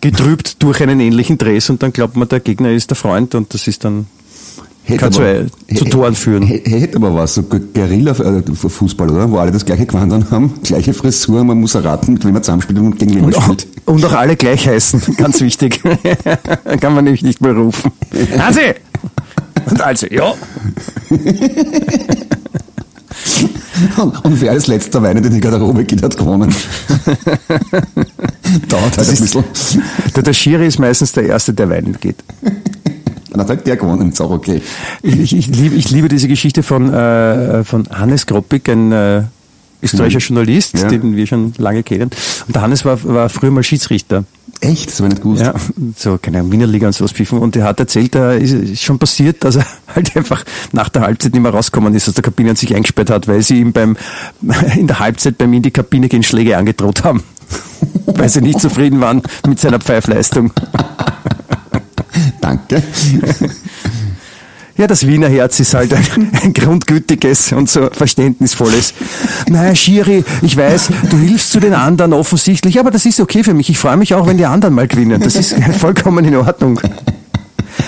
getrübt 0.00 0.62
durch 0.62 0.82
einen 0.82 1.00
ähnlichen 1.00 1.36
Dress 1.36 1.68
und 1.68 1.82
dann 1.82 1.92
glaubt 1.92 2.16
man, 2.16 2.28
der 2.28 2.40
Gegner 2.40 2.70
ist 2.70 2.88
der 2.90 2.96
Freund 2.96 3.34
und 3.34 3.52
das 3.52 3.66
ist 3.66 3.84
dann 3.84 4.06
Hätte 4.88 5.04
aber, 5.04 5.46
zu, 5.68 5.74
zu 5.74 5.84
Toren 5.84 6.14
führen. 6.14 6.42
Hätte 6.44 6.96
aber 6.96 7.14
was, 7.14 7.34
so 7.34 7.42
Guerilla-Fußball, 7.42 9.10
oder? 9.10 9.30
Wo 9.30 9.36
alle 9.36 9.52
das 9.52 9.66
gleiche 9.66 9.84
Gewandern 9.84 10.30
haben, 10.30 10.54
gleiche 10.62 10.94
Frisur, 10.94 11.44
man 11.44 11.60
muss 11.60 11.74
erraten, 11.74 12.14
mit 12.14 12.24
wem 12.24 12.32
man 12.32 12.42
zusammenspielt 12.42 12.78
und 12.78 12.98
gegen 12.98 13.14
wen 13.16 13.22
man 13.22 13.32
spielt. 13.34 13.66
Und 13.84 14.02
auch 14.06 14.12
alle 14.12 14.34
gleich 14.34 14.66
heißen, 14.66 15.02
ganz 15.18 15.42
wichtig. 15.42 15.82
kann 16.80 16.94
man 16.94 17.04
nämlich 17.04 17.22
nicht 17.22 17.42
mehr 17.42 17.52
rufen. 17.52 17.92
Hansi! 18.38 18.74
Und 19.66 19.80
also, 19.82 20.06
ja. 20.06 20.32
Und, 23.98 24.24
und 24.24 24.40
wer 24.40 24.52
als 24.52 24.68
letzter 24.68 25.02
Wein 25.02 25.18
in 25.18 25.30
die 25.30 25.40
Garderobe 25.40 25.84
geht, 25.84 26.02
hat 26.02 26.16
gewonnen. 26.16 26.54
Dauert 28.68 28.96
halt 28.96 29.08
ein 29.08 29.16
bisschen. 29.16 29.44
Der, 30.16 30.22
der 30.22 30.32
Schiri 30.32 30.66
ist 30.66 30.78
meistens 30.78 31.12
der 31.12 31.24
Erste, 31.24 31.52
der 31.52 31.68
weinen 31.68 31.98
geht. 32.00 32.16
Dann 33.30 33.46
hat 33.46 33.66
der 33.66 33.76
gewonnen, 33.76 34.10
ist 34.10 34.20
auch 34.20 34.30
okay. 34.30 34.62
Ich, 35.02 35.36
ich, 35.36 35.46
liebe, 35.48 35.74
ich 35.74 35.90
liebe 35.90 36.08
diese 36.08 36.28
Geschichte 36.28 36.62
von, 36.62 36.92
äh, 36.92 37.64
von 37.64 37.88
Hannes 37.90 38.26
Groppig, 38.26 38.68
ein 38.68 38.92
äh, 38.92 39.22
österreichischer 39.82 40.34
Journalist, 40.34 40.74
ja. 40.78 40.88
den 40.88 41.14
wir 41.14 41.26
schon 41.26 41.52
lange 41.58 41.82
kennen. 41.82 42.10
Und 42.46 42.54
der 42.54 42.62
Hannes 42.62 42.84
war, 42.84 43.02
war 43.04 43.28
früher 43.28 43.50
mal 43.50 43.62
Schiedsrichter. 43.62 44.24
Echt? 44.60 44.90
Das 44.90 45.00
war 45.00 45.08
nicht 45.08 45.22
gut. 45.22 45.38
Ja, 45.38 45.54
so, 45.96 46.18
keine 46.18 46.38
Ahnung, 46.38 46.52
Wiener 46.52 46.66
Liga 46.66 46.88
und 46.88 46.92
sowas 46.92 47.12
pfiffen. 47.12 47.38
Und 47.38 47.54
er 47.54 47.64
hat 47.64 47.78
erzählt, 47.78 48.14
da 48.14 48.32
ist 48.32 48.82
schon 48.82 48.98
passiert, 48.98 49.44
dass 49.44 49.56
er 49.56 49.66
halt 49.94 50.16
einfach 50.16 50.44
nach 50.72 50.88
der 50.88 51.02
Halbzeit 51.02 51.32
nicht 51.32 51.42
mehr 51.42 51.52
rausgekommen 51.52 51.94
ist 51.94 52.08
aus 52.08 52.14
der 52.14 52.24
Kabine 52.24 52.50
und 52.50 52.58
sich 52.58 52.74
eingesperrt 52.74 53.10
hat, 53.10 53.28
weil 53.28 53.42
sie 53.42 53.60
ihm 53.60 53.72
beim, 53.72 53.96
in 54.76 54.86
der 54.86 54.98
Halbzeit 54.98 55.38
bei 55.38 55.46
mir 55.46 55.58
in 55.58 55.62
die 55.62 55.70
Kabine 55.70 56.08
gegen 56.08 56.22
Schläge 56.22 56.56
angedroht 56.56 57.04
haben. 57.04 57.22
weil 58.06 58.28
sie 58.28 58.40
nicht 58.40 58.60
zufrieden 58.60 59.00
waren 59.00 59.22
mit 59.46 59.60
seiner 59.60 59.78
Pfeifleistung. 59.78 60.52
Danke. 62.40 62.82
Ja, 64.78 64.86
das 64.86 65.04
Wiener 65.04 65.28
Herz 65.28 65.58
ist 65.58 65.74
halt 65.74 65.92
ein, 65.92 66.30
ein 66.40 66.52
grundgütiges 66.52 67.52
und 67.52 67.68
so 67.68 67.90
verständnisvolles. 67.90 68.94
Naja, 69.48 69.74
Schiri, 69.74 70.24
ich 70.40 70.56
weiß, 70.56 70.90
du 71.10 71.16
hilfst 71.16 71.50
zu 71.50 71.58
den 71.58 71.74
anderen 71.74 72.12
offensichtlich, 72.12 72.78
aber 72.78 72.92
das 72.92 73.04
ist 73.04 73.18
okay 73.18 73.42
für 73.42 73.54
mich. 73.54 73.68
Ich 73.70 73.78
freue 73.78 73.96
mich 73.96 74.14
auch, 74.14 74.28
wenn 74.28 74.36
die 74.36 74.46
anderen 74.46 74.76
mal 74.76 74.86
gewinnen. 74.86 75.20
Das 75.20 75.34
ist 75.34 75.56
vollkommen 75.78 76.24
in 76.24 76.36
Ordnung. 76.36 76.80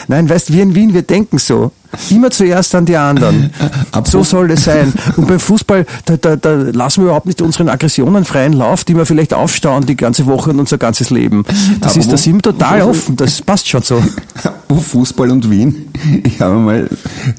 Nein, 0.08 0.28
weißt, 0.28 0.52
wir 0.52 0.62
in 0.62 0.74
Wien, 0.74 0.94
wir 0.94 1.02
denken 1.02 1.38
so. 1.38 1.72
Immer 2.10 2.30
zuerst 2.30 2.74
an 2.74 2.86
die 2.86 2.96
anderen. 2.96 3.50
So 4.04 4.22
soll 4.22 4.50
es 4.52 4.64
sein. 4.64 4.92
Und 5.16 5.28
beim 5.28 5.38
Fußball, 5.38 5.84
da, 6.04 6.16
da, 6.16 6.36
da 6.36 6.52
lassen 6.52 7.02
wir 7.02 7.06
überhaupt 7.06 7.26
nicht 7.26 7.42
unseren 7.42 7.68
Aggressionen 7.68 8.24
freien 8.24 8.52
Lauf, 8.52 8.84
die 8.84 8.96
wir 8.96 9.04
vielleicht 9.04 9.34
aufstauen 9.34 9.84
die 9.84 9.96
ganze 9.96 10.26
Woche 10.26 10.50
und 10.50 10.58
unser 10.58 10.78
ganzes 10.78 11.10
Leben. 11.10 11.44
Das 11.80 11.92
Aber 11.92 12.00
ist, 12.00 12.12
da 12.12 12.16
sind 12.16 12.36
wir 12.36 12.42
total 12.42 12.82
offen. 12.82 13.16
Das 13.16 13.42
passt 13.42 13.68
schon 13.68 13.82
so. 13.82 14.02
Fußball 14.80 15.30
und 15.30 15.50
Wien. 15.50 15.88
Ich 16.24 16.40
habe 16.40 16.56
mal 16.56 16.88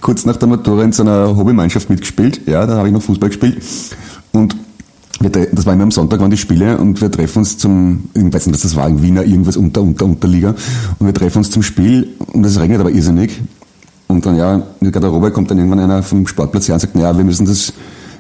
kurz 0.02 0.26
nach 0.26 0.38
der 0.38 0.48
Matura 0.48 0.84
in 0.84 0.92
so 0.92 1.04
einer 1.04 1.36
Hobbymannschaft 1.36 1.90
mitgespielt. 1.90 2.42
Ja, 2.48 2.66
da 2.66 2.76
habe 2.76 2.88
ich 2.88 2.94
noch 2.94 3.02
Fußball 3.02 3.30
gespielt. 3.30 3.62
Und 4.32 4.56
das 5.30 5.66
war 5.66 5.74
immer 5.74 5.84
am 5.84 5.92
Sonntag 5.92 6.20
waren 6.20 6.32
die 6.32 6.38
Spiele 6.38 6.78
und 6.78 7.02
wir 7.02 7.12
treffen 7.12 7.40
uns 7.40 7.58
zum, 7.58 8.10
ich 8.14 8.24
weiß 8.24 8.48
nicht, 8.48 8.56
was 8.56 8.62
das 8.62 8.76
war, 8.76 8.88
in 8.88 9.02
Wiener, 9.02 9.24
irgendwas 9.24 9.58
unter, 9.58 9.82
unter, 9.82 10.06
Unterliga. 10.06 10.56
Und 11.00 11.06
wir 11.06 11.14
treffen 11.14 11.40
uns 11.40 11.52
zum 11.52 11.64
Spiel 11.64 12.10
und 12.34 12.46
es 12.46 12.60
regnet 12.60 12.80
aber 12.80 12.92
irrsinnig. 12.92 13.42
Und 14.08 14.26
dann, 14.26 14.36
ja, 14.36 14.56
in 14.56 14.64
der 14.82 14.92
Garderobe 14.92 15.32
kommt 15.32 15.52
dann 15.52 15.58
irgendwann 15.58 15.80
einer 15.80 16.04
vom 16.04 16.28
Sportplatz 16.28 16.68
her 16.68 16.76
und 16.76 16.82
sagt, 16.82 16.96
naja, 16.96 17.16
wir 17.16 17.24
müssen 17.24 17.46
das, 17.46 17.72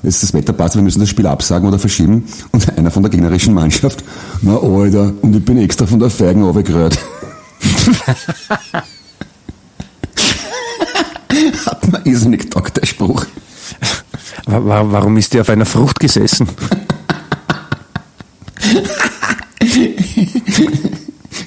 jetzt 0.03 0.23
das 0.23 0.33
Wetter 0.33 0.53
passt, 0.53 0.75
wir 0.75 0.81
müssen 0.81 0.99
das 0.99 1.09
Spiel 1.09 1.27
absagen 1.27 1.67
oder 1.67 1.79
verschieben. 1.79 2.25
Und 2.51 2.77
einer 2.77 2.91
von 2.91 3.03
der 3.03 3.09
gegnerischen 3.09 3.53
Mannschaft, 3.53 4.03
na 4.41 4.57
Alter, 4.57 5.13
und 5.21 5.35
ich 5.35 5.43
bin 5.43 5.57
extra 5.57 5.85
von 5.85 5.99
der 5.99 6.09
Feigen 6.09 6.43
runtergerührt. 6.43 6.97
Hat 11.65 11.91
man 11.91 12.03
irrsinnig 12.03 12.41
getaugt, 12.41 12.77
der 12.77 12.85
Spruch. 12.85 13.25
Warum 14.45 15.17
ist 15.17 15.33
der 15.33 15.41
auf 15.41 15.49
einer 15.49 15.65
Frucht 15.65 15.99
gesessen? 15.99 16.47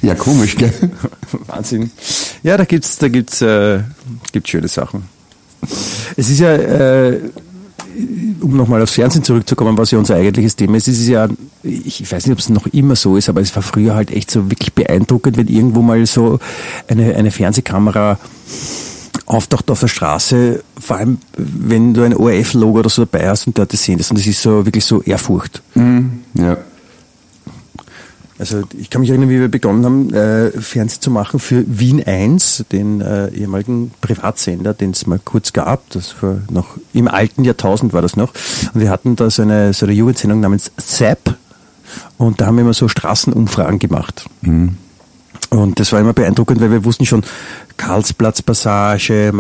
ja, 0.03 0.15
komisch, 0.15 0.57
gell? 0.57 0.73
Wahnsinn. 1.47 1.91
Ja, 2.43 2.57
da 2.57 2.65
gibt's, 2.65 2.99
da 2.99 3.09
gibt's, 3.09 3.41
äh, 3.43 3.81
gibt's 4.33 4.51
schöne 4.51 4.69
Sachen. 4.69 5.05
Es 6.17 6.31
ist 6.31 6.41
ja, 6.41 6.55
äh, 6.55 7.21
um 8.41 8.57
nochmal 8.57 8.83
aufs 8.83 8.93
Fernsehen 8.93 9.25
zurückzukommen, 9.25 9.79
was 9.79 9.91
ja 9.91 9.99
unser 9.99 10.17
eigentliches 10.17 10.57
Thema 10.57 10.77
ist, 10.77 10.89
es 10.89 11.01
ist 11.01 11.09
ja, 11.09 11.29
ich 11.63 12.11
weiß 12.11 12.27
nicht, 12.27 12.33
ob 12.33 12.39
es 12.39 12.49
noch 12.49 12.67
immer 12.69 12.97
so 12.97 13.17
ist, 13.17 13.29
aber 13.29 13.41
es 13.41 13.55
war 13.55 13.63
früher 13.63 13.95
halt 13.95 14.11
echt 14.11 14.31
so 14.31 14.51
wirklich 14.51 14.73
beeindruckend, 14.75 15.37
wenn 15.37 15.49
irgendwo 15.49 15.81
mal 15.83 16.05
so 16.07 16.39
eine, 16.89 17.15
eine 17.15 17.31
Fernsehkamera 17.31 18.19
auftaucht 19.27 19.71
auf 19.71 19.81
der 19.81 19.89
Straße, 19.89 20.63
vor 20.79 20.97
allem 20.97 21.19
wenn 21.37 21.95
du 21.95 22.03
ein 22.03 22.15
ORF-Logo 22.15 22.81
oder 22.81 22.91
so 22.91 23.05
dabei 23.05 23.29
hast 23.29 23.47
und 23.47 23.57
dort 23.57 23.73
das 23.73 23.83
sehen 23.83 23.99
das 23.99 24.11
und 24.11 24.19
das 24.19 24.27
ist 24.27 24.43
so 24.43 24.67
wirklich 24.67 24.85
so 24.85 25.03
Ehrfurcht. 25.03 25.63
Mhm, 25.75 26.21
ja. 26.35 26.59
Also 28.39 28.63
ich 28.77 28.91
kann 28.91 29.01
mich 29.01 29.11
erinnern, 29.11 29.31
wie 29.31 29.39
wir 29.39 29.49
begonnen 29.49 29.85
haben, 29.85 30.13
äh, 30.13 30.51
Fernsehen 30.51 31.01
zu 31.01 31.11
machen 31.11 31.39
für 31.39 31.65
Wien 31.67 32.05
1, 32.05 32.65
den 32.73 33.01
äh, 33.01 33.29
ehemaligen 33.29 33.93
Privatsender, 34.01 34.75
den 34.75 34.91
es 34.91 35.07
mal 35.07 35.21
kurz 35.25 35.53
gab. 35.53 35.89
Das 35.91 36.21
war 36.21 36.39
noch 36.51 36.77
im 36.93 37.07
alten 37.07 37.45
Jahrtausend 37.45 37.93
war 37.93 38.03
das 38.03 38.17
noch. 38.17 38.33
Und 38.73 38.81
wir 38.81 38.91
hatten 38.91 39.15
da 39.15 39.31
so 39.31 39.43
eine, 39.43 39.73
so 39.73 39.87
eine 39.87 39.95
Jugendsendung 39.95 40.41
namens 40.41 40.73
ZAP 40.77 41.37
und 42.19 42.41
da 42.41 42.47
haben 42.47 42.57
wir 42.57 42.63
immer 42.63 42.75
so 42.75 42.89
Straßenumfragen 42.89 43.79
gemacht. 43.79 44.27
Mhm. 44.43 44.79
Und 45.55 45.79
das 45.79 45.93
war 45.93 46.01
immer 46.01 46.13
beeindruckend, 46.13 46.61
weil 46.61 46.71
wir 46.71 46.85
wussten 46.85 47.07
schon, 47.07 47.23
Karlsplatzpassage, 47.77 49.33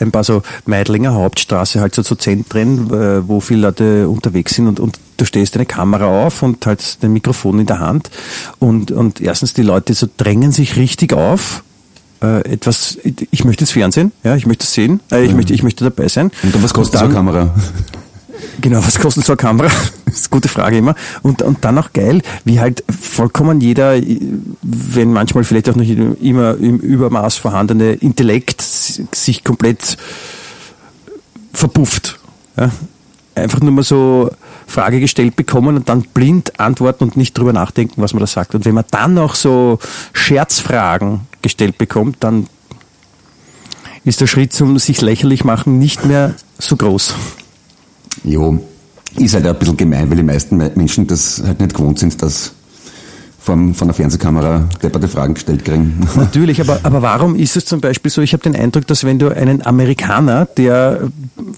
ein 0.00 0.10
paar 0.12 0.24
so 0.24 0.42
Meidlinger 0.66 1.14
Hauptstraße, 1.14 1.80
halt 1.80 1.94
so 1.94 2.02
zu 2.02 2.14
Zentren, 2.16 2.92
äh, 2.92 3.26
wo 3.26 3.40
viele 3.40 3.62
Leute 3.62 4.08
unterwegs 4.08 4.54
sind 4.54 4.68
und, 4.68 4.80
und 4.80 4.98
du 5.16 5.24
stehst 5.24 5.56
eine 5.56 5.66
Kamera 5.66 6.06
auf 6.06 6.42
und 6.42 6.64
halt 6.66 7.02
den 7.02 7.12
Mikrofon 7.12 7.58
in 7.60 7.66
der 7.66 7.80
Hand 7.80 8.10
und, 8.58 8.90
und 8.92 9.20
erstens 9.20 9.54
die 9.54 9.62
Leute 9.62 9.94
so 9.94 10.08
drängen 10.16 10.52
sich 10.52 10.76
richtig 10.76 11.12
auf, 11.12 11.62
äh, 12.22 12.40
etwas, 12.52 12.98
ich 13.02 13.44
möchte 13.44 13.64
das 13.64 13.72
Fernsehen, 13.72 14.12
ja, 14.24 14.36
ich 14.36 14.46
möchte 14.46 14.64
es 14.64 14.74
sehen, 14.74 15.00
äh, 15.10 15.24
ich, 15.24 15.30
mhm. 15.30 15.36
möchte, 15.36 15.54
ich 15.54 15.62
möchte 15.62 15.84
dabei 15.84 16.08
sein. 16.08 16.30
Und 16.42 16.62
was 16.62 16.74
kostet 16.74 17.00
so 17.00 17.06
eine 17.06 17.14
Kamera? 17.14 17.54
Genau, 18.60 18.78
was 18.84 18.98
kostet 18.98 19.24
so 19.24 19.32
eine 19.32 19.38
Kamera? 19.38 19.70
Das 20.08 20.20
ist 20.20 20.32
eine 20.32 20.40
gute 20.40 20.48
Frage 20.48 20.78
immer. 20.78 20.94
Und, 21.22 21.42
und 21.42 21.64
dann 21.66 21.76
auch 21.76 21.92
geil, 21.92 22.22
wie 22.44 22.60
halt 22.60 22.82
vollkommen 22.88 23.60
jeder, 23.60 24.00
wenn 24.62 25.12
manchmal 25.12 25.44
vielleicht 25.44 25.68
auch 25.68 25.76
nicht 25.76 25.90
immer 25.90 26.56
im 26.56 26.78
Übermaß 26.78 27.36
vorhandene 27.36 27.92
Intellekt 27.92 28.62
sich 28.62 29.44
komplett 29.44 29.98
verpufft. 31.52 32.18
Ja? 32.56 32.70
Einfach 33.34 33.60
nur 33.60 33.72
mal 33.72 33.82
so 33.82 34.30
Frage 34.66 34.98
gestellt 34.98 35.36
bekommen 35.36 35.76
und 35.76 35.88
dann 35.88 36.02
blind 36.02 36.58
antworten 36.58 37.04
und 37.04 37.16
nicht 37.16 37.36
drüber 37.36 37.52
nachdenken, 37.52 38.00
was 38.02 38.12
man 38.12 38.20
da 38.20 38.26
sagt. 38.26 38.54
Und 38.54 38.64
wenn 38.64 38.74
man 38.74 38.84
dann 38.90 39.14
noch 39.14 39.34
so 39.34 39.78
Scherzfragen 40.12 41.20
gestellt 41.42 41.78
bekommt, 41.78 42.16
dann 42.20 42.46
ist 44.04 44.20
der 44.20 44.26
Schritt 44.26 44.52
zum 44.52 44.78
sich 44.78 45.00
lächerlich 45.00 45.44
machen 45.44 45.78
nicht 45.78 46.04
mehr 46.04 46.34
so 46.58 46.76
groß. 46.76 47.14
Jo, 48.24 48.58
ist 49.16 49.34
halt 49.34 49.46
ein 49.46 49.58
bisschen 49.58 49.76
gemein, 49.76 50.08
weil 50.10 50.16
die 50.16 50.22
meisten 50.22 50.56
Menschen 50.56 51.06
das 51.06 51.42
halt 51.44 51.60
nicht 51.60 51.74
gewohnt 51.74 51.98
sind, 51.98 52.20
dass 52.22 52.52
von, 53.48 53.72
von 53.72 53.88
der 53.88 53.94
Fernsehkamera 53.94 54.68
depperte 54.82 55.08
Fragen 55.08 55.34
gestellt 55.34 55.64
kriegen. 55.64 56.06
Natürlich, 56.16 56.60
aber, 56.60 56.80
aber 56.82 57.00
warum 57.00 57.34
ist 57.34 57.56
es 57.56 57.64
zum 57.64 57.80
Beispiel 57.80 58.10
so? 58.10 58.20
Ich 58.20 58.34
habe 58.34 58.42
den 58.42 58.54
Eindruck, 58.54 58.86
dass 58.86 59.04
wenn 59.04 59.18
du 59.18 59.34
einen 59.34 59.64
Amerikaner, 59.64 60.44
der 60.44 61.08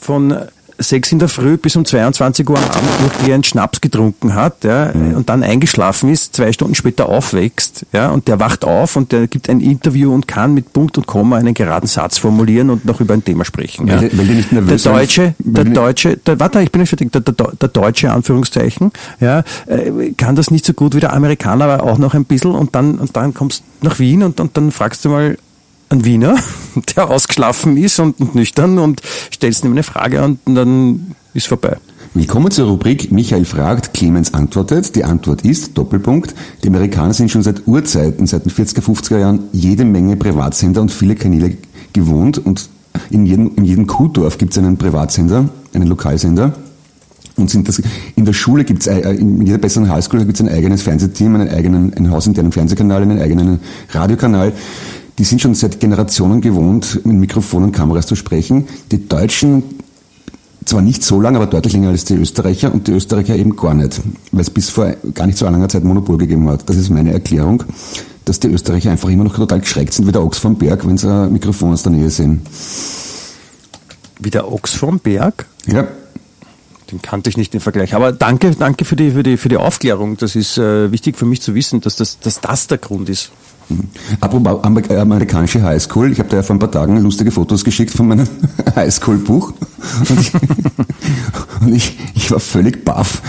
von 0.01 0.37
sechs 0.81 1.13
in 1.13 1.19
der 1.19 1.29
Früh 1.29 1.57
bis 1.57 1.77
um 1.77 1.85
22 1.85 2.49
Uhr 2.49 2.59
am 2.59 2.65
Abend 2.65 2.91
durchgehend 3.01 3.47
Schnaps 3.47 3.81
getrunken 3.81 4.35
hat 4.35 4.65
ja, 4.65 4.91
und 4.91 5.29
dann 5.29 5.43
eingeschlafen 5.43 6.11
ist, 6.11 6.35
zwei 6.35 6.53
Stunden 6.53 6.75
später 6.75 7.09
aufwächst 7.09 7.87
ja, 7.93 8.11
und 8.11 8.29
der 8.29 8.41
wacht 8.41 8.65
auf 8.65 8.97
und 8.97 9.13
der 9.13 9.27
gibt 9.27 9.49
ein 9.49 9.61
Interview 9.61 10.13
und 10.13 10.27
kann 10.27 10.55
mit 10.55 10.73
Punkt 10.73 10.97
und 10.99 11.07
Komma 11.07 11.37
einen 11.37 11.55
geraden 11.55 11.87
Satz 11.87 12.19
formulieren 12.19 12.71
und 12.71 12.85
noch 12.85 13.01
über 13.01 13.15
ein 13.15 13.25
Thema 13.25 13.45
sprechen. 13.45 13.87
Ja. 13.87 14.01
Weil, 14.01 14.11
weil 14.17 14.27
die 14.27 14.35
nicht 14.35 14.51
Der 14.51 14.61
nervös 14.63 14.83
sind, 14.83 14.95
Deutsche, 14.95 15.35
der 15.39 15.67
weil 15.67 15.73
Deutsche, 15.73 16.17
der, 16.17 16.41
warte, 16.41 16.63
ich 16.63 16.73
bin 16.73 16.81
nicht 16.81 16.89
fertig, 16.89 17.13
der, 17.13 17.21
der, 17.21 17.35
der 17.35 17.69
Deutsche, 17.69 18.11
Anführungszeichen, 18.11 18.93
ja, 19.21 19.45
äh, 19.67 20.13
kann 20.17 20.37
das 20.37 20.51
nicht 20.51 20.65
so 20.65 20.73
gut 20.73 20.95
wie 20.95 21.01
der 21.01 21.13
Amerikaner, 21.13 21.67
aber 21.67 21.85
auch 21.85 21.99
noch 21.99 22.15
ein 22.15 22.25
bisschen 22.25 22.53
und 22.53 22.75
dann, 22.75 22.99
und 22.99 23.17
dann 23.17 23.35
kommst 23.35 23.63
du 23.81 23.89
nach 23.89 23.99
Wien 23.99 24.23
und, 24.23 24.41
und 24.41 24.57
dann 24.57 24.71
fragst 24.71 25.05
du 25.05 25.11
mal 25.11 25.37
einen 25.91 26.05
Wiener, 26.05 26.39
der 26.97 27.11
ausgeschlafen 27.11 27.77
ist 27.77 27.99
und, 27.99 28.21
und 28.21 28.35
nüchtern 28.35 28.79
und 28.79 29.03
stellst 29.35 29.65
ihm 29.65 29.73
eine 29.73 29.83
Frage 29.83 30.25
und 30.25 30.55
dann 30.55 31.15
ist 31.35 31.49
vorbei. 31.49 31.77
Willkommen 32.15 32.51
zur 32.51 32.69
Rubrik 32.69 33.13
Michael 33.13 33.45
fragt, 33.45 33.95
Clemens 33.95 34.35
antwortet. 34.35 34.97
Die 34.97 35.05
Antwort 35.05 35.43
ist, 35.43 35.79
Doppelpunkt, 35.79 36.35
die 36.65 36.69
Amerikaner 36.69 37.13
sind 37.13 37.31
schon 37.31 37.43
seit 37.43 37.67
Urzeiten, 37.69 38.27
seit 38.27 38.45
den 38.47 38.53
40er, 38.53 38.81
50er 38.81 39.19
Jahren, 39.19 39.45
jede 39.53 39.85
Menge 39.85 40.17
Privatsender 40.17 40.81
und 40.81 40.91
viele 40.91 41.15
Kanäle 41.15 41.57
gewohnt 41.93 42.39
und 42.39 42.69
in 43.11 43.27
jedem, 43.27 43.53
in 43.57 43.65
jedem 43.65 43.87
Kuhdorf 43.87 44.39
gibt 44.39 44.53
es 44.53 44.59
einen 44.59 44.77
Privatsender, 44.77 45.49
einen 45.73 45.87
Lokalsender. 45.87 46.55
Und 47.37 47.49
sind 47.49 47.69
das, 47.69 47.81
in 48.17 48.25
der 48.25 48.33
Schule 48.33 48.65
gibt 48.65 48.87
es, 48.87 48.89
in 48.89 49.47
jeder 49.47 49.59
besseren 49.59 49.89
Highschool 49.89 50.25
gibt 50.25 50.35
es 50.35 50.41
ein 50.41 50.53
eigenes 50.53 50.83
Fernsehteam, 50.83 51.37
einen 51.37 51.49
eigenen, 51.49 51.95
einen 51.95 52.11
hausinternen 52.11 52.53
Fernsehkanal, 52.53 53.03
einen 53.03 53.21
eigenen 53.21 53.61
Radiokanal. 53.91 54.53
Die 55.21 55.25
sind 55.25 55.43
schon 55.43 55.55
seit 55.55 55.81
Generationen 55.81 56.41
gewohnt, 56.41 57.05
mit 57.05 57.15
Mikrofonen 57.15 57.67
und 57.67 57.73
Kameras 57.73 58.07
zu 58.07 58.17
sprechen. 58.17 58.67
Die 58.91 59.07
Deutschen 59.07 59.63
zwar 60.65 60.81
nicht 60.81 61.05
so 61.05 61.21
lang, 61.21 61.37
aber 61.37 61.47
deutlich 61.47 61.75
länger 61.75 61.91
als 61.91 62.07
die 62.07 62.15
Österreicher 62.15 62.73
und 62.73 62.89
die 62.89 62.93
Österreicher 62.93 63.37
eben 63.37 63.55
gar 63.55 63.75
nicht, 63.75 64.01
weil 64.33 64.41
es 64.41 64.49
bis 64.49 64.71
vor 64.71 64.95
gar 65.13 65.27
nicht 65.27 65.37
so 65.37 65.45
langer 65.45 65.69
Zeit 65.69 65.85
Monopol 65.85 66.17
gegeben 66.17 66.49
hat. 66.49 66.67
Das 66.71 66.77
ist 66.77 66.89
meine 66.89 67.13
Erklärung, 67.13 67.65
dass 68.25 68.41
die 68.41 68.49
Österreicher 68.49 68.91
einfach 68.91 69.11
immer 69.11 69.25
noch 69.25 69.37
total 69.37 69.61
geschreckt 69.61 69.93
sind 69.93 70.07
wie 70.07 70.13
der 70.13 70.25
Ochs 70.25 70.39
vom 70.39 70.57
Berg, 70.57 70.87
wenn 70.87 70.97
sie 70.97 71.13
ein 71.13 71.31
Mikrofon 71.35 71.75
aus 71.75 71.83
der 71.83 71.93
Nähe 71.93 72.09
sehen. 72.09 72.41
Wie 74.21 74.31
der 74.31 74.51
Ochs 74.51 74.73
vom 74.73 75.01
Berg, 75.01 75.45
Ja, 75.67 75.87
den 76.91 77.03
kannte 77.03 77.29
ich 77.29 77.37
nicht 77.37 77.53
den 77.53 77.61
Vergleich. 77.61 77.93
Aber 77.93 78.13
danke, 78.13 78.53
danke 78.53 78.87
für 78.87 78.97
die, 78.97 79.11
für 79.11 79.23
die, 79.23 79.37
für 79.37 79.51
die 79.51 79.59
Aufklärung. 79.59 80.17
Das 80.17 80.35
ist 80.35 80.57
äh, 80.57 80.91
wichtig 80.91 81.19
für 81.19 81.27
mich 81.27 81.43
zu 81.43 81.55
wissen, 81.55 81.83
dass 81.83 81.97
das, 81.97 82.21
dass 82.21 82.41
das 82.41 82.69
der 82.69 82.79
Grund 82.79 83.11
ist. 83.11 83.31
Apropos 84.21 84.63
Amer- 84.65 84.99
amerikanische 84.99 85.63
Highschool, 85.63 86.13
ich 86.13 86.19
habe 86.19 86.29
da 86.29 86.37
ja 86.37 86.43
vor 86.43 86.57
ein 86.57 86.59
paar 86.59 86.71
Tagen 86.71 86.99
lustige 87.01 87.31
Fotos 87.31 87.65
geschickt 87.65 87.93
von 87.93 88.09
meinem 88.09 88.29
Highschool-Buch 88.77 89.53
und, 90.09 90.21
ich, 90.21 90.33
und 91.61 91.75
ich, 91.75 91.99
ich 92.15 92.31
war 92.31 92.41
völlig 92.41 92.85
baff. 92.85 93.23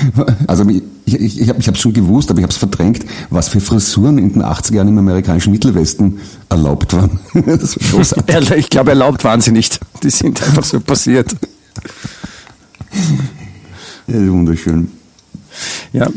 Also 0.48 0.68
ich, 0.70 0.84
ich, 1.06 1.42
ich 1.42 1.50
habe 1.50 1.60
es 1.60 1.80
schon 1.80 1.94
gewusst, 1.94 2.30
aber 2.30 2.40
ich 2.40 2.44
habe 2.44 2.52
es 2.52 2.58
verdrängt, 2.58 3.06
was 3.30 3.50
für 3.50 3.60
Frisuren 3.60 4.18
in 4.18 4.34
den 4.34 4.44
80er 4.44 4.76
Jahren 4.76 4.88
im 4.88 4.98
amerikanischen 4.98 5.52
Mittelwesten 5.52 6.20
erlaubt 6.50 6.94
waren. 6.94 7.20
War 7.34 8.58
ich 8.58 8.70
glaube, 8.70 8.92
erlaubt 8.92 9.24
waren 9.24 9.42
sie 9.42 9.52
nicht. 9.52 9.80
Die 10.04 10.10
sind 10.10 10.42
einfach 10.44 10.64
so 10.64 10.80
passiert. 10.80 11.36
Ja, 14.08 14.28
wunderschön. 14.28 14.92
Ja. 15.94 16.08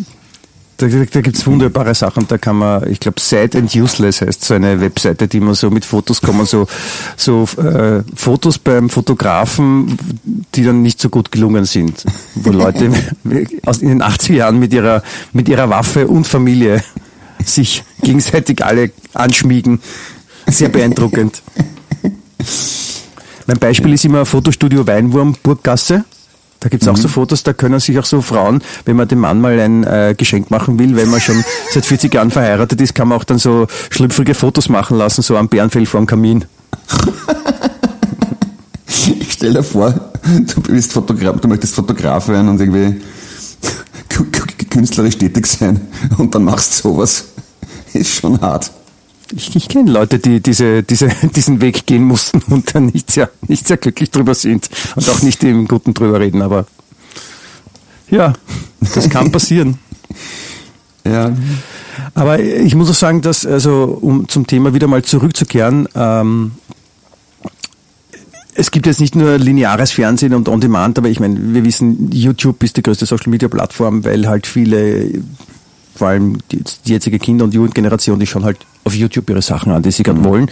Da, 0.76 0.88
da, 0.88 1.20
gibt 1.20 1.36
es 1.36 1.46
wunderbare 1.46 1.94
Sachen. 1.94 2.26
Da 2.26 2.36
kann 2.36 2.56
man, 2.56 2.90
ich 2.90 2.98
glaube, 2.98 3.20
Sad 3.20 3.54
and 3.54 3.74
Useless 3.74 4.20
heißt 4.20 4.44
so 4.44 4.54
eine 4.54 4.80
Webseite, 4.80 5.28
die 5.28 5.38
man 5.38 5.54
so 5.54 5.70
mit 5.70 5.84
Fotos 5.84 6.20
kommen, 6.20 6.46
so, 6.46 6.66
so 7.16 7.46
äh, 7.58 8.02
Fotos 8.16 8.58
beim 8.58 8.90
Fotografen, 8.90 9.96
die 10.54 10.64
dann 10.64 10.82
nicht 10.82 11.00
so 11.00 11.10
gut 11.10 11.30
gelungen 11.30 11.64
sind. 11.64 12.04
Wo 12.34 12.50
Leute 12.50 12.90
aus 13.64 13.78
in 13.78 13.88
den 13.88 14.02
80er 14.02 14.32
Jahren 14.32 14.58
mit 14.58 14.72
ihrer, 14.72 15.02
mit 15.32 15.48
ihrer 15.48 15.70
Waffe 15.70 16.08
und 16.08 16.26
Familie 16.26 16.82
sich 17.44 17.84
gegenseitig 18.02 18.64
alle 18.64 18.90
anschmiegen. 19.12 19.80
Sehr 20.48 20.68
beeindruckend. 20.68 21.42
Mein 23.46 23.58
Beispiel 23.58 23.92
ist 23.92 24.04
immer 24.04 24.26
Fotostudio 24.26 24.86
Weinwurm, 24.86 25.36
Burggasse. 25.42 26.04
Da 26.64 26.70
gibt's 26.70 26.88
auch 26.88 26.96
so 26.96 27.08
Fotos, 27.08 27.42
da 27.42 27.52
können 27.52 27.78
sich 27.78 27.98
auch 27.98 28.06
so 28.06 28.22
Frauen, 28.22 28.62
wenn 28.86 28.96
man 28.96 29.06
dem 29.06 29.18
Mann 29.18 29.38
mal 29.38 29.60
ein 29.60 29.84
äh, 29.84 30.14
Geschenk 30.16 30.50
machen 30.50 30.78
will, 30.78 30.96
wenn 30.96 31.10
man 31.10 31.20
schon 31.20 31.44
seit 31.70 31.84
40 31.84 32.14
Jahren 32.14 32.30
verheiratet 32.30 32.80
ist, 32.80 32.94
kann 32.94 33.08
man 33.08 33.18
auch 33.18 33.24
dann 33.24 33.36
so 33.36 33.66
schlüpfrige 33.90 34.32
Fotos 34.32 34.70
machen 34.70 34.96
lassen, 34.96 35.20
so 35.20 35.36
am 35.36 35.50
Bärenfell 35.50 35.84
vorm 35.84 36.06
Kamin. 36.06 36.46
Ich 38.86 39.32
stell 39.32 39.52
dir 39.52 39.62
vor, 39.62 39.92
du 40.22 40.60
bist 40.62 40.94
Fotograf, 40.94 41.38
du 41.38 41.48
möchtest 41.48 41.74
Fotograf 41.74 42.28
werden 42.28 42.48
und 42.48 42.58
irgendwie 42.58 42.98
künstlerisch 44.70 45.18
tätig 45.18 45.46
sein 45.46 45.82
und 46.16 46.34
dann 46.34 46.44
machst 46.44 46.78
du 46.78 46.88
sowas. 46.88 47.26
Ist 47.92 48.14
schon 48.14 48.40
hart. 48.40 48.70
Ich, 49.32 49.54
ich 49.56 49.68
kenne 49.68 49.90
Leute, 49.90 50.18
die 50.18 50.40
diese, 50.40 50.82
diese, 50.82 51.08
diesen 51.36 51.60
Weg 51.60 51.86
gehen 51.86 52.04
mussten 52.04 52.42
und 52.52 52.74
dann 52.74 52.86
nicht 52.86 53.10
sehr, 53.10 53.30
nicht 53.48 53.66
sehr 53.66 53.76
glücklich 53.76 54.10
drüber 54.10 54.34
sind 54.34 54.68
und 54.96 55.08
auch 55.08 55.22
nicht 55.22 55.42
im 55.44 55.68
Guten 55.68 55.94
drüber 55.94 56.20
reden, 56.20 56.42
aber 56.42 56.66
ja, 58.10 58.32
das 58.94 59.08
kann 59.08 59.32
passieren. 59.32 59.78
Ja. 61.06 61.36
Aber 62.14 62.40
ich 62.40 62.74
muss 62.74 62.88
auch 62.88 62.94
sagen, 62.94 63.20
dass, 63.20 63.44
also 63.44 63.98
um 64.00 64.26
zum 64.26 64.46
Thema 64.46 64.72
wieder 64.72 64.86
mal 64.86 65.04
zurückzukehren, 65.04 65.86
ähm, 65.94 66.52
es 68.54 68.70
gibt 68.70 68.86
jetzt 68.86 69.00
nicht 69.00 69.16
nur 69.16 69.36
lineares 69.38 69.90
Fernsehen 69.90 70.34
und 70.34 70.48
On 70.48 70.60
Demand, 70.60 70.98
aber 70.98 71.08
ich 71.08 71.20
meine, 71.20 71.36
wir 71.54 71.64
wissen, 71.64 72.10
YouTube 72.12 72.62
ist 72.62 72.76
die 72.76 72.82
größte 72.82 73.06
Social 73.06 73.28
Media 73.28 73.48
Plattform, 73.48 74.04
weil 74.04 74.28
halt 74.28 74.46
viele, 74.46 75.10
vor 75.94 76.08
allem 76.08 76.38
die, 76.50 76.62
die 76.86 76.92
jetzige 76.92 77.18
Kinder- 77.18 77.44
und 77.44 77.54
Jugendgeneration, 77.54 78.18
die 78.18 78.26
schauen 78.26 78.44
halt 78.44 78.58
auf 78.84 78.94
YouTube 78.94 79.28
ihre 79.30 79.42
Sachen 79.42 79.72
an, 79.72 79.82
die 79.82 79.90
sie 79.90 80.02
gerade 80.02 80.24
wollen. 80.24 80.50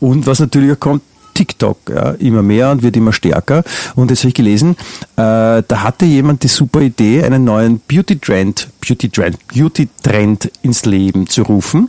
Und 0.00 0.26
was 0.26 0.40
natürlich 0.40 0.72
auch 0.72 0.80
kommt, 0.80 1.02
TikTok, 1.34 1.78
ja, 1.88 2.10
immer 2.12 2.42
mehr 2.42 2.70
und 2.70 2.82
wird 2.82 2.96
immer 2.96 3.12
stärker. 3.12 3.64
Und 3.94 4.10
jetzt 4.10 4.20
habe 4.20 4.28
ich 4.28 4.34
gelesen, 4.34 4.76
äh, 5.16 5.62
da 5.66 5.82
hatte 5.82 6.04
jemand 6.04 6.42
die 6.42 6.48
super 6.48 6.80
Idee, 6.80 7.22
einen 7.24 7.44
neuen 7.44 7.80
Beauty 7.80 8.18
Trend, 8.18 8.68
Beauty 8.86 9.08
Trend, 9.08 9.38
Beauty 9.48 9.88
Trend 10.02 10.50
ins 10.62 10.84
Leben 10.84 11.26
zu 11.26 11.42
rufen. 11.42 11.88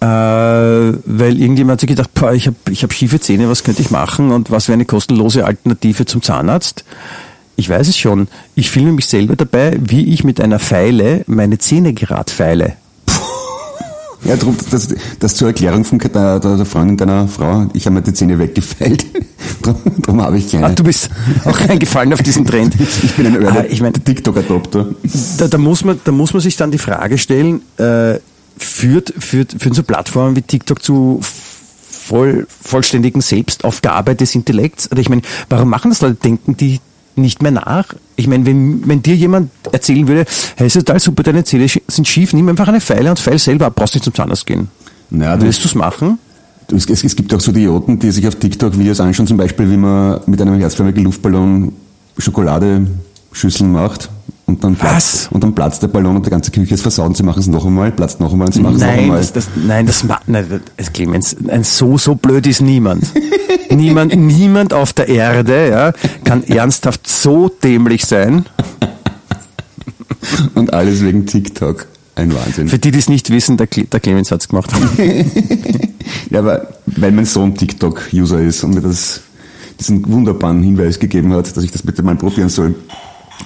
Äh, 0.00 0.06
weil 0.06 1.40
irgendjemand 1.40 1.72
hat 1.72 1.80
sich 1.80 1.88
gedacht, 1.88 2.14
boah, 2.14 2.32
ich 2.32 2.46
habe 2.46 2.56
ich 2.70 2.82
hab 2.82 2.92
schiefe 2.92 3.20
Zähne, 3.20 3.48
was 3.48 3.64
könnte 3.64 3.82
ich 3.82 3.90
machen 3.90 4.30
und 4.30 4.50
was 4.50 4.68
wäre 4.68 4.74
eine 4.74 4.84
kostenlose 4.84 5.44
Alternative 5.44 6.06
zum 6.06 6.22
Zahnarzt? 6.22 6.84
Ich 7.60 7.68
weiß 7.68 7.88
es 7.88 7.98
schon. 7.98 8.26
Ich 8.54 8.70
filme 8.70 8.92
mich 8.92 9.06
selber 9.06 9.36
dabei, 9.36 9.78
wie 9.78 10.14
ich 10.14 10.24
mit 10.24 10.40
einer 10.40 10.58
Feile 10.58 11.24
meine 11.26 11.58
Zähne 11.58 11.92
gerade 11.92 12.32
feile. 12.32 12.76
Ja, 14.22 14.36
drum, 14.36 14.54
das, 14.70 14.88
das 15.18 15.34
zur 15.34 15.48
Erklärung 15.48 15.82
von 15.86 15.98
der, 15.98 16.38
der, 16.40 16.66
Freundin 16.66 16.98
deiner 16.98 17.26
Frau. 17.26 17.66
Ich 17.72 17.86
habe 17.86 17.94
mir 17.94 18.02
die 18.02 18.12
Zähne 18.12 18.38
weggefeilt. 18.38 19.06
drum, 19.62 19.76
drum 20.02 20.20
habe 20.20 20.36
ich 20.36 20.52
keine. 20.52 20.66
Ah, 20.66 20.72
du 20.72 20.84
bist 20.84 21.08
auch 21.46 21.58
reingefallen 21.58 22.12
auf 22.12 22.22
diesen 22.22 22.44
Trend. 22.44 22.74
ich 23.02 23.14
bin 23.14 23.26
ein 23.26 23.46
Ah, 23.46 23.54
Early 23.54 23.68
ich 23.68 23.80
mein, 23.80 23.94
TikTok-Adopter. 23.94 24.88
da, 25.38 25.48
da, 25.48 25.56
muss 25.56 25.84
man, 25.84 26.00
da 26.04 26.12
muss 26.12 26.34
man 26.34 26.42
sich 26.42 26.54
dann 26.56 26.70
die 26.70 26.76
Frage 26.76 27.16
stellen, 27.16 27.62
äh, 27.78 28.18
führt, 28.58 29.14
führt, 29.18 29.56
führen 29.58 29.72
so 29.72 29.82
Plattformen 29.82 30.36
wie 30.36 30.42
TikTok 30.42 30.82
zu 30.82 31.20
voll, 31.90 32.46
vollständigen 32.62 33.22
Selbstaufgabe 33.22 34.14
des 34.16 34.34
Intellekts? 34.34 34.92
Oder 34.92 35.00
ich 35.00 35.08
meine, 35.08 35.22
warum 35.48 35.70
machen 35.70 35.90
das 35.90 36.02
Leute? 36.02 36.16
Denken 36.16 36.58
die 36.58 36.78
nicht 37.16 37.42
mehr 37.42 37.52
nach? 37.52 37.94
Ich 38.16 38.26
meine, 38.26 38.46
wenn, 38.46 38.86
wenn 38.88 39.02
dir 39.02 39.14
jemand 39.14 39.50
erzählen 39.72 40.06
würde, 40.08 40.24
hey, 40.56 40.66
ist 40.66 40.74
total 40.74 41.00
super, 41.00 41.22
deine 41.22 41.44
Zähne 41.44 41.66
sind 41.68 42.06
schief, 42.08 42.32
nimm 42.32 42.48
einfach 42.48 42.68
eine 42.68 42.80
Feile 42.80 43.10
und 43.10 43.18
feil 43.18 43.38
selber 43.38 43.66
ab, 43.66 43.74
brauchst 43.76 43.94
nicht 43.94 44.04
zum 44.04 44.14
Zahnarzt 44.14 44.46
gehen. 44.46 44.68
Du, 45.10 45.18
Willst 45.18 45.64
du 45.64 45.68
es 45.68 45.74
machen? 45.74 46.18
es, 46.72 46.88
es, 46.88 47.04
es 47.04 47.16
gibt 47.16 47.34
auch 47.34 47.40
so 47.40 47.50
Idioten, 47.50 47.98
die 47.98 48.10
sich 48.10 48.26
auf 48.28 48.36
TikTok 48.36 48.78
Videos 48.78 49.00
anschauen, 49.00 49.26
zum 49.26 49.36
Beispiel, 49.36 49.70
wie 49.70 49.76
man 49.76 50.20
mit 50.26 50.40
einem 50.40 50.58
herzförmigen 50.58 51.04
Luftballon 51.04 51.72
Schokoladeschüsseln 52.18 53.72
macht. 53.72 54.08
Und 54.46 54.64
dann, 54.64 54.74
platzt, 54.74 55.28
und 55.30 55.44
dann 55.44 55.54
platzt 55.54 55.80
der 55.80 55.86
Ballon 55.88 56.16
und 56.16 56.26
die 56.26 56.30
ganze 56.30 56.50
Küche 56.50 56.74
ist 56.74 56.82
versaut 56.82 57.06
und 57.06 57.16
sie 57.16 57.22
machen 57.22 57.38
es 57.38 57.46
noch 57.46 57.64
einmal, 57.64 57.92
platzt 57.92 58.18
noch 58.18 58.32
einmal 58.32 58.48
und 58.48 58.52
sie 58.52 58.60
machen 58.60 58.74
es 58.76 58.80
noch 58.80 58.88
Nein, 58.88 58.98
einmal. 58.98 59.18
das, 59.18 59.32
das, 59.32 59.48
nein, 59.54 59.86
das 59.86 60.02
macht, 60.02 60.26
nein, 60.26 60.60
das, 60.76 60.92
Clemens, 60.92 61.36
ein 61.48 61.62
so, 61.62 61.96
so 61.96 62.16
blöd 62.16 62.48
ist 62.48 62.60
niemand. 62.60 63.04
niemand, 63.70 64.14
niemand 64.16 64.72
auf 64.72 64.92
der 64.92 65.08
Erde, 65.08 65.68
ja, 65.70 65.92
kann 66.24 66.42
ernsthaft 66.44 67.06
so 67.08 67.48
dämlich 67.48 68.04
sein. 68.04 68.46
Und 70.54 70.72
alles 70.72 71.02
wegen 71.04 71.26
TikTok. 71.26 71.86
Ein 72.16 72.34
Wahnsinn. 72.34 72.68
Für 72.68 72.78
die, 72.78 72.90
die 72.90 72.98
es 72.98 73.08
nicht 73.08 73.30
wissen, 73.30 73.56
der, 73.56 73.68
Cle- 73.68 73.88
der 73.88 74.00
Clemens 74.00 74.30
hat's 74.30 74.48
gemacht. 74.48 74.70
Ja, 76.28 76.40
aber 76.40 76.68
weil 76.86 77.12
mein 77.12 77.24
Sohn 77.24 77.54
TikTok-User 77.54 78.40
ist 78.40 78.62
und 78.64 78.74
mir 78.74 78.80
das, 78.80 79.20
diesen 79.78 80.06
wunderbaren 80.10 80.62
Hinweis 80.62 80.98
gegeben 80.98 81.32
hat, 81.32 81.56
dass 81.56 81.62
ich 81.64 81.70
das 81.72 81.82
bitte 81.82 82.02
mal 82.02 82.16
probieren 82.16 82.48
soll. 82.48 82.74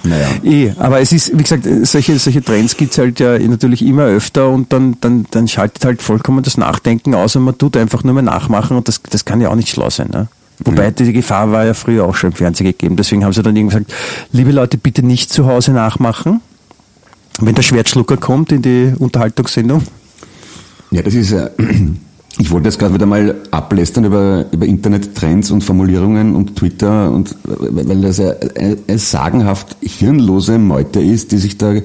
Naja. 0.03 0.27
Eh, 0.43 0.71
aber 0.77 0.99
es 0.99 1.11
ist, 1.11 1.37
wie 1.37 1.43
gesagt, 1.43 1.67
solche, 1.83 2.19
solche 2.19 2.43
Trends 2.43 2.77
gibt's 2.77 2.97
halt 2.97 3.19
ja 3.19 3.37
natürlich 3.39 3.81
immer 3.81 4.05
öfter 4.05 4.49
und 4.49 4.71
dann, 4.71 4.97
dann, 5.01 5.25
dann 5.31 5.47
schaltet 5.47 5.85
halt 5.85 6.01
vollkommen 6.01 6.43
das 6.43 6.57
Nachdenken 6.57 7.15
aus 7.15 7.35
und 7.35 7.43
man 7.43 7.57
tut 7.57 7.77
einfach 7.77 8.03
nur 8.03 8.13
mehr 8.13 8.23
nachmachen 8.23 8.77
und 8.77 8.87
das, 8.87 9.01
das 9.09 9.25
kann 9.25 9.41
ja 9.41 9.49
auch 9.49 9.55
nicht 9.55 9.69
schlau 9.69 9.89
sein. 9.89 10.09
Ne? 10.11 10.27
Wobei 10.63 10.91
die 10.91 11.11
Gefahr 11.11 11.51
war 11.51 11.65
ja 11.65 11.73
früher 11.73 12.05
auch 12.05 12.15
schon 12.15 12.31
im 12.31 12.35
Fernsehen 12.35 12.67
gegeben. 12.67 12.95
Deswegen 12.95 13.25
haben 13.25 13.33
sie 13.33 13.43
dann 13.43 13.55
irgendwie 13.55 13.75
gesagt, 13.75 13.93
liebe 14.31 14.51
Leute, 14.51 14.77
bitte 14.77 15.03
nicht 15.03 15.31
zu 15.31 15.47
Hause 15.47 15.71
nachmachen. 15.71 16.41
Wenn 17.39 17.55
der 17.55 17.63
Schwertschlucker 17.63 18.17
kommt 18.17 18.51
in 18.51 18.61
die 18.61 18.93
Unterhaltungssendung. 18.97 19.83
Ja, 20.91 21.01
das 21.01 21.13
ist, 21.13 21.33
äh, 21.33 21.49
ich 22.37 22.51
wollte 22.51 22.67
jetzt 22.67 22.79
gerade 22.79 22.93
wieder 22.93 23.05
mal 23.05 23.35
ablästern 23.51 24.03
über, 24.03 24.45
über 24.51 24.65
Internettrends 24.65 25.51
und 25.51 25.63
Formulierungen 25.63 26.35
und 26.35 26.55
Twitter 26.55 27.11
und, 27.11 27.35
weil 27.43 28.01
das 28.01 28.17
ja 28.17 28.33
eine, 28.55 28.77
eine 28.87 28.97
sagenhaft 28.97 29.77
hirnlose 29.81 30.57
Meute 30.57 30.99
ist, 30.99 31.31
die 31.31 31.37
sich 31.37 31.57
da 31.57 31.75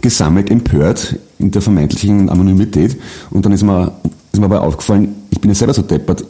gesammelt 0.00 0.50
empört 0.50 1.16
in 1.38 1.50
der 1.50 1.62
vermeintlichen 1.62 2.28
Anonymität. 2.28 2.96
Und 3.30 3.44
dann 3.44 3.52
ist 3.52 3.64
mir, 3.64 3.92
ist 4.32 4.38
mir 4.38 4.44
aber 4.44 4.62
aufgefallen, 4.62 5.14
ich 5.30 5.40
bin 5.40 5.50
ja 5.50 5.54
selber 5.56 5.74
so 5.74 5.82
deppert. 5.82 6.24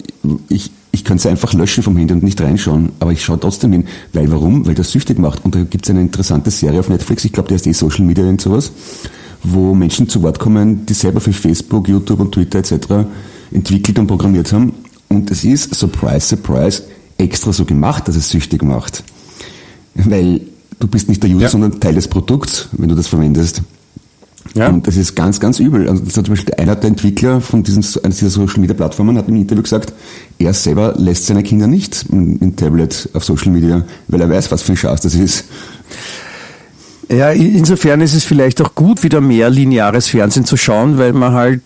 Ich, 0.49 0.71
ich 0.93 1.05
könnte 1.05 1.25
sie 1.25 1.29
einfach 1.29 1.53
löschen 1.53 1.83
vom 1.83 1.97
Handy 1.97 2.15
und 2.15 2.23
nicht 2.23 2.41
reinschauen, 2.41 2.93
aber 3.01 3.13
ich 3.13 3.23
schaue 3.23 3.39
trotzdem 3.39 3.73
hin. 3.73 3.85
Weil 4.15 4.31
warum? 4.31 4.67
Weil 4.67 4.75
das 4.75 4.93
süchtig 4.93 5.19
macht. 5.19 5.45
Und 5.45 5.55
da 5.55 5.65
gibt 5.65 5.85
es 5.85 5.91
eine 5.91 6.01
interessante 6.01 6.51
Serie 6.51 6.81
auf 6.81 6.89
Netflix, 6.89 7.25
ich 7.25 7.33
glaube, 7.33 7.49
die 7.49 7.55
heißt 7.55 7.67
eh 7.67 7.73
Social 7.73 8.05
Media 8.07 8.25
und 8.25 8.41
sowas, 8.41 8.73
wo 9.43 9.75
Menschen 9.75 10.09
zu 10.09 10.23
Wort 10.23 10.39
kommen, 10.39 10.87
die 10.87 10.95
selber 10.95 11.21
für 11.21 11.35
Facebook, 11.35 11.89
YouTube 11.89 12.21
und 12.21 12.33
Twitter 12.33 12.61
etc. 12.61 13.07
entwickelt 13.53 13.99
und 13.99 14.07
programmiert 14.07 14.53
haben. 14.53 14.73
Und 15.09 15.31
es 15.31 15.45
ist, 15.45 15.75
surprise, 15.75 16.21
surprise, 16.27 16.83
extra 17.17 17.53
so 17.53 17.65
gemacht, 17.65 18.07
dass 18.09 18.17
es 18.17 18.29
süchtig 18.31 18.63
macht. 18.63 19.03
Weil 19.95 20.43
du 20.79 20.87
bist 20.87 21.09
nicht 21.09 21.23
der 21.23 21.31
User, 21.31 21.43
Ja. 21.45 21.49
sondern 21.49 21.81
Teil 21.81 21.95
des 21.95 22.09
Produkts, 22.09 22.69
wenn 22.73 22.89
du 22.89 22.95
das 22.95 23.09
verwendest. 23.09 23.63
Ja. 24.55 24.69
Und 24.69 24.87
das 24.87 24.97
ist 24.97 25.15
ganz, 25.15 25.41
ganz 25.41 25.59
übel. 25.59 25.89
Also 25.89 26.03
das 26.05 26.17
hat 26.17 26.27
zum 26.27 26.35
Beispiel 26.35 26.55
einer 26.55 26.75
der 26.77 26.89
Entwickler 26.89 27.41
von 27.41 27.63
diesen, 27.63 27.85
eines 28.03 28.19
dieser 28.19 28.31
Social 28.31 28.61
Media 28.61 28.75
Plattformen 28.75 29.17
hat 29.19 29.29
im 29.29 29.37
Interview 29.37 29.63
gesagt, 29.63 29.93
er 30.39 30.55
selber 30.55 30.95
lässt 30.97 31.27
seine 31.27 31.43
Kinder 31.43 31.67
nicht 31.67 32.07
in 32.11 32.55
Tablet 32.57 33.11
auf 33.13 33.25
Social 33.25 33.53
Media, 33.53 33.85
weil 34.09 34.21
er 34.21 34.31
weiß, 34.31 34.51
was 34.51 34.63
für 34.63 34.73
ein 34.73 34.77
Schatz 34.77 35.03
das 35.03 35.15
ist. 35.15 35.45
Ja, 37.11 37.31
insofern 37.31 38.01
ist 38.03 38.15
es 38.15 38.25
vielleicht 38.25 38.61
auch 38.61 38.75
gut, 38.75 39.03
wieder 39.03 39.21
mehr 39.21 39.49
lineares 39.49 40.09
Fernsehen 40.09 40.45
zu 40.45 40.57
schauen, 40.57 40.99
weil 40.99 41.15
man 41.15 41.33
halt 41.33 41.63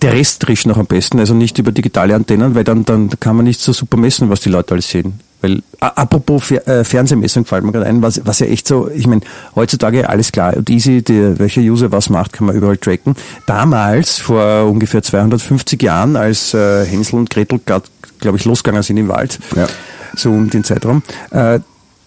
terrestrisch 0.00 0.66
noch 0.66 0.76
am 0.78 0.86
besten, 0.86 1.18
also 1.20 1.34
nicht 1.34 1.58
über 1.58 1.72
digitale 1.72 2.14
Antennen, 2.14 2.54
weil 2.54 2.64
dann, 2.64 2.84
dann 2.84 3.10
kann 3.20 3.36
man 3.36 3.44
nicht 3.44 3.60
so 3.60 3.72
super 3.72 3.96
messen, 3.96 4.30
was 4.30 4.40
die 4.40 4.48
Leute 4.48 4.72
alles 4.74 4.88
sehen. 4.88 5.20
Weil, 5.42 5.62
apropos 5.80 6.44
Fer 6.44 6.66
äh, 6.68 6.84
Fernsehmessung 6.84 7.46
fällt 7.46 7.64
mir 7.64 7.72
gerade 7.72 7.86
ein, 7.86 8.02
was, 8.02 8.20
was 8.26 8.40
ja 8.40 8.46
echt 8.46 8.66
so, 8.66 8.90
ich 8.90 9.06
meine, 9.06 9.22
heutzutage 9.56 10.06
alles 10.08 10.32
klar 10.32 10.54
und 10.56 10.68
easy, 10.68 11.02
die, 11.02 11.38
welcher 11.38 11.62
User 11.62 11.90
was 11.92 12.10
macht, 12.10 12.34
kann 12.34 12.46
man 12.46 12.56
überall 12.56 12.76
tracken. 12.76 13.14
Damals, 13.46 14.18
vor 14.18 14.66
ungefähr 14.66 15.02
250 15.02 15.82
Jahren, 15.82 16.16
als 16.16 16.52
äh, 16.52 16.84
Hänsel 16.84 17.16
und 17.20 17.30
Gretel 17.30 17.58
gerade, 17.64 17.84
glaube 18.20 18.36
ich, 18.36 18.44
losgegangen 18.44 18.82
sind 18.82 18.98
im 18.98 19.08
Wald, 19.08 19.38
Ja. 19.56 19.66
so 20.14 20.30
um 20.30 20.50
den 20.50 20.62
Zeitraum, 20.64 21.02
äh, 21.30 21.60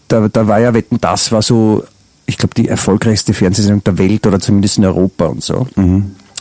da, 0.07 0.27
da 0.27 0.47
war 0.47 0.59
ja 0.59 0.73
Wetten, 0.75 0.99
das 1.01 1.31
war 1.31 1.41
so, 1.41 1.83
ich 2.27 2.37
glaube, 2.37 2.53
die 2.53 2.67
erfolgreichste 2.67 3.33
Fernsehsendung 3.33 3.83
der 3.83 3.97
Welt 3.97 4.27
oder 4.27 4.39
zumindest 4.39 4.77
in 4.77 4.85
Europa 4.85 5.25
und 5.25 5.43
so. 5.43 5.65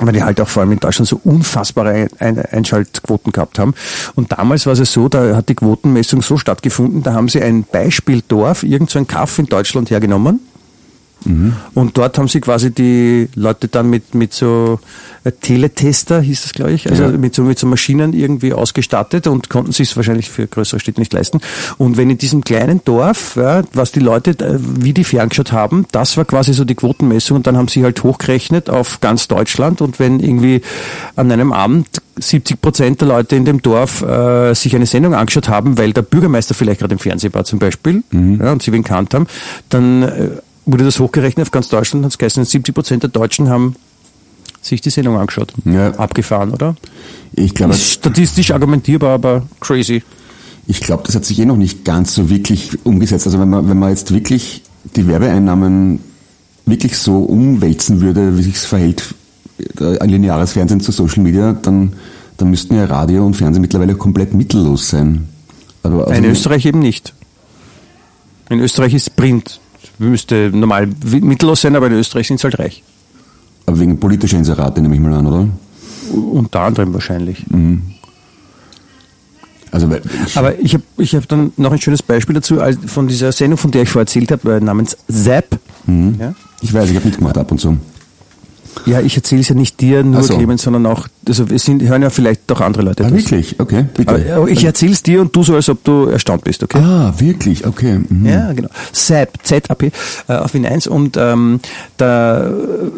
Weil 0.04 0.12
die 0.12 0.22
halt 0.22 0.40
auch 0.40 0.48
vor 0.48 0.62
allem 0.62 0.72
in 0.72 0.80
Deutschland 0.80 1.08
so 1.08 1.20
unfassbare 1.24 2.08
Ein 2.18 2.38
Ein 2.38 2.46
Einschaltquoten 2.46 3.32
gehabt 3.32 3.58
haben. 3.58 3.74
Und 4.14 4.32
damals 4.32 4.66
war 4.66 4.72
es 4.72 4.92
so, 4.92 5.08
da 5.08 5.36
hat 5.36 5.48
die 5.48 5.54
Quotenmessung 5.54 6.22
so 6.22 6.36
stattgefunden, 6.36 7.02
da 7.02 7.14
haben 7.14 7.28
sie 7.28 7.42
ein 7.42 7.64
Beispieldorf, 7.64 8.62
irgend 8.62 8.90
so 8.90 8.98
ein 8.98 9.06
Kaff 9.06 9.38
in 9.38 9.46
Deutschland 9.46 9.90
hergenommen. 9.90 10.40
Und 11.74 11.96
dort 11.98 12.18
haben 12.18 12.28
sie 12.28 12.40
quasi 12.40 12.70
die 12.72 13.28
Leute 13.34 13.68
dann 13.68 13.88
mit, 13.90 14.14
mit 14.14 14.32
so 14.32 14.80
äh, 15.24 15.32
Teletester, 15.32 16.20
hieß 16.20 16.42
das, 16.42 16.52
glaube 16.52 16.72
ich, 16.72 16.90
also 16.90 17.04
Ja. 17.04 17.08
mit, 17.10 17.34
so, 17.34 17.42
mit 17.42 17.58
so 17.58 17.66
Maschinen 17.66 18.12
irgendwie 18.12 18.52
ausgestattet 18.52 19.26
und 19.26 19.48
konnten 19.48 19.72
sich 19.72 19.90
es 19.90 19.96
wahrscheinlich 19.96 20.30
für 20.30 20.46
größere 20.46 20.80
Städte 20.80 21.00
nicht 21.00 21.12
leisten. 21.12 21.40
Und 21.78 21.96
wenn 21.96 22.10
in 22.10 22.18
diesem 22.18 22.42
kleinen 22.44 22.80
Dorf, 22.84 23.36
ja, 23.36 23.62
was 23.72 23.92
die 23.92 24.00
Leute, 24.00 24.30
äh, 24.30 24.58
wie 24.60 24.92
die 24.92 25.04
ferngeschaut 25.04 25.52
haben, 25.52 25.86
das 25.92 26.16
war 26.16 26.24
quasi 26.24 26.52
so 26.52 26.64
die 26.64 26.74
Quotenmessung 26.74 27.36
und 27.38 27.46
dann 27.46 27.56
haben 27.56 27.68
sie 27.68 27.84
halt 27.84 28.02
hochgerechnet 28.02 28.68
auf 28.70 29.00
ganz 29.00 29.28
Deutschland 29.28 29.80
und 29.80 29.98
wenn 30.00 30.20
irgendwie 30.20 30.62
an 31.16 31.30
einem 31.30 31.52
Abend 31.52 31.86
70 32.16 32.60
Prozent 32.60 33.00
der 33.00 33.08
Leute 33.08 33.36
in 33.36 33.44
dem 33.46 33.62
Dorf 33.62 34.02
äh, 34.02 34.54
sich 34.54 34.74
eine 34.76 34.84
Sendung 34.86 35.14
angeschaut 35.14 35.48
haben, 35.48 35.78
weil 35.78 35.92
der 35.92 36.02
Bürgermeister 36.02 36.54
vielleicht 36.54 36.80
gerade 36.80 36.92
im 36.92 36.98
Fernsehen 36.98 37.32
war 37.32 37.44
zum 37.44 37.58
Beispiel 37.58 38.02
ja, 38.12 38.52
und 38.52 38.62
sie 38.62 38.70
wen 38.72 38.84
kannt 38.84 39.14
haben, 39.14 39.26
dann 39.70 40.02
äh, 40.02 40.28
wurde 40.66 40.84
das 40.84 40.98
hochgerechnet 41.00 41.46
auf 41.46 41.50
ganz 41.50 41.68
Deutschland 41.68 42.04
hat 42.04 42.12
es 42.12 42.18
geheißen, 42.18 42.44
70 42.44 42.74
Prozent 42.74 43.02
der 43.02 43.10
Deutschen 43.10 43.48
haben 43.48 43.76
sich 44.60 44.80
die 44.80 44.90
Sendung 44.90 45.18
angeschaut. 45.18 45.52
Ja. 45.64 45.90
Abgefahren, 45.92 46.50
oder? 46.50 46.76
Ich 47.34 47.54
glaube, 47.54 47.74
Ist 47.74 47.90
statistisch 47.90 48.52
argumentierbar, 48.52 49.14
aber 49.14 49.42
crazy. 49.60 50.02
ich 50.66 50.80
glaube, 50.80 51.02
das 51.04 51.16
hat 51.16 51.24
sich 51.24 51.38
eh 51.40 51.44
noch 51.46 51.56
nicht 51.56 51.84
ganz 51.84 52.14
so 52.14 52.30
wirklich 52.30 52.78
umgesetzt. 52.84 53.26
Also 53.26 53.40
wenn 53.40 53.50
man, 53.50 53.68
wenn 53.68 53.78
man 53.78 53.90
jetzt 53.90 54.12
wirklich 54.14 54.62
die 54.96 55.08
Werbeeinnahmen 55.08 56.00
wirklich 56.66 56.96
so 56.96 57.18
umwälzen 57.24 58.00
würde, 58.00 58.38
wie 58.38 58.42
sich 58.42 58.54
es 58.54 58.64
verhält, 58.66 59.14
äh, 59.80 59.98
ein 59.98 60.10
lineares 60.10 60.52
Fernsehen 60.52 60.80
zu 60.80 60.92
Social 60.92 61.24
Media, 61.24 61.54
dann, 61.54 61.94
dann 62.36 62.50
müssten 62.50 62.76
ja 62.76 62.84
Radio 62.84 63.26
und 63.26 63.34
Fernsehen 63.34 63.62
mittlerweile 63.62 63.96
komplett 63.96 64.32
mittellos 64.32 64.90
sein. 64.90 65.28
Also, 65.82 66.04
In 66.04 66.24
Österreich 66.24 66.66
eben 66.66 66.78
nicht. 66.78 67.14
In 68.48 68.60
Österreich 68.60 68.94
ist 68.94 69.16
Print. 69.16 69.58
Müsste 69.98 70.50
normal 70.52 70.88
mittellos 71.04 71.60
sein, 71.60 71.76
aber 71.76 71.86
in 71.86 71.92
Österreich 71.94 72.26
sind 72.28 72.40
sie 72.40 72.44
halt 72.44 72.58
reich. 72.58 72.82
aber 73.66 73.78
wegen 73.78 73.98
politischer 73.98 74.38
Inserate 74.38 74.80
nehme 74.80 74.94
ich 74.94 75.00
mal 75.00 75.12
an, 75.12 75.26
oder? 75.26 75.48
Unter 76.12 76.60
anderem 76.60 76.92
wahrscheinlich. 76.92 77.44
Also 79.70 79.88
weil 79.88 80.02
ich, 80.26 80.36
Aber 80.36 80.58
ich 80.58 80.74
habe 80.74 80.84
ich 80.98 81.14
hab 81.14 81.26
dann 81.28 81.52
noch 81.56 81.72
ein 81.72 81.80
schönes 81.80 82.02
Beispiel 82.02 82.34
dazu 82.34 82.58
von 82.86 83.08
dieser 83.08 83.32
Sendung, 83.32 83.56
von 83.56 83.70
der 83.70 83.82
ich 83.82 83.88
vorher 83.88 84.02
erzählt 84.02 84.30
habe, 84.30 84.56
äh, 84.56 84.60
namens 84.60 84.96
Zap. 85.08 85.58
Ja? 85.86 86.34
ich 86.60 86.74
weiß, 86.74 86.90
ich 86.90 86.96
habe 86.96 87.06
mitgemacht 87.06 87.38
ab 87.38 87.50
und 87.50 87.58
zu. 87.58 87.78
Ja, 88.86 89.00
ich 89.00 89.16
erzähle 89.16 89.40
es 89.40 89.48
ja 89.48 89.54
nicht 89.54 89.80
dir, 89.80 90.02
nur 90.02 90.20
Ach 90.20 90.24
so. 90.24 90.36
Clemens, 90.36 90.62
sondern 90.62 90.86
auch, 90.86 91.06
also 91.28 91.44
es 91.52 91.64
sind, 91.64 91.82
hören 91.82 92.02
ja 92.02 92.10
vielleicht 92.10 92.42
doch 92.48 92.60
andere 92.60 92.82
Leute. 92.82 93.04
Ah, 93.04 93.10
das. 93.10 93.18
wirklich? 93.18 93.60
Okay, 93.60 93.86
bitte. 93.94 94.34
Aber 94.36 94.48
ich 94.48 94.64
erzähle 94.64 94.92
es 94.92 95.02
dir 95.02 95.20
und 95.20 95.34
du 95.34 95.42
so, 95.42 95.54
als 95.54 95.68
ob 95.68 95.82
du 95.84 96.06
erstaunt 96.06 96.44
bist, 96.44 96.62
okay? 96.62 96.78
ah, 96.78 97.14
wirklich? 97.18 97.66
Okay. 97.66 98.00
Mhm. 98.08 98.26
Ja, 98.26 98.52
genau. 98.52 98.68
ZAP, 98.92 99.38
ZAP 99.42 99.82
äh, 99.82 99.92
auf 100.28 100.54
Wien 100.54 100.66
1 100.66 100.86
und 100.86 101.16
ähm, 101.16 101.60
da, 101.96 102.50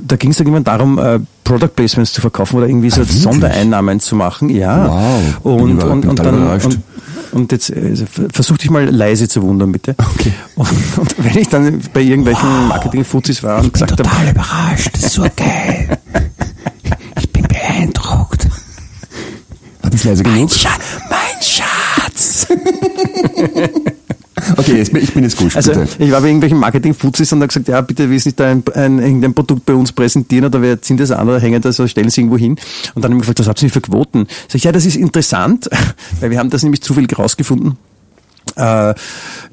da 0.07 0.17
ging 0.17 0.31
es 0.31 0.39
dann 0.39 0.47
irgendwann 0.47 0.65
darum, 0.65 0.99
äh, 0.99 1.21
Product 1.45 1.69
Placements 1.77 2.13
zu 2.15 2.21
verkaufen 2.23 2.57
oder 2.57 2.67
irgendwie 2.67 2.91
so 2.91 3.03
Ah? 3.03 3.05
Sondereinnahmen 3.07 4.01
zu 4.01 4.17
machen. 4.17 4.49
Ja. 4.49 4.89
Wow. 4.89 5.61
Und, 5.61 5.83
und, 5.83 6.07
und 6.07 6.19
dann 6.19 6.49
und, 6.49 6.79
und 7.35 7.53
jetzt 7.53 7.71
äh, 7.71 7.95
versuch 8.33 8.59
dich 8.59 8.71
mal 8.71 8.89
leise 8.89 9.29
zu 9.29 9.43
wundern, 9.43 9.73
bitte. 9.73 9.95
Okay. 9.99 10.33
Und, 10.55 10.69
und 10.99 11.15
wenn 11.19 11.37
ich 11.37 11.49
dann 11.49 11.81
bei 11.93 12.01
irgendwelchen 12.01 12.69
Marketing-Fuzis 12.69 13.43
war 13.43 13.61
und 13.61 13.73
gesagt 13.73 13.93
habe, 13.93 14.31
überrascht, 14.31 14.91
das 14.93 15.05
ist 15.05 15.15
so 15.15 15.23
geil. 15.37 15.99
Ich 17.17 17.31
bin 17.31 17.47
beeindruckt. 17.47 18.47
War 19.83 19.91
das 19.91 20.05
leise 20.05 20.23
genug? 20.23 20.51
mein 21.11 21.43
Schatz! 21.43 22.47
Okay, 24.57 24.77
jetzt, 24.77 24.95
ich 24.95 25.13
bin 25.13 25.23
jetzt 25.23 25.37
gut, 25.37 25.55
Also 25.57 25.73
bitte. 25.73 25.89
ich 25.99 26.11
war 26.11 26.21
bei 26.21 26.29
irgendwelchen 26.29 26.59
Marketing-Fuzis 26.59 27.33
und 27.33 27.39
habe 27.41 27.49
gesagt, 27.49 27.69
ja 27.69 27.81
bitte 27.81 28.09
willst 28.11 28.27
nicht 28.27 28.39
da 28.39 28.51
ein, 28.51 28.63
ein, 28.75 28.99
irgendein 28.99 29.35
Produkt 29.35 29.67
bei 29.67 29.75
uns 29.75 29.93
präsentieren 29.93 30.47
oder 30.47 30.63
wir 30.63 30.81
ziehen 30.83 30.97
das 30.97 31.11
an 31.11 31.29
oder 31.29 31.41
hängen 31.41 31.61
das 31.63 31.81
oder 31.81 31.89
stellen 31.89 32.09
es 32.09 32.19
irgendwo 32.19 32.39
hin. 32.39 32.57
Und 32.95 33.03
dann 33.03 33.13
haben 33.13 33.19
wir 33.19 33.21
gefragt, 33.21 33.41
was 33.41 33.49
habt 33.49 33.63
ihr 33.63 33.71
für 33.71 33.81
Quoten? 33.81 34.27
Sag 34.49 34.57
ich, 34.57 34.65
ja, 34.65 34.73
das 34.73 34.87
ist 34.87 34.97
interessant, 34.97 35.69
weil 36.21 36.31
wir 36.31 36.39
haben 36.39 36.51
das 36.51 36.63
nämlich 36.63 36.83
zufällig 36.83 37.19
rausgefunden. 37.19 37.77
Äh, 38.57 38.95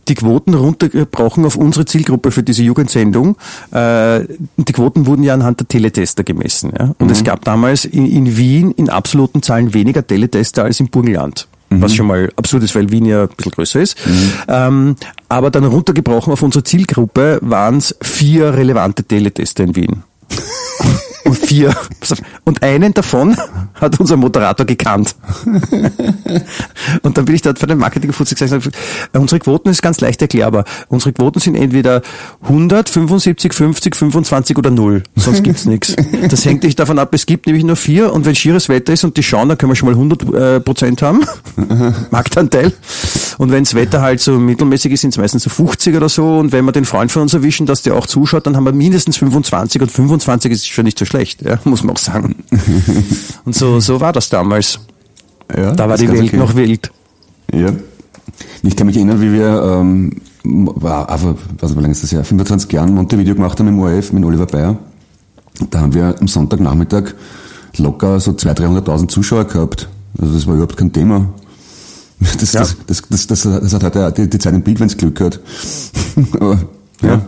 die 0.07 0.15
Quoten 0.15 0.53
runtergebrochen 0.53 1.45
auf 1.45 1.55
unsere 1.55 1.85
Zielgruppe 1.85 2.31
für 2.31 2.43
diese 2.43 2.63
Jugendsendung. 2.63 3.37
Äh, 3.71 4.25
die 4.57 4.73
Quoten 4.73 5.05
wurden 5.05 5.23
ja 5.23 5.33
anhand 5.33 5.59
der 5.59 5.67
Teletester 5.67 6.23
gemessen. 6.23 6.71
Ja? 6.77 6.93
Und 6.99 7.09
es 7.09 7.23
gab 7.23 7.43
damals 7.45 7.85
in, 7.85 8.05
in 8.05 8.37
Wien 8.37 8.71
in 8.71 8.89
absoluten 8.89 9.41
Zahlen 9.41 9.73
weniger 9.73 10.05
Teletester 10.05 10.63
als 10.63 10.79
im 10.79 10.89
Burgenland. 10.89 11.47
Was 11.79 11.95
schon 11.95 12.07
mal 12.07 12.31
absurd 12.35 12.63
ist, 12.63 12.75
weil 12.75 12.91
Wien 12.91 13.05
ja 13.05 13.23
ein 13.23 13.29
bisschen 13.29 13.53
größer 13.53 13.81
ist. 13.81 13.97
Ähm, 14.47 14.95
aber 15.29 15.51
dann 15.51 15.63
runtergebrochen 15.63 16.33
auf 16.33 16.41
unsere 16.41 16.63
Zielgruppe 16.63 17.39
waren 17.41 17.77
es 17.77 17.95
vier 18.01 18.53
relevante 18.53 19.03
Teletester 19.03 19.63
in 19.63 19.75
Wien. 19.75 20.03
Und 21.23 21.37
vier. 21.37 21.75
Und 22.45 22.63
einen 22.63 22.93
davon 22.93 23.37
hat 23.75 23.99
unser 23.99 24.17
Moderator 24.17 24.65
gekannt. 24.65 25.15
Und 27.01 27.17
dann 27.17 27.25
bin 27.25 27.35
ich 27.35 27.41
dort 27.41 27.59
von 27.59 27.69
den 27.69 27.77
Marketing-Fuzzi 27.77 28.35
gesagt, 28.35 28.69
unsere 29.13 29.39
Quoten 29.39 29.69
ist 29.69 29.81
ganz 29.81 30.01
leicht 30.01 30.21
erklärbar. 30.21 30.65
Unsere 30.87 31.13
Quoten 31.13 31.39
sind 31.39 31.55
entweder 31.55 32.01
100, 32.43 32.89
75, 32.89 33.53
50, 33.53 33.95
25 33.95 34.57
oder 34.57 34.71
0. 34.71 35.03
Sonst 35.15 35.43
gibt's 35.43 35.65
nichts. 35.65 35.95
Das 36.29 36.45
hängt 36.45 36.63
nicht 36.63 36.79
davon 36.79 36.99
ab, 36.99 37.13
es 37.13 37.25
gibt 37.25 37.47
nämlich 37.47 37.63
nur 37.63 37.75
vier 37.75 38.13
und 38.13 38.25
wenn 38.25 38.35
schieres 38.35 38.69
Wetter 38.69 38.93
ist 38.93 39.03
und 39.03 39.17
die 39.17 39.23
schauen, 39.23 39.49
dann 39.49 39.57
können 39.57 39.71
wir 39.71 39.75
schon 39.75 39.89
mal 39.89 39.95
100 39.95 40.33
äh, 40.33 40.59
Prozent 40.59 41.01
haben. 41.01 41.25
Marktanteil. 42.11 42.73
Und 43.37 43.51
wenns 43.51 43.73
Wetter 43.73 44.01
halt 44.01 44.21
so 44.21 44.39
mittelmäßig 44.39 44.93
ist, 44.93 45.01
sind 45.01 45.11
es 45.11 45.17
meistens 45.17 45.43
so 45.43 45.49
50 45.49 45.95
oder 45.95 46.09
so. 46.09 46.37
Und 46.37 46.51
wenn 46.51 46.65
wir 46.65 46.71
den 46.71 46.85
Freund 46.85 47.11
von 47.11 47.23
uns 47.23 47.33
erwischen, 47.33 47.65
dass 47.65 47.81
der 47.81 47.95
auch 47.95 48.07
zuschaut, 48.07 48.47
dann 48.47 48.55
haben 48.55 48.65
wir 48.65 48.73
mindestens 48.73 49.17
25 49.17 49.81
und 49.81 49.91
25 49.91 50.51
ist 50.51 50.67
schon 50.67 50.85
nicht 50.85 50.97
so 50.97 51.05
schlecht, 51.05 51.41
ja, 51.41 51.59
muss 51.63 51.83
man 51.83 51.95
auch 51.95 51.99
sagen. 51.99 52.35
Und 53.45 53.55
so, 53.55 53.79
so 53.79 53.99
war 53.99 54.13
das 54.13 54.29
damals. 54.29 54.79
Ja, 55.55 55.73
Da 55.73 55.89
war 55.89 55.97
die 55.97 56.07
Welt 56.07 56.23
okay. 56.23 56.37
noch 56.37 56.55
wild. 56.55 56.91
Ja. 57.53 57.71
Ich 58.63 58.75
kann 58.75 58.87
mich 58.87 58.95
erinnern, 58.95 59.21
wie 59.21 59.33
wir, 59.33 59.61
ähm, 59.63 60.11
war, 60.43 61.09
aber, 61.09 61.35
was 61.59 61.75
wie 61.75 61.81
lange 61.81 61.91
ist 61.91 62.03
das 62.03 62.11
her, 62.11 62.23
25 62.23 62.71
Jahren 62.71 62.93
Montevideo 62.93 63.35
gemacht 63.35 63.59
haben 63.59 63.67
im 63.67 63.79
ORF 63.79 64.13
mit 64.13 64.23
Oliver 64.23 64.45
Bayer. 64.45 64.77
Da 65.69 65.79
haben 65.81 65.93
wir 65.93 66.15
am 66.19 66.27
Sonntagnachmittag 66.27 67.13
locker 67.77 68.19
so 68.19 68.31
200.000, 68.31 68.85
300.000 68.85 69.07
Zuschauer 69.07 69.45
gehabt. 69.45 69.89
Also 70.19 70.33
das 70.33 70.47
war 70.47 70.55
überhaupt 70.55 70.77
kein 70.77 70.91
Thema. 70.91 71.27
Das, 72.39 72.53
Ja. 72.53 72.61
das, 72.87 73.01
das, 73.09 73.27
das, 73.27 73.41
das, 73.43 73.73
hat 73.73 73.95
halt 73.95 74.17
die, 74.17 74.29
die 74.29 74.37
Zeit 74.37 74.53
im 74.53 74.61
Bild, 74.61 74.79
wenn 74.79 74.87
es 74.87 74.97
Glück 74.97 75.19
hat. 75.21 75.39
Aber, 76.39 76.59
ja. 77.01 77.21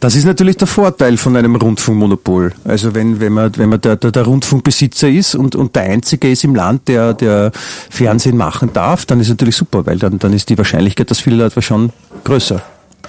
Das 0.00 0.16
ist 0.16 0.24
natürlich 0.24 0.56
der 0.56 0.66
Vorteil 0.66 1.18
von 1.18 1.36
einem 1.36 1.56
Rundfunkmonopol. 1.56 2.52
Also 2.64 2.94
wenn, 2.94 3.20
wenn 3.20 3.34
man, 3.34 3.52
wenn 3.56 3.68
man 3.68 3.80
der, 3.80 3.96
der, 3.96 4.10
der 4.10 4.24
Rundfunkbesitzer 4.24 5.08
ist 5.10 5.34
und, 5.34 5.54
und 5.54 5.76
der 5.76 5.82
Einzige 5.82 6.30
ist 6.30 6.42
im 6.42 6.54
Land, 6.54 6.88
der, 6.88 7.12
der 7.12 7.52
Fernsehen 7.90 8.36
machen 8.38 8.70
darf, 8.72 9.04
dann 9.04 9.20
ist 9.20 9.28
natürlich 9.28 9.56
super, 9.56 9.84
weil 9.84 9.98
dann, 9.98 10.18
dann 10.18 10.32
ist 10.32 10.48
die 10.48 10.56
Wahrscheinlichkeit, 10.56 11.10
dass 11.10 11.20
viele 11.20 11.36
Leute 11.36 11.60
schon 11.60 11.90
größer. 12.24 12.62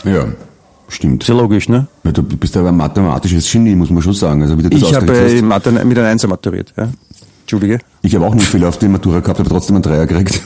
ja, 0.04 0.26
stimmt. 0.90 1.24
Ist 1.24 1.30
ja 1.30 1.36
logisch, 1.36 1.70
ne? 1.70 1.88
Ja, 2.04 2.12
du 2.12 2.24
bist 2.24 2.58
aber 2.58 2.70
ein 2.70 2.78
mathematisches 2.78 3.50
Genie, 3.50 3.76
muss 3.76 3.90
man 3.90 4.02
schon 4.02 4.14
sagen. 4.14 4.42
Also 4.42 4.58
wie 4.58 4.64
du 4.64 4.70
das 4.70 4.82
Ich 4.82 4.94
habe. 4.94 5.42
Mathe 5.44 5.72
mit 5.72 5.98
einem 5.98 6.06
Einser 6.06 6.28
maturiert, 6.28 6.74
ja. 6.78 6.90
Entschuldige. 7.44 7.80
Ich 8.02 8.16
habe 8.16 8.26
auch 8.26 8.36
nicht 8.36 8.48
viel 8.48 8.64
auf 8.66 8.78
die 8.78 8.90
Matura 8.90 9.22
gehabt, 9.22 9.40
aber 9.40 9.50
trotzdem 9.50 9.78
einen 9.78 9.84
Dreier 9.84 10.06
gekriegt. 10.06 10.42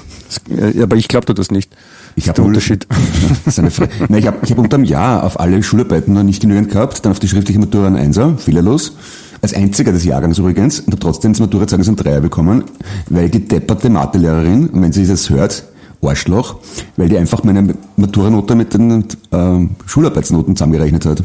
Äh, 0.49 0.81
Aber 0.81 0.95
ich 0.95 1.07
glaube 1.07 1.33
das 1.33 1.51
nicht. 1.51 1.71
Ich 2.15 2.27
habe 2.29 2.35
der 2.35 2.45
Unterschied. 2.45 2.87
Das 3.45 3.53
ist 3.53 3.59
eine 3.59 3.71
Fre 3.71 3.89
Nein, 4.09 4.19
ich 4.19 4.27
habe 4.27 4.37
ich 4.43 4.51
hab 4.51 4.57
unterm 4.57 4.83
Jahr 4.83 5.23
auf 5.23 5.39
alle 5.39 5.61
Schularbeiten 5.61 6.13
noch 6.13 6.23
nicht 6.23 6.41
genügend 6.41 6.71
gehabt, 6.71 7.03
dann 7.05 7.11
auf 7.11 7.19
die 7.19 7.27
schriftliche 7.27 7.59
Matura 7.59 7.87
ein 7.87 7.95
Einser, 7.95 8.37
fehlerlos. 8.37 8.93
Als 9.41 9.53
einziger 9.53 9.91
des 9.91 10.05
Jahrgangs 10.05 10.37
übrigens 10.37 10.79
und 10.79 10.87
habe 10.87 10.99
trotzdem 10.99 11.33
das 11.33 11.39
Maturazeugnis 11.39 11.87
ein 11.87 11.95
Dreier 11.97 12.21
bekommen, 12.21 12.63
weil 13.09 13.29
die 13.29 13.45
depperte 13.45 13.89
Mathelehrerin, 13.89 14.69
und 14.69 14.81
wenn 14.81 14.91
sie 14.93 15.05
das 15.05 15.29
hört, 15.29 15.63
Arschloch, 16.01 16.57
weil 16.97 17.09
die 17.09 17.17
einfach 17.17 17.43
meine 17.43 17.75
Maturanote 17.95 18.55
mit 18.55 18.73
den 18.73 19.05
ähm, 19.31 19.71
Schularbeitsnoten 19.85 20.55
zusammengerechnet 20.55 21.05
hat. 21.05 21.23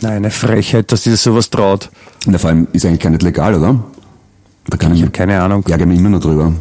Nein, 0.00 0.12
eine 0.16 0.30
Frechheit, 0.30 0.92
dass 0.92 1.04
sie 1.04 1.10
das 1.10 1.22
sowas 1.22 1.48
traut. 1.50 1.90
Und 2.26 2.38
vor 2.38 2.50
allem 2.50 2.66
ist 2.72 2.84
eigentlich 2.84 3.00
gar 3.00 3.10
nicht 3.10 3.22
legal, 3.22 3.54
oder? 3.54 3.82
Da 4.68 4.76
kann 4.76 4.92
Ich 4.92 4.98
ich, 4.98 5.02
habe 5.02 5.12
keine 5.12 5.40
Ahnung. 5.40 5.62
ich 5.64 5.72
ärgere 5.72 5.86
mich 5.86 5.98
immer 5.98 6.10
noch 6.10 6.20
drüber. 6.20 6.52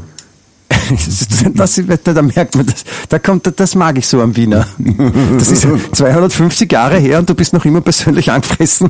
Das, 1.56 1.82
da, 2.04 2.22
merkt 2.22 2.56
man, 2.56 2.66
das, 2.66 2.84
da 3.10 3.20
kommt, 3.20 3.52
das 3.60 3.76
mag 3.76 3.98
ich 3.98 4.08
so 4.08 4.22
am 4.22 4.36
Wiener. 4.36 4.68
Das 5.38 5.52
ist 5.52 5.68
250 5.94 6.72
Jahre 6.72 6.98
her 6.98 7.20
und 7.20 7.30
du 7.30 7.36
bist 7.36 7.54
noch 7.54 7.66
immer 7.66 7.82
persönlich 7.82 8.32
angefressen. 8.32 8.90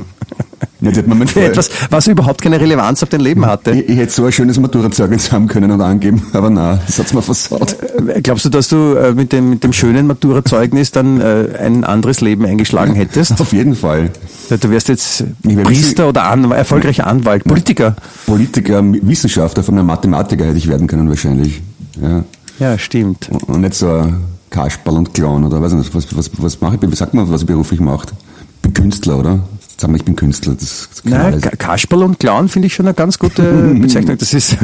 Ja, 0.80 0.90
etwas, 0.90 1.70
was 1.90 2.06
überhaupt 2.06 2.42
keine 2.42 2.60
Relevanz 2.60 3.02
auf 3.02 3.08
dein 3.08 3.20
Leben 3.20 3.46
hatte. 3.46 3.70
ich, 3.72 3.88
ich 3.88 3.96
hätte 3.96 4.12
so 4.12 4.24
ein 4.24 4.32
schönes 4.32 4.58
Maturazeugnis 4.58 5.32
haben 5.32 5.48
können 5.48 5.70
und 5.70 5.80
angeben, 5.80 6.22
aber 6.32 6.50
na, 6.50 6.78
das 6.86 6.98
hat's 6.98 7.14
mir 7.14 7.22
versaut. 7.22 7.76
Äh, 8.14 8.20
Glaubst 8.20 8.44
du, 8.44 8.48
dass 8.50 8.68
du 8.68 8.94
äh, 8.94 9.12
mit 9.12 9.32
dem, 9.32 9.50
mit 9.50 9.64
dem 9.64 9.72
schönen 9.72 10.06
Maturazeugnis 10.06 10.92
dann 10.92 11.20
äh, 11.20 11.48
ein 11.58 11.84
anderes 11.84 12.20
Leben 12.20 12.44
eingeschlagen 12.44 12.94
hättest? 12.94 13.40
Auf 13.40 13.52
jeden 13.52 13.74
Fall. 13.74 14.10
Du 14.48 14.70
wärst 14.70 14.88
jetzt 14.88 15.24
Priester 15.42 16.08
oder 16.08 16.24
An 16.24 16.50
erfolgreicher 16.50 17.06
Anwalt, 17.06 17.44
Politiker. 17.44 17.96
Politiker, 18.26 18.82
Wissenschaftler 18.84 19.62
von 19.62 19.78
einem 19.78 19.86
Mathematiker 19.86 20.44
hätte 20.44 20.58
ich 20.58 20.68
werden 20.68 20.86
können 20.86 21.08
wahrscheinlich. 21.08 21.62
Ja. 22.00 22.24
Ja, 22.58 22.78
stimmt. 22.78 23.28
Und 23.28 23.60
nicht 23.60 23.74
so 23.74 23.90
ein 23.90 24.24
Kasperl 24.50 24.96
und 24.96 25.12
Clown 25.12 25.44
oder 25.44 25.60
weiß 25.60 25.74
nicht, 25.74 25.94
was, 25.94 26.16
was, 26.16 26.30
was 26.38 26.60
mache 26.60 26.78
ich, 26.80 26.90
wie 26.90 26.96
sagt 26.96 27.12
man, 27.14 27.30
was 27.30 27.42
ich 27.42 27.46
beruflich 27.46 27.80
macht? 27.80 28.12
Ich 28.56 28.62
bin 28.62 28.72
Künstler, 28.72 29.18
oder? 29.18 29.40
Sag 29.78 29.90
mal, 29.90 29.96
ich 29.96 30.04
bin 30.04 30.16
Künstler. 30.16 30.54
Das, 30.54 30.88
das 30.90 31.04
Nein, 31.04 31.40
Kasperl 31.40 32.02
und 32.02 32.18
Clown 32.18 32.48
finde 32.48 32.66
ich 32.66 32.74
schon 32.74 32.86
eine 32.86 32.94
ganz 32.94 33.18
gute 33.18 33.42
Bezeichnung. 33.74 34.16
Das 34.16 34.32
ist 34.32 34.56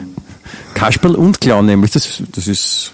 Kasperl 0.74 1.16
und 1.16 1.40
Clown 1.40 1.66
nämlich. 1.66 1.90
Das, 1.90 2.22
das 2.32 2.46
ist 2.46 2.92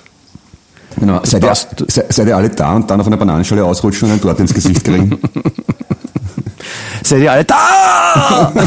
Genau. 0.99 1.21
Seid, 1.25 1.43
ihr, 1.45 1.55
seid 1.55 2.27
ihr 2.27 2.37
alle 2.37 2.51
da 2.51 2.77
und 2.77 2.91
dann 2.91 3.01
auf 3.01 3.07
einer 3.07 3.17
Bananenschale 3.17 3.65
ausrutschen 3.65 4.07
und 4.07 4.13
einen 4.13 4.21
dort 4.21 4.41
ins 4.41 4.53
Gesicht 4.55 4.85
kriegen? 4.85 5.19
Seid 7.03 7.23
ihr 7.23 7.33
alle 7.33 7.45
da? 7.45 8.53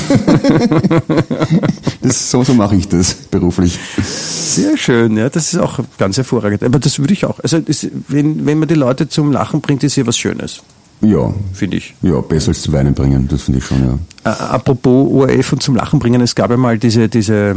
Das, 2.01 2.29
so 2.29 2.43
so 2.43 2.53
mache 2.53 2.75
ich 2.75 2.87
das 2.87 3.13
beruflich. 3.15 3.79
Sehr 4.03 4.77
schön, 4.77 5.17
ja, 5.17 5.29
das 5.29 5.53
ist 5.53 5.59
auch 5.59 5.79
ganz 5.97 6.17
hervorragend. 6.17 6.63
Aber 6.63 6.77
das 6.79 6.99
würde 6.99 7.13
ich 7.13 7.25
auch. 7.25 7.39
Also 7.39 7.59
das, 7.59 7.87
wenn, 8.07 8.45
wenn 8.45 8.59
man 8.59 8.67
die 8.67 8.75
Leute 8.75 9.09
zum 9.09 9.31
Lachen 9.31 9.61
bringt, 9.61 9.83
ist 9.83 9.95
ja 9.95 10.05
was 10.05 10.15
Schönes, 10.17 10.61
Ja, 11.01 11.33
finde 11.53 11.77
ich. 11.77 11.95
ja, 12.03 12.19
besser 12.21 12.49
als 12.49 12.61
zu 12.61 12.71
weinen 12.73 12.93
bringen, 12.93 13.27
das 13.27 13.41
finde 13.43 13.59
ich 13.59 13.65
schon, 13.65 13.83
ja. 14.23 14.31
Apropos 14.31 15.11
ORF 15.11 15.53
und 15.53 15.63
zum 15.63 15.75
Lachen 15.75 15.99
bringen, 15.99 16.21
es 16.21 16.35
gab 16.35 16.51
ja 16.51 16.57
mal 16.57 16.77
diese, 16.77 17.09
diese 17.09 17.55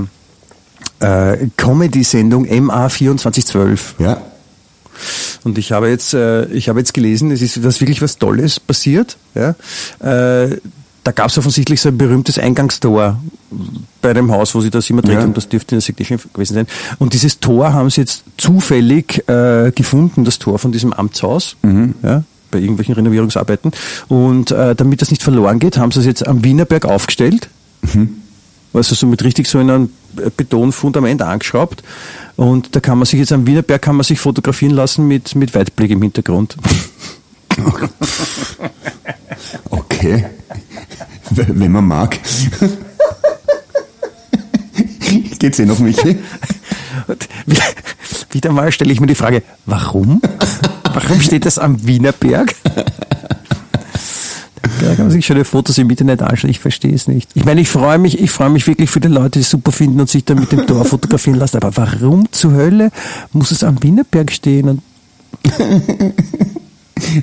äh, 1.01 1.37
Comedy-Sendung 1.57 2.47
MA2412. 2.47 3.79
Ja, 3.99 4.19
Und 5.45 5.59
ich 5.59 5.73
habe 5.73 5.89
jetzt, 5.89 6.15
äh, 6.15 6.47
ich 6.47 6.69
habe 6.69 6.79
jetzt 6.81 6.95
gelesen, 6.95 7.31
es 7.31 7.43
ist 7.43 7.63
was 7.65 7.81
wirklich 7.81 8.03
was 8.03 8.19
Tolles 8.19 8.61
passiert. 8.61 9.17
Ja? 9.35 9.51
Äh, 10.01 10.59
da 11.05 11.13
gab 11.13 11.29
es 11.31 11.39
offensichtlich 11.39 11.81
so 11.81 11.89
ein 11.89 11.97
berühmtes 11.97 12.39
Eingangstor 12.39 13.19
bei 14.03 14.13
dem 14.13 14.31
Haus, 14.31 14.55
wo 14.55 14.61
sie 14.61 14.69
das 14.71 14.91
immer 14.91 15.01
dreht 15.01 15.15
Ja. 15.15 15.23
haben. 15.23 15.33
Das 15.33 15.49
dürfte 15.49 15.75
in 15.75 15.81
der 15.81 15.83
Signature 15.83 16.21
gewesen 16.35 16.55
sein. 16.55 16.67
Und 16.99 17.15
dieses 17.15 17.41
Tor 17.41 17.73
haben 17.73 17.89
sie 17.89 18.03
jetzt 18.03 18.25
zufällig 18.37 19.27
äh, 19.29 19.73
gefunden, 19.75 20.25
das 20.25 20.39
Tor 20.39 20.59
von 20.59 20.73
diesem 20.73 20.93
Amtshaus. 20.93 21.57
Ja? 22.03 22.25
bei 22.51 22.61
irgendwelchen 22.61 22.95
Renovierungsarbeiten. 22.95 23.73
Und 24.09 24.53
äh, 24.53 24.75
damit 24.75 25.03
das 25.03 25.11
nicht 25.11 25.23
verloren 25.23 25.59
geht, 25.59 25.77
haben 25.77 25.93
sie 25.93 26.01
es 26.01 26.07
jetzt 26.07 26.27
am 26.27 26.45
Wienerberg 26.45 26.87
aufgestellt. 26.87 27.51
Also 28.73 28.95
so 28.95 29.07
mit 29.07 29.25
richtig 29.25 29.49
so 29.49 29.59
in 29.59 29.71
einem 29.71 29.91
Betonfundament 30.37 31.23
angeschraubt. 31.23 31.83
Und 32.37 32.77
da 32.77 32.81
kann 32.81 32.99
man 32.99 33.07
sich 33.07 33.19
jetzt 33.19 33.33
am 33.33 33.47
Wienerberg 33.47 33.83
kann 33.83 33.97
man 33.97 34.05
sich 34.05 34.21
fotografieren 34.21 34.75
lassen 34.75 35.09
mit, 35.09 35.35
mit 35.35 35.55
Weitblick 35.55 35.91
im 35.91 36.03
Hintergrund. 36.03 36.57
okay. 39.71 40.27
Wenn 41.31 41.73
man 41.73 41.87
mag. 41.87 42.19
Geht's 45.39 45.59
eh 45.59 45.67
noch, 45.67 45.79
Michi? 45.79 46.19
Wieder 48.31 48.53
mal 48.53 48.73
stelle 48.73 48.93
ich 48.93 49.01
mir 49.01 49.07
die 49.07 49.15
Frage, 49.15 49.43
warum? 49.67 50.21
Warum 50.93 51.21
steht 51.21 51.47
das 51.47 51.59
am 51.59 51.87
Wienerberg? 51.87 52.55
Da 54.81 54.95
kann 54.95 55.07
man 55.07 55.11
sich 55.11 55.27
schöne 55.27 55.45
Fotos 55.45 55.79
im 55.79 55.89
Internet 55.91 56.23
anschauen, 56.23 56.51
ich 56.51 56.61
verstehe 56.61 56.95
es 56.95 57.09
nicht. 57.09 57.31
Ich 57.35 57.45
meine, 57.45 57.61
ich 57.61 57.69
freue 57.69 57.99
mich, 57.99 58.21
ich 58.21 58.31
freue 58.31 58.51
mich 58.51 58.67
wirklich 58.67 58.91
für 58.91 59.01
die 59.01 59.09
Leute, 59.09 59.39
die 59.39 59.41
es 59.41 59.51
super 59.51 59.73
finden 59.73 60.01
und 60.01 60.09
sich 60.09 60.25
dann 60.25 60.41
mit 60.41 60.53
dem 60.53 60.67
Tor 60.67 60.85
fotografieren 60.87 61.39
lassen. 61.39 61.59
Aber 61.59 61.77
warum 61.77 62.31
zur 62.33 62.53
Hölle 62.53 62.91
muss 63.33 63.51
es 63.51 63.65
am 63.65 63.83
Wienerberg 63.83 64.33
stehen? 64.33 64.69
Und 64.69 64.83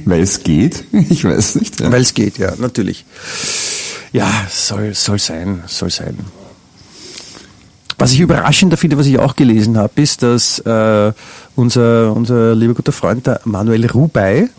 Weil 0.06 0.22
es 0.22 0.44
geht? 0.44 0.86
Ich 1.10 1.24
weiß 1.24 1.56
nicht. 1.56 1.80
Ja. 1.80 1.92
Weil 1.92 2.02
es 2.02 2.14
geht, 2.14 2.38
ja, 2.38 2.54
natürlich. 2.58 3.06
Ja, 4.14 4.30
soll, 4.50 4.94
soll 4.94 5.20
sein, 5.20 5.64
soll 5.68 5.90
sein. 5.90 6.18
Was 7.98 8.12
ich 8.12 8.20
überraschender 8.20 8.78
finde, 8.78 8.98
was 8.98 9.06
ich 9.06 9.20
auch 9.20 9.36
gelesen 9.36 9.78
habe, 9.78 10.02
ist, 10.02 10.22
dass 10.22 10.60
äh, 10.60 11.14
unser, 11.56 12.14
unser 12.14 12.56
lieber 12.56 12.74
guter 12.74 12.92
Freund, 12.92 13.26
der 13.26 13.40
Manuel 13.46 13.86
Rubey, 13.88 14.50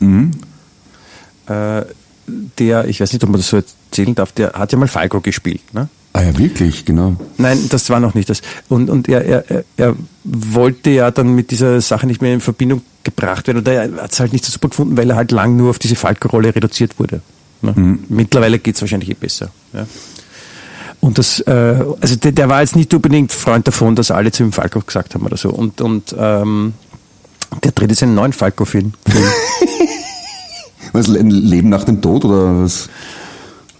äh, 1.49 1.83
der, 2.27 2.87
ich 2.89 3.01
weiß 3.01 3.13
nicht, 3.13 3.23
ob 3.25 3.31
man 3.31 3.41
das 3.41 3.49
so 3.49 3.57
erzählen 3.59 4.15
darf, 4.15 4.33
der 4.33 4.53
hat 4.53 4.73
ja 4.73 4.79
mal 4.79 4.89
Falco 4.89 5.21
gespielt. 5.21 5.63
Ne? 5.75 5.89
Ah 6.13 6.23
ja, 6.23 6.39
wirklich, 6.39 6.85
genau. 6.85 7.17
Nein, 7.37 7.67
das 7.69 7.91
war 7.91 8.01
noch 8.01 8.15
nicht 8.15 8.31
das. 8.31 8.41
Und, 8.69 8.89
und 8.89 9.09
er, 9.09 9.23
er, 9.25 9.65
er- 9.77 9.97
wollte 10.25 10.91
ja 10.91 11.11
dann 11.11 11.35
mit 11.35 11.51
dieser 11.51 11.81
Sache 11.81 12.07
nicht 12.07 12.23
mehr 12.23 12.33
in 12.35 12.41
Verbindung 12.41 12.83
gebracht 13.05 13.47
werden. 13.47 13.59
Oder 13.59 13.73
er 13.75 14.03
hat 14.03 14.13
es 14.13 14.19
halt 14.21 14.33
nicht 14.33 14.45
so 14.45 14.51
super 14.51 14.69
gefunden, 14.71 14.97
weil 14.97 15.09
er 15.11 15.17
halt 15.17 15.31
lang 15.31 15.57
nur 15.57 15.71
auf 15.71 15.79
diese 15.79 15.95
Falco-Rolle 15.95 16.55
reduziert 16.55 16.99
wurde. 16.99 17.21
Ne? 17.63 17.99
Mittlerweile 18.09 18.59
geht 18.59 18.75
es 18.77 18.81
wahrscheinlich 18.81 19.11
eh 19.11 19.15
besser. 19.15 19.51
Ja. 19.73 19.87
Und 21.01 21.19
das, 21.19 21.41
äh, 21.41 21.85
also 22.01 22.17
der, 22.17 22.33
der 22.33 22.49
war 22.49 22.63
jetzt 22.63 22.75
nicht 22.77 22.93
unbedingt 22.95 23.31
Freund 23.31 23.69
davon, 23.69 23.95
dass 23.95 24.11
alle 24.11 24.33
zu 24.33 24.43
ihm 24.43 24.53
Falco 24.53 24.81
gesagt 24.81 25.15
haben 25.15 25.25
oder 25.25 25.37
so. 25.37 25.51
Und, 25.51 25.81
und 25.81 26.15
ähm, 26.19 26.73
der 27.63 27.73
dreht 27.73 27.91
jetzt 27.91 28.03
einen 28.03 28.15
neuen 28.15 28.33
Falco-Film. 28.33 28.95
Was, 30.97 31.09
ein 31.09 31.31
Leben 31.31 31.69
nach 31.69 31.85
dem 31.85 32.01
Tod 32.01 32.25
oder 32.25 32.63
was? 32.63 32.89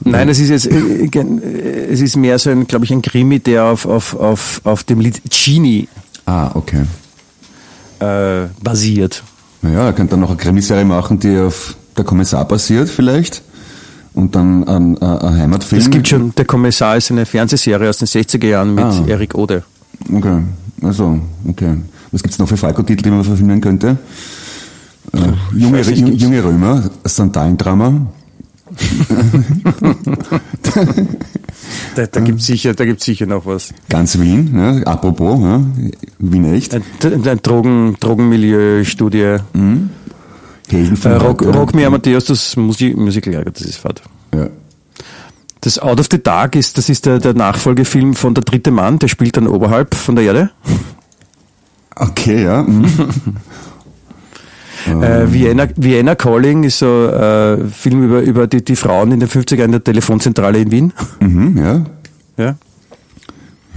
Nein, 0.05 0.29
es 0.29 0.39
ist 0.39 0.51
jetzt, 0.51 0.67
äh, 0.67 1.07
gen- 1.09 1.43
äh, 1.43 1.87
es 1.91 2.01
ist 2.01 2.17
mehr 2.17 2.39
so 2.39 2.51
ein, 2.51 2.67
glaube 2.67 2.85
ich, 2.85 2.93
ein 2.93 3.03
Krimi, 3.03 3.39
der 3.41 3.65
auf, 3.65 3.87
auf, 3.87 4.15
auf, 4.15 4.61
auf 4.65 4.85
dem 4.85 5.01
Lied 5.01 5.21
Genie 5.31 5.89
Ah, 6.27 6.51
okay. 6.55 6.83
äh, 8.01 8.49
basiert. 8.63 9.23
Naja, 9.63 9.87
er 9.87 9.93
könnte 9.93 10.13
dann 10.13 10.21
noch 10.21 10.29
eine 10.31 10.37
Krimiserie 10.37 10.85
machen, 10.85 11.19
die 11.19 11.39
auf 11.39 11.75
der 11.97 12.05
Kommissar 12.05 12.47
basiert 12.47 12.89
vielleicht. 12.89 13.43
Und 14.13 14.35
dann 14.35 14.67
ein, 14.67 14.97
ein, 14.99 15.37
Heimatfilm. 15.39 15.81
Es 15.81 15.91
gibt 15.91 16.09
schon, 16.09 16.35
der 16.35 16.45
Kommissar 16.47 16.97
ist 16.97 17.11
eine 17.11 17.27
Fernsehserie 17.27 17.89
aus 17.89 17.99
den 17.99 18.09
60er 18.09 18.47
Jahren 18.47 18.75
mit 18.75 18.85
Ah. 18.85 19.05
Erik 19.07 19.35
Ode. 19.35 19.63
Okay, 20.13 20.39
also, 20.83 21.19
okay. 21.49 21.75
Was 22.13 22.23
gibt's 22.23 22.39
noch 22.39 22.49
für 22.49 22.57
Falco-Titel, 22.57 23.03
die 23.03 23.11
man 23.11 23.25
verfilmen 23.25 23.61
könnte? 23.61 23.99
Äh, 25.13 25.59
junge, 25.59 25.81
junge, 25.83 26.45
Römer, 26.45 26.91
Sandalendrama. 27.05 28.07
Da, 31.95 32.07
da 32.07 32.21
gibt's 32.21 32.47
sicher, 32.47 32.75
da 32.75 32.85
gibt's 32.85 33.05
sicher 33.05 33.27
noch 33.27 33.47
was. 33.47 33.73
Ganz 33.89 34.19
Wien, 34.19 34.53
ja, 34.55 34.83
apropos, 34.83 35.41
ja, 35.41 35.63
Wien 36.19 36.45
echt. 36.53 36.75
Ein, 36.75 36.83
ein 37.03 37.41
Drogen, 37.43 37.97
Drogenmilieu-Studie. 38.01 39.37
Von 39.53 39.91
Äh, 40.71 41.09
Rock, 41.15 41.43
heute. 41.43 41.59
Rock 41.59 41.75
Me 41.75 41.87
Amadeus, 41.87 42.27
das 42.27 42.57
Musik, 42.57 42.97
Musical, 42.97 43.45
das 43.45 43.63
ist 43.63 43.77
fad. 43.79 44.03
Ja. 44.35 44.49
Das 45.61 45.79
Out 45.79 46.01
of 46.01 46.07
the 46.11 46.23
Dark 46.23 46.55
ist, 46.57 46.77
das 46.77 46.89
ist 46.89 47.07
der, 47.07 47.19
der 47.19 47.35
Nachfolgefilm 47.35 48.15
von 48.15 48.35
Der 48.35 48.45
dritte 48.45 48.71
Mann, 48.71 48.99
der 48.99 49.09
spielt 49.09 49.37
dann 49.37 49.47
oberhalb 49.47 49.95
von 49.95 50.17
der 50.17 50.25
Erde. 50.25 50.51
Okay, 51.95 52.45
ja. 52.45 52.63
mhm. 52.63 52.87
Äh, 54.87 55.33
Vienna, 55.33 55.67
Vienna 55.77 56.15
Calling 56.15 56.65
ist 56.65 56.79
so 56.79 57.07
äh, 57.09 57.59
Film 57.69 58.05
über, 58.05 58.21
über 58.21 58.47
die, 58.47 58.65
die 58.65 58.77
Frauen 58.77 59.11
in 59.13 59.21
den 59.21 59.29
50er 59.29 59.65
in 59.65 59.73
der 59.73 59.83
Telefonzentrale 59.83 60.59
in 60.59 60.71
Wien. 60.71 60.93
mhm, 61.21 61.59
ja. 61.59 61.85
Ja. 62.37 62.55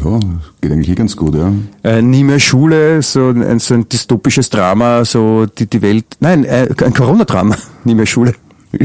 Ja, 0.04 0.20
geht 0.62 0.72
eigentlich 0.72 0.90
eh 0.90 0.96
ganz 0.96 1.16
gut, 1.18 1.36
ja. 1.36 1.52
Äh, 1.84 2.02
Nie 2.02 2.24
mehr 2.24 2.40
Schule, 2.40 3.02
so 3.02 3.30
ein, 3.30 3.60
so 3.60 3.74
ein 3.74 3.90
dystopisches 3.90 4.50
Drama, 4.50 5.04
so 5.04 5.46
die, 5.46 5.66
die 5.66 5.82
Welt, 5.82 6.06
nein, 6.22 6.46
äh, 6.46 6.70
ein 6.86 6.94
Corona-Drama, 6.94 7.56
Nie 7.84 7.96
mehr 7.96 8.06
Schule. 8.06 8.34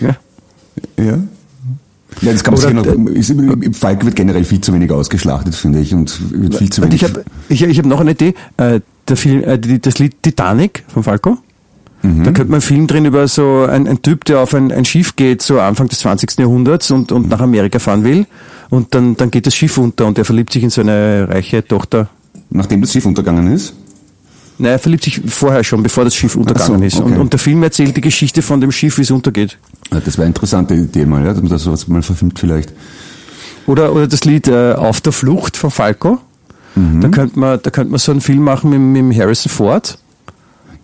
Ja. 0.00 0.16
Ja. 0.96 1.18
Ja, 2.22 2.32
das 2.32 2.42
kann 2.42 2.54
man 2.54 2.62
Oder 2.78 2.94
noch, 2.96 3.10
ist, 3.10 3.32
Falk 3.78 4.04
wird 4.04 4.16
generell 4.16 4.44
viel 4.44 4.60
zu 4.60 4.72
wenig 4.72 4.90
ausgeschlachtet, 4.90 5.54
finde 5.54 5.80
ich, 5.80 5.94
und 5.94 6.20
wird 6.32 6.56
viel 6.56 6.70
zu 6.70 6.82
Und 6.82 6.88
wenig. 6.88 7.02
ich 7.02 7.08
habe 7.08 7.24
ich, 7.48 7.62
ich 7.62 7.78
hab 7.78 7.86
noch 7.86 8.00
eine 8.00 8.12
Idee. 8.12 8.34
Äh, 8.56 8.80
der 9.08 9.16
Film, 9.16 9.42
äh, 9.42 9.58
das 9.58 9.98
Lied 9.98 10.22
Titanic 10.22 10.84
von 10.88 11.02
Falco. 11.02 11.38
Mhm. 12.02 12.24
Da 12.24 12.30
könnte 12.30 12.50
man 12.50 12.54
einen 12.54 12.62
Film 12.62 12.86
drin 12.86 13.04
über 13.04 13.26
so 13.26 13.66
ein, 13.68 13.88
ein 13.88 14.02
Typ, 14.02 14.24
der 14.24 14.40
auf 14.40 14.54
ein, 14.54 14.70
ein 14.70 14.84
Schiff 14.84 15.16
geht, 15.16 15.42
so 15.42 15.60
Anfang 15.60 15.88
des 15.88 15.98
20. 16.00 16.38
Jahrhunderts 16.38 16.90
und, 16.90 17.10
und 17.12 17.28
nach 17.28 17.40
Amerika 17.40 17.78
fahren 17.78 18.04
will. 18.04 18.26
Und 18.70 18.94
dann, 18.94 19.16
dann 19.16 19.30
geht 19.30 19.46
das 19.46 19.54
Schiff 19.54 19.78
unter 19.78 20.06
und 20.06 20.18
er 20.18 20.24
verliebt 20.24 20.52
sich 20.52 20.62
in 20.62 20.70
so 20.70 20.80
eine 20.80 21.28
reiche 21.28 21.66
Tochter. 21.66 22.08
Nachdem 22.50 22.82
das 22.82 22.92
Schiff 22.92 23.06
untergegangen 23.06 23.52
ist. 23.52 23.74
Nein, 24.58 24.72
er 24.72 24.78
verliebt 24.78 25.04
sich 25.04 25.20
vorher 25.26 25.62
schon, 25.62 25.82
bevor 25.82 26.04
das 26.04 26.14
Schiff 26.14 26.34
untergegangen 26.34 26.80
so, 26.80 26.84
ist. 26.86 26.96
okay. 26.96 27.12
Und, 27.14 27.18
und 27.18 27.32
der 27.32 27.38
Film 27.38 27.62
erzählt 27.62 27.96
die 27.96 28.00
Geschichte 28.00 28.42
von 28.42 28.60
dem 28.60 28.72
Schiff, 28.72 28.98
wie 28.98 29.02
es 29.02 29.10
untergeht. 29.10 29.58
Ja, 29.92 30.00
das 30.00 30.16
wäre 30.18 30.24
eine 30.24 30.30
interessante 30.30 30.74
Idee 30.74 31.06
mal, 31.06 31.24
ja, 31.24 31.32
dass 31.32 31.42
man 31.42 31.50
das 31.50 31.62
sowas 31.62 31.88
mal 31.88 32.02
verfilmt 32.02 32.38
vielleicht. 32.38 32.72
Oder, 33.66 33.92
oder 33.92 34.06
das 34.06 34.24
Lied 34.24 34.48
äh, 34.48 34.72
Auf 34.72 35.00
der 35.00 35.12
Flucht 35.12 35.56
von 35.56 35.70
Falco. 35.70 36.18
Mhm. 36.78 37.00
Da 37.00 37.08
könnte 37.08 37.38
man, 37.38 37.58
da 37.62 37.70
könnte 37.70 37.90
man 37.90 37.98
so 37.98 38.12
einen 38.12 38.20
Film 38.20 38.42
machen 38.44 38.70
mit, 38.92 39.04
mit 39.04 39.18
Harrison 39.18 39.50
Ford 39.50 39.98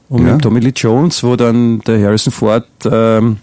und 0.09 0.27
Ja. 0.27 0.33
mit 0.35 0.43
Tommy 0.43 0.61
Lee 0.61 0.73
Jones, 0.75 1.23
wo 1.23 1.37
dann 1.37 1.81
der 1.81 2.03
Harrison 2.05 2.33
Ford, 2.33 2.67
ähm, 2.91 3.39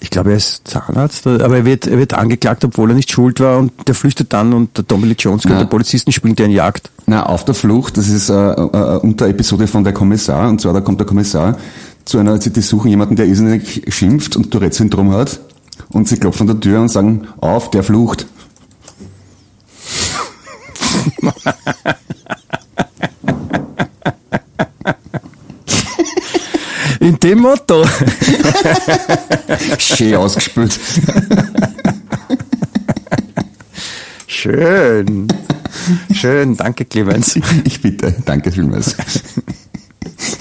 ich 0.00 0.10
glaube, 0.10 0.30
er 0.30 0.36
ist 0.36 0.68
Zahnarzt, 0.68 1.26
aber 1.26 1.56
er 1.56 1.64
wird, 1.64 1.86
er 1.86 1.96
wird 1.98 2.12
angeklagt, 2.14 2.64
obwohl 2.64 2.90
er 2.90 2.94
nicht 2.94 3.10
schuld 3.10 3.40
war 3.40 3.58
und 3.58 3.72
der 3.88 3.94
flüchtet 3.94 4.32
dann 4.34 4.52
und 4.52 4.76
der 4.76 4.86
Tommy 4.86 5.06
Lee 5.06 5.16
Jones, 5.18 5.44
Ja. 5.44 5.58
der 5.58 5.64
Polizisten 5.64 6.12
spielt 6.12 6.38
der 6.38 6.46
ihn 6.46 6.52
Jagd. 6.52 6.90
Na, 7.06 7.24
auf 7.26 7.44
der 7.44 7.54
Flucht, 7.54 7.96
das 7.96 8.08
ist 8.08 8.28
äh, 8.28 8.34
äh, 8.34 8.54
eine 8.70 9.00
Unterepisode 9.00 9.66
von 9.66 9.82
der 9.82 9.92
Kommissar, 9.94 10.48
und 10.50 10.60
zwar 10.60 10.74
da 10.74 10.80
kommt 10.80 11.00
der 11.00 11.06
Kommissar 11.06 11.56
zu 12.04 12.18
einer, 12.18 12.38
die 12.38 12.60
suchen 12.60 12.90
jemanden, 12.90 13.16
der 13.16 13.26
irrsinnig 13.26 13.82
schimpft 13.88 14.36
und 14.36 14.50
Tourette-Syndrom 14.50 15.10
hat, 15.12 15.40
und 15.88 16.06
sie 16.06 16.18
klopfen 16.18 16.48
an 16.50 16.56
der 16.56 16.60
Tür 16.60 16.80
und 16.82 16.88
sagen, 16.88 17.26
auf, 17.40 17.70
der 17.70 17.82
flucht. 17.82 18.26
In 27.00 27.18
dem 27.20 27.40
Motto. 27.40 27.84
Schön 29.78 30.14
ausgespült. 30.14 30.80
Schön. 34.26 35.28
Schön, 36.12 36.56
danke 36.56 36.86
Clemens. 36.86 37.38
Ich 37.64 37.82
bitte, 37.82 38.14
danke 38.24 38.50
vielmals. 38.50 38.96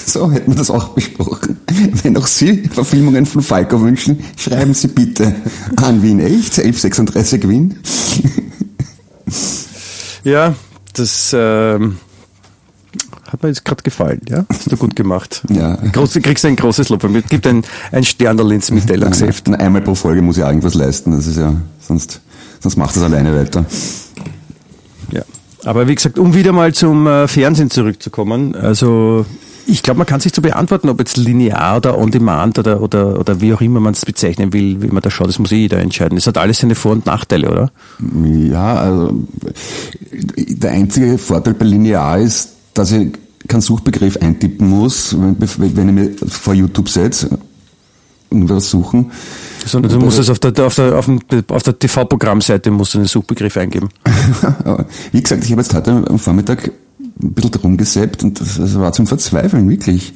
So 0.06 0.32
hätten 0.32 0.52
wir 0.52 0.58
das 0.58 0.70
auch 0.70 0.90
besprochen. 0.90 1.60
Wenn 2.04 2.16
auch 2.18 2.28
Sie 2.28 2.64
Verfilmungen 2.70 3.26
von 3.26 3.42
Falco 3.42 3.82
wünschen, 3.82 4.24
schreiben 4.38 4.74
Sie 4.74 4.88
bitte 4.88 5.36
an 5.76 6.02
Wien 6.02 6.20
Echt, 6.20 6.60
1136 6.60 7.50
Wien. 7.50 7.80
Ja, 10.24 10.56
das 10.94 11.36
ähm, 11.38 11.98
hat 13.28 13.42
mir 13.42 13.50
jetzt 13.50 13.66
gerade 13.66 13.84
gefallen, 13.84 14.22
ja? 14.30 14.46
Hast 14.50 14.72
du 14.72 14.78
gut 14.78 14.96
gemacht. 14.96 15.42
Ja. 15.50 15.76
Groß, 15.76 16.14
du 16.14 16.22
kriegst 16.22 16.46
ein 16.46 16.56
großes 16.56 16.90
Lob 16.90 17.02
von 17.02 17.12
mir. 17.12 17.22
Gibt 17.24 17.48
ein, 17.48 17.64
ein 17.92 18.04
Sternerl 18.04 18.52
ins 18.52 18.72
Mitteilungsheft. 18.72 19.48
Na, 19.48 19.58
Einmal 19.58 19.82
pro 19.82 19.96
Folge 19.96 20.22
muss 20.22 20.38
ich 20.38 20.44
irgendwas 20.44 20.76
leisten, 20.76 21.12
das 21.12 21.28
ist 21.28 21.38
ja, 21.38 21.56
sonst, 21.80 22.22
sonst 22.60 22.78
macht 22.78 22.96
das 22.96 23.04
alleine 23.04 23.36
weiter. 23.36 23.66
Ja. 25.12 25.24
Aber 25.66 25.88
wie 25.88 25.96
gesagt, 25.96 26.20
um 26.20 26.34
wieder 26.34 26.52
mal 26.52 26.74
zum 26.74 27.08
äh, 27.08 27.28
Fernsehen 27.28 27.70
zurückzukommen, 27.70 28.56
also 28.56 29.26
ich 29.66 29.84
glaube, 29.84 30.00
man 30.00 30.08
kann 30.08 30.20
sich 30.20 30.34
so 30.34 30.42
beantworten, 30.42 30.90
ob 30.90 31.00
jetzt 31.00 31.18
linear 31.18 31.78
oder 31.78 31.98
on 31.98 32.12
demand 32.12 32.60
oder, 32.60 32.82
oder, 32.82 33.20
oder 33.20 33.42
wie 33.42 33.54
auch 33.54 33.62
immer 33.62 33.80
man 33.80 33.94
es 33.94 34.06
bezeichnen 34.06 34.54
will, 34.54 34.82
wie 34.82 34.88
man 34.88 35.02
da 35.02 35.10
schaut, 35.10 35.28
das 35.28 35.40
muss 35.40 35.52
eh 35.52 35.58
jeder 35.58 35.80
entscheiden. 35.80 36.18
Es 36.18 36.28
hat 36.28 36.38
alles 36.38 36.60
seine 36.60 36.76
Vor- 36.76 36.92
und 36.92 37.06
Nachteile, 37.06 37.50
oder? 37.50 37.72
Ja, 38.26 38.76
also 38.76 39.14
der 40.38 40.72
einzige 40.72 41.18
Vorteil 41.18 41.54
bei 41.54 41.66
Linear 41.66 42.20
ist, 42.20 42.50
dass 42.74 42.92
ich 42.92 43.14
keinen 43.48 43.62
Suchbegriff 43.62 44.18
eintippen 44.18 44.70
muss, 44.70 45.16
wenn, 45.20 45.38
ich 45.42 45.94
mir 45.94 46.12
vor 46.28 46.54
YouTube 46.54 46.90
setze 46.90 47.38
und 48.30 48.50
was 48.50 48.70
suchen. 48.70 49.12
Sondern 49.66 49.92
du 49.92 50.00
musst 50.00 50.20
es 50.20 50.30
auf 50.30 50.40
der, 50.40 50.66
auf 50.66 50.76
der, 50.76 50.98
auf 50.98 51.10
auf 51.50 51.64
der 51.64 51.80
TV-Programmseite 51.80 52.72
musst 52.72 52.94
du 52.94 52.98
einen 52.98 53.08
Suchbegriff 53.08 53.56
eingeben. 53.58 53.90
Wie 55.12 55.22
gesagt, 55.22 55.44
ich 55.44 55.52
habe 55.52 55.62
jetzt 55.62 55.74
heute 55.74 56.04
am 56.08 56.20
Vormittag 56.20 56.72
ein 57.24 57.34
bisschen 57.34 57.54
rumgesäppt 57.56 58.24
und 58.24 58.40
das, 58.40 58.58
das 58.58 58.78
war 58.78 58.92
zum 58.94 59.08
Verzweifeln, 59.08 59.70
wirklich. 59.70 60.14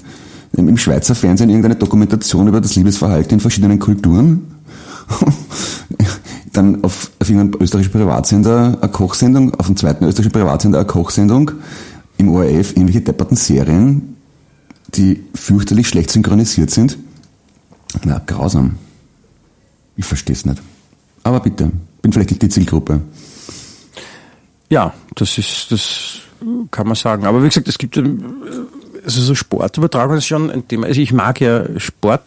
Im 0.53 0.77
Schweizer 0.77 1.13
Fernsehen 1.13 1.49
irgendeine 1.49 1.75
Dokumentation 1.75 2.47
über 2.47 2.61
das 2.61 2.75
Liebesverhalten 2.75 3.33
in 3.33 3.39
verschiedenen 3.39 3.79
Kulturen. 3.79 4.55
Dann 6.53 6.83
auf, 6.83 7.11
auf 7.19 7.29
irgendeinem 7.29 7.61
österreichischen 7.61 7.91
Privatsender 7.91 8.77
eine 8.81 8.91
Kochsendung, 8.91 9.53
auf 9.55 9.67
dem 9.67 9.75
zweiten 9.75 10.05
österreichischen 10.05 10.31
Privatsender 10.31 10.79
eine 10.79 10.87
Kochsendung, 10.87 11.51
im 12.17 12.29
ORF 12.29 12.71
irgendwelche 12.71 13.01
depperten 13.01 13.35
Serien, 13.35 14.15
die 14.95 15.23
fürchterlich 15.35 15.87
schlecht 15.87 16.11
synchronisiert 16.11 16.71
sind. 16.71 16.97
Na, 18.03 18.21
grausam. 18.25 18.75
Ich 19.95 20.05
verstehe 20.05 20.35
es 20.35 20.45
nicht. 20.45 20.61
Aber 21.23 21.39
bitte, 21.41 21.71
bin 22.01 22.13
vielleicht 22.13 22.31
nicht 22.31 22.41
die 22.41 22.49
Zielgruppe. 22.49 23.01
Ja, 24.69 24.93
das 25.15 25.37
ist, 25.37 25.71
das 25.71 26.19
kann 26.71 26.87
man 26.87 26.95
sagen. 26.95 27.25
Aber 27.25 27.41
wie 27.43 27.47
gesagt, 27.47 27.67
es 27.67 27.77
gibt, 27.77 27.97
ähm, 27.97 28.33
also 29.03 29.21
so 29.21 29.35
Sportübertragung 29.35 30.17
ist 30.17 30.27
schon 30.27 30.51
ein 30.51 30.67
Thema. 30.67 30.87
Also 30.87 31.01
ich 31.01 31.13
mag 31.13 31.39
ja 31.41 31.65
Sport 31.79 32.23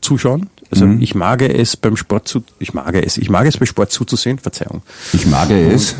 zuschauen. 0.00 0.50
Also 0.72 0.86
ich 1.00 1.16
mag 1.16 1.42
es 1.42 1.76
beim 1.76 1.96
Sport 1.96 2.28
zu, 2.28 2.44
ich 2.60 2.74
mag 2.74 2.94
es, 2.94 3.18
ich 3.18 3.28
mag 3.28 3.44
es 3.46 3.56
beim 3.56 3.66
Sport 3.66 3.90
zuzusehen, 3.90 4.38
Verzeihung. 4.38 4.82
Ich 5.12 5.26
mag 5.26 5.50
es. 5.50 5.96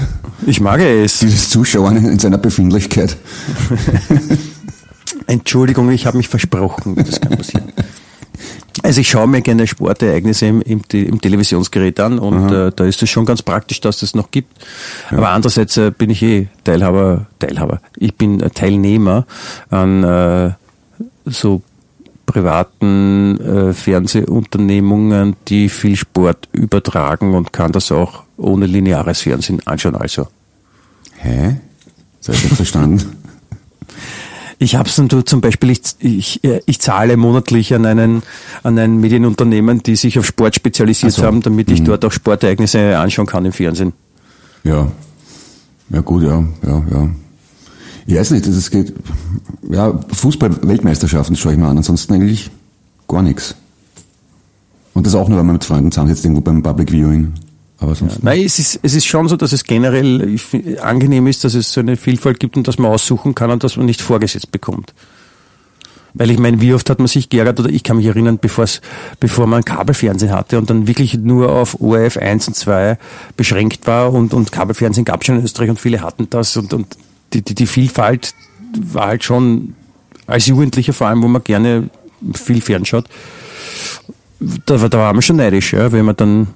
Ich 0.46 0.60
mag 0.60 0.80
es. 0.80 1.18
Dieses 1.18 1.50
Zuschauen 1.50 1.96
in 1.96 2.20
seiner 2.20 2.38
Befindlichkeit. 2.38 3.16
Entschuldigung, 5.26 5.90
ich 5.90 6.06
habe 6.06 6.18
mich 6.18 6.28
versprochen, 6.28 6.94
das 6.94 7.20
kann 7.20 7.36
passieren. 7.36 7.72
Also 8.82 9.00
ich 9.00 9.10
schaue 9.10 9.26
mir 9.26 9.42
gerne 9.42 9.66
Sportereignisse 9.66 10.46
im, 10.46 10.62
im, 10.62 10.82
im 10.90 11.20
Televisionsgerät 11.20 12.00
an 12.00 12.18
und 12.18 12.50
äh, 12.50 12.72
da 12.74 12.84
ist 12.84 13.02
es 13.02 13.10
schon 13.10 13.26
ganz 13.26 13.42
praktisch, 13.42 13.80
dass 13.80 14.02
es 14.02 14.14
noch 14.14 14.30
gibt. 14.30 14.52
Aber 15.10 15.30
andererseits 15.30 15.76
äh, 15.76 15.90
bin 15.90 16.10
ich 16.10 16.22
eh 16.22 16.48
Teilhaber, 16.64 17.26
Teilhaber. 17.38 17.80
Ich 17.96 18.14
bin 18.14 18.40
äh, 18.40 18.50
Teilnehmer 18.50 19.26
an 19.68 20.04
äh, 20.04 20.50
so 21.26 21.62
privaten 22.26 23.40
äh, 23.40 23.72
Fernsehunternehmungen, 23.72 25.36
die 25.48 25.68
viel 25.68 25.96
Sport 25.96 26.48
übertragen 26.52 27.34
und 27.34 27.52
kann 27.52 27.72
das 27.72 27.90
auch 27.92 28.22
ohne 28.36 28.66
lineares 28.66 29.22
Fernsehen 29.22 29.60
anschauen. 29.66 29.96
Also 29.96 30.28
Hä? 31.18 31.56
Das 32.18 32.28
habe 32.28 32.36
ich 32.38 32.44
nicht 32.44 32.56
verstanden. 32.56 33.16
Ich 34.62 34.74
habe 34.74 34.90
es 34.90 34.94
zum 34.94 35.40
Beispiel, 35.40 35.70
ich, 35.70 35.80
ich, 36.00 36.44
äh, 36.44 36.60
ich 36.66 36.80
zahle 36.80 37.16
monatlich 37.16 37.72
an 37.74 37.86
einen, 37.86 38.22
an 38.62 38.78
ein 38.78 39.00
Medienunternehmen, 39.00 39.82
die 39.82 39.96
sich 39.96 40.18
auf 40.18 40.26
Sport 40.26 40.54
spezialisiert 40.54 41.14
so. 41.14 41.22
haben, 41.22 41.40
damit 41.40 41.70
ich 41.70 41.82
dort 41.82 42.04
auch 42.04 42.12
Sportereignisse 42.12 42.98
anschauen 42.98 43.24
kann 43.26 43.46
im 43.46 43.52
Fernsehen. 43.52 43.94
Ja. 44.62 44.92
Ja 45.88 46.00
gut, 46.02 46.24
ja, 46.24 46.44
ja, 46.66 46.84
ja. 46.90 47.10
Ich 48.06 48.14
weiß 48.16 48.32
nicht, 48.32 48.46
das 48.46 48.70
geht. 48.70 48.92
Ja, 49.70 49.98
Fußball-Weltmeisterschaften 50.12 51.36
schaue 51.36 51.52
ich 51.52 51.58
mir 51.58 51.66
an, 51.66 51.78
ansonsten 51.78 52.12
eigentlich 52.12 52.50
gar 53.08 53.22
nichts. 53.22 53.54
Und 54.92 55.06
das 55.06 55.14
auch 55.14 55.28
nur, 55.30 55.38
wenn 55.38 55.46
man 55.46 55.54
mit 55.54 55.64
Freunden 55.64 55.90
zusammensitzt, 55.90 56.26
irgendwo 56.26 56.42
beim 56.42 56.62
Public 56.62 56.90
Viewing. 56.90 57.32
Aber 57.80 57.94
sonst. 57.94 58.22
Nein, 58.22 58.42
es 58.44 58.58
ist, 58.58 58.78
es 58.82 58.94
ist 58.94 59.06
schon 59.06 59.26
so, 59.26 59.36
dass 59.36 59.52
es 59.52 59.64
generell 59.64 60.36
angenehm 60.82 61.26
ist, 61.26 61.44
dass 61.44 61.54
es 61.54 61.72
so 61.72 61.80
eine 61.80 61.96
Vielfalt 61.96 62.38
gibt 62.38 62.56
und 62.56 62.68
dass 62.68 62.78
man 62.78 62.92
aussuchen 62.92 63.34
kann 63.34 63.50
und 63.50 63.64
dass 63.64 63.76
man 63.76 63.86
nicht 63.86 64.02
vorgesetzt 64.02 64.52
bekommt. 64.52 64.92
Weil 66.12 66.30
ich 66.30 66.38
meine, 66.38 66.60
wie 66.60 66.74
oft 66.74 66.90
hat 66.90 66.98
man 66.98 67.08
sich 67.08 67.28
geärgert, 67.28 67.60
oder 67.60 67.70
ich 67.70 67.82
kann 67.82 67.96
mich 67.96 68.06
erinnern, 68.06 68.38
bevor's, 68.38 68.80
bevor 69.18 69.46
man 69.46 69.64
Kabelfernsehen 69.64 70.32
hatte 70.32 70.58
und 70.58 70.68
dann 70.68 70.86
wirklich 70.86 71.14
nur 71.14 71.50
auf 71.50 71.80
ORF 71.80 72.16
1 72.16 72.48
und 72.48 72.54
2 72.54 72.98
beschränkt 73.36 73.86
war 73.86 74.12
und, 74.12 74.34
und 74.34 74.52
Kabelfernsehen 74.52 75.04
gab 75.04 75.20
es 75.22 75.26
schon 75.26 75.38
in 75.38 75.44
Österreich 75.44 75.70
und 75.70 75.80
viele 75.80 76.02
hatten 76.02 76.28
das 76.28 76.56
und, 76.56 76.74
und 76.74 76.86
die, 77.32 77.42
die, 77.42 77.54
die 77.54 77.66
Vielfalt 77.66 78.34
war 78.76 79.06
halt 79.06 79.24
schon 79.24 79.74
als 80.26 80.46
Jugendlicher 80.46 80.92
vor 80.92 81.06
allem, 81.06 81.22
wo 81.22 81.28
man 81.28 81.44
gerne 81.44 81.90
viel 82.34 82.60
fernschaut. 82.60 83.06
Da, 84.66 84.76
da 84.76 84.98
war 84.98 85.12
man 85.12 85.22
schon 85.22 85.36
neidisch, 85.36 85.72
ja, 85.72 85.92
wenn 85.92 86.04
man 86.04 86.16
dann 86.16 86.48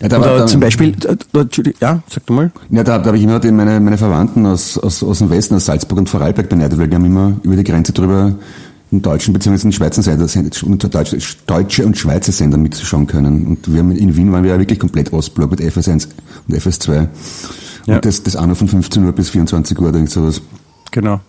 Ja, 0.00 0.08
da, 0.08 0.18
oder 0.18 0.38
da, 0.38 0.46
zum 0.46 0.60
Beispiel, 0.60 0.94
äh, 1.04 1.38
Entschuldigung, 1.38 1.78
ja, 1.80 2.02
sag 2.08 2.26
du 2.26 2.32
mal. 2.32 2.52
Ja, 2.70 2.84
da, 2.84 2.98
da 2.98 3.06
habe 3.06 3.18
ich 3.18 3.24
immer 3.24 3.40
den, 3.40 3.56
meine, 3.56 3.80
meine 3.80 3.98
Verwandten 3.98 4.46
aus, 4.46 4.78
aus, 4.78 5.02
aus 5.02 5.18
dem 5.18 5.30
Westen, 5.30 5.54
aus 5.54 5.66
Salzburg 5.66 5.98
und 5.98 6.08
Vorarlberg 6.08 6.48
beneidet, 6.48 6.78
weil 6.78 6.88
die 6.88 6.94
haben 6.94 7.04
immer 7.04 7.32
über 7.42 7.56
die 7.56 7.64
Grenze 7.64 7.92
drüber 7.92 8.34
in 8.90 9.02
deutschen 9.02 9.32
bzw. 9.32 9.66
in 9.66 9.72
Schweizer 9.72 10.02
Sender, 10.02 10.26
deutsche, 10.88 11.18
deutsche 11.46 11.86
und 11.86 11.96
Schweizer 11.96 12.32
Sender 12.32 12.58
mitzuschauen 12.58 13.06
können. 13.06 13.46
Und 13.46 13.72
wir 13.72 13.80
haben 13.80 13.92
in 13.92 14.16
Wien 14.16 14.32
waren 14.32 14.42
wir 14.42 14.52
ja 14.52 14.58
wirklich 14.58 14.78
komplett 14.78 15.12
Ostblock 15.12 15.50
mit 15.52 15.60
FS1 15.60 16.08
und 16.48 16.54
FS2. 16.56 17.08
Ja. 17.86 17.94
Und 17.94 18.04
das, 18.04 18.22
das 18.22 18.36
auch 18.36 18.46
nur 18.46 18.56
von 18.56 18.68
15 18.68 19.04
Uhr 19.04 19.12
bis 19.12 19.30
24 19.30 19.78
Uhr 19.78 19.88
oder 19.88 19.96
irgend 19.96 20.10
sowas. 20.10 20.42
Genau. 20.90 21.20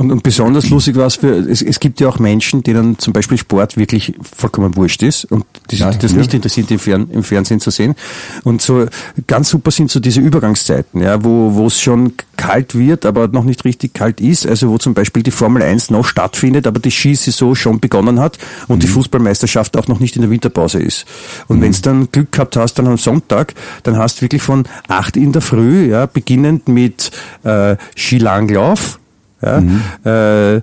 Und, 0.00 0.10
und 0.10 0.22
besonders 0.22 0.70
lustig 0.70 0.96
war 0.96 1.08
es 1.08 1.16
für, 1.16 1.28
es, 1.28 1.60
es 1.60 1.78
gibt 1.78 2.00
ja 2.00 2.08
auch 2.08 2.18
Menschen, 2.18 2.62
denen 2.62 2.98
zum 2.98 3.12
Beispiel 3.12 3.36
Sport 3.36 3.76
wirklich 3.76 4.14
vollkommen 4.34 4.74
wurscht 4.74 5.02
ist 5.02 5.26
und 5.26 5.44
die, 5.70 5.76
Ja, 5.76 5.90
das 5.90 6.12
ja. 6.12 6.18
nicht 6.18 6.32
interessiert, 6.32 6.70
im, 6.70 6.78
Fern, 6.78 7.10
im 7.10 7.22
Fernsehen 7.22 7.60
zu 7.60 7.68
sehen. 7.68 7.94
Und 8.42 8.62
so 8.62 8.86
ganz 9.26 9.50
super 9.50 9.70
sind 9.70 9.90
so 9.90 10.00
diese 10.00 10.22
Übergangszeiten, 10.22 11.02
ja, 11.02 11.22
wo 11.22 11.54
wo 11.54 11.66
es 11.66 11.82
schon 11.82 12.14
kalt 12.38 12.74
wird, 12.74 13.04
aber 13.04 13.28
noch 13.28 13.44
nicht 13.44 13.66
richtig 13.66 13.92
kalt 13.92 14.22
ist. 14.22 14.46
Also 14.46 14.70
wo 14.70 14.78
zum 14.78 14.94
Beispiel 14.94 15.22
die 15.22 15.30
Formel 15.30 15.62
1 15.62 15.90
noch 15.90 16.06
stattfindet, 16.06 16.66
aber 16.66 16.80
die 16.80 16.90
Skisaison 16.90 17.54
schon 17.54 17.78
begonnen 17.78 18.20
hat 18.20 18.38
und 18.68 18.82
die 18.82 18.86
Fußballmeisterschaft 18.86 19.76
auch 19.76 19.86
noch 19.86 20.00
nicht 20.00 20.16
in 20.16 20.22
der 20.22 20.30
Winterpause 20.30 20.80
ist. 20.80 21.04
Und 21.46 21.60
wenn 21.60 21.72
du 21.72 21.80
dann 21.82 22.10
Glück 22.10 22.32
gehabt 22.32 22.56
hast, 22.56 22.78
dann 22.78 22.86
am 22.86 22.96
Sonntag, 22.96 23.52
dann 23.82 23.98
hast 23.98 24.16
du 24.16 24.22
wirklich 24.22 24.40
von 24.40 24.64
8 24.88 25.18
in 25.18 25.32
der 25.32 25.42
Früh, 25.42 25.90
ja, 25.90 26.06
beginnend 26.06 26.68
mit 26.68 27.10
äh, 27.44 27.76
Skilanglauf, 27.94 28.98
ja, 29.42 30.56
äh, 30.56 30.60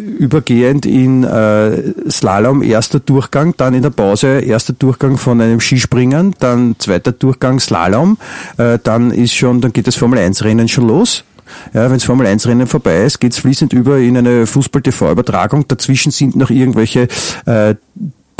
übergehend 0.00 0.86
in 0.86 1.24
äh, 1.24 2.10
Slalom 2.10 2.62
erster 2.62 3.00
Durchgang, 3.00 3.54
dann 3.56 3.74
in 3.74 3.82
der 3.82 3.90
Pause 3.90 4.40
erster 4.40 4.72
Durchgang 4.72 5.18
von 5.18 5.40
einem 5.40 5.60
Skispringen, 5.60 6.34
dann 6.40 6.76
zweiter 6.78 7.12
Durchgang 7.12 7.60
Slalom, 7.60 8.18
äh, 8.56 8.78
dann 8.82 9.10
ist 9.10 9.34
schon, 9.34 9.60
dann 9.60 9.72
geht 9.72 9.86
das 9.86 9.96
Formel 9.96 10.18
1 10.18 10.44
Rennen 10.44 10.68
schon 10.68 10.88
los. 10.88 11.24
Ja, 11.74 11.84
wenn 11.84 11.94
das 11.94 12.04
Formel 12.04 12.26
1 12.26 12.46
Rennen 12.46 12.66
vorbei 12.66 13.02
ist, 13.04 13.18
geht's 13.18 13.38
fließend 13.38 13.72
über 13.72 13.98
in 13.98 14.16
eine 14.16 14.46
Fußball-TV-Übertragung. 14.46 15.66
Dazwischen 15.66 16.12
sind 16.12 16.36
noch 16.36 16.50
irgendwelche 16.50 17.08
äh, 17.44 17.74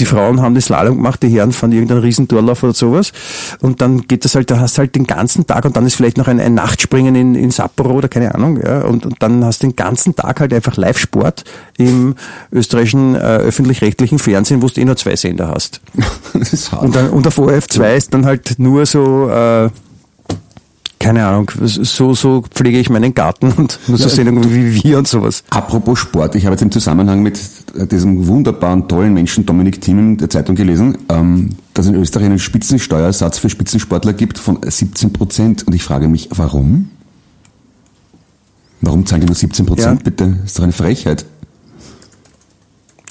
die 0.00 0.06
Frauen 0.06 0.40
haben 0.40 0.54
die 0.54 0.60
Slalom 0.60 0.96
gemacht, 0.96 1.22
die 1.22 1.28
Herren 1.28 1.52
fahren 1.52 1.72
irgendeinen 1.72 2.00
Riesendurlauf 2.00 2.62
oder 2.62 2.72
sowas. 2.74 3.12
Und 3.60 3.80
dann 3.80 4.08
geht 4.08 4.24
das 4.24 4.34
halt, 4.34 4.50
da 4.50 4.58
hast 4.58 4.76
du 4.76 4.80
halt 4.80 4.94
den 4.94 5.06
ganzen 5.06 5.46
Tag 5.46 5.64
und 5.64 5.76
dann 5.76 5.86
ist 5.86 5.94
vielleicht 5.94 6.16
noch 6.16 6.26
ein, 6.26 6.40
ein 6.40 6.54
Nachtspringen 6.54 7.14
in, 7.14 7.34
in 7.34 7.50
Sapporo 7.50 7.94
oder 7.94 8.08
keine 8.08 8.34
Ahnung, 8.34 8.60
ja. 8.60 8.82
Und, 8.82 9.06
und 9.06 9.16
dann 9.20 9.44
hast 9.44 9.62
du 9.62 9.68
den 9.68 9.76
ganzen 9.76 10.16
Tag 10.16 10.40
halt 10.40 10.52
einfach 10.52 10.76
Live-Sport 10.76 11.44
im 11.76 12.14
österreichischen 12.50 13.14
äh, 13.14 13.18
öffentlich-rechtlichen 13.18 14.18
Fernsehen, 14.18 14.62
wo 14.62 14.68
du 14.68 14.80
eh 14.80 14.84
nur 14.84 14.96
zwei 14.96 15.16
Sender 15.16 15.48
hast. 15.48 15.80
Das 16.32 16.52
ist 16.52 16.72
hart. 16.72 16.84
Und, 16.84 16.96
dann, 16.96 17.10
und 17.10 17.26
auf 17.26 17.38
ORF 17.38 17.66
2 17.66 17.96
ist 17.96 18.14
dann 18.14 18.24
halt 18.24 18.58
nur 18.58 18.86
so, 18.86 19.28
äh, 19.28 19.68
keine 21.00 21.26
Ahnung, 21.26 21.50
so, 21.62 22.12
so 22.12 22.42
pflege 22.42 22.78
ich 22.78 22.90
meinen 22.90 23.14
Garten 23.14 23.52
und 23.56 23.80
nur 23.88 23.96
so 23.98 24.08
Sendungen 24.08 24.44
wie 24.54 24.84
wir 24.84 24.98
und 24.98 25.08
sowas. 25.08 25.42
Apropos 25.48 25.98
Sport, 25.98 26.34
ich 26.34 26.44
habe 26.44 26.54
jetzt 26.54 26.62
im 26.62 26.70
Zusammenhang 26.70 27.22
mit 27.22 27.40
diesem 27.90 28.26
wunderbaren, 28.26 28.86
tollen 28.86 29.14
Menschen 29.14 29.46
Dominik 29.46 29.80
Thiem 29.80 29.98
in 29.98 30.16
der 30.18 30.28
Zeitung 30.28 30.54
gelesen, 30.54 30.98
ähm, 31.08 31.56
dass 31.72 31.86
in 31.86 31.94
Österreich 31.94 32.26
einen 32.26 32.38
Spitzensteuersatz 32.38 33.38
für 33.38 33.48
Spitzensportler 33.48 34.12
gibt 34.12 34.38
von 34.38 34.58
17 34.62 35.12
Prozent. 35.12 35.66
Und 35.66 35.74
ich 35.74 35.82
frage 35.82 36.06
mich, 36.06 36.28
warum? 36.32 36.90
Warum 38.82 39.06
zahlen 39.06 39.22
die 39.22 39.26
nur 39.26 39.36
17 39.36 39.66
Prozent, 39.66 40.00
Ja. 40.00 40.04
bitte? 40.04 40.36
Das 40.42 40.50
ist 40.50 40.58
doch 40.58 40.64
eine 40.64 40.72
Frechheit. 40.72 41.24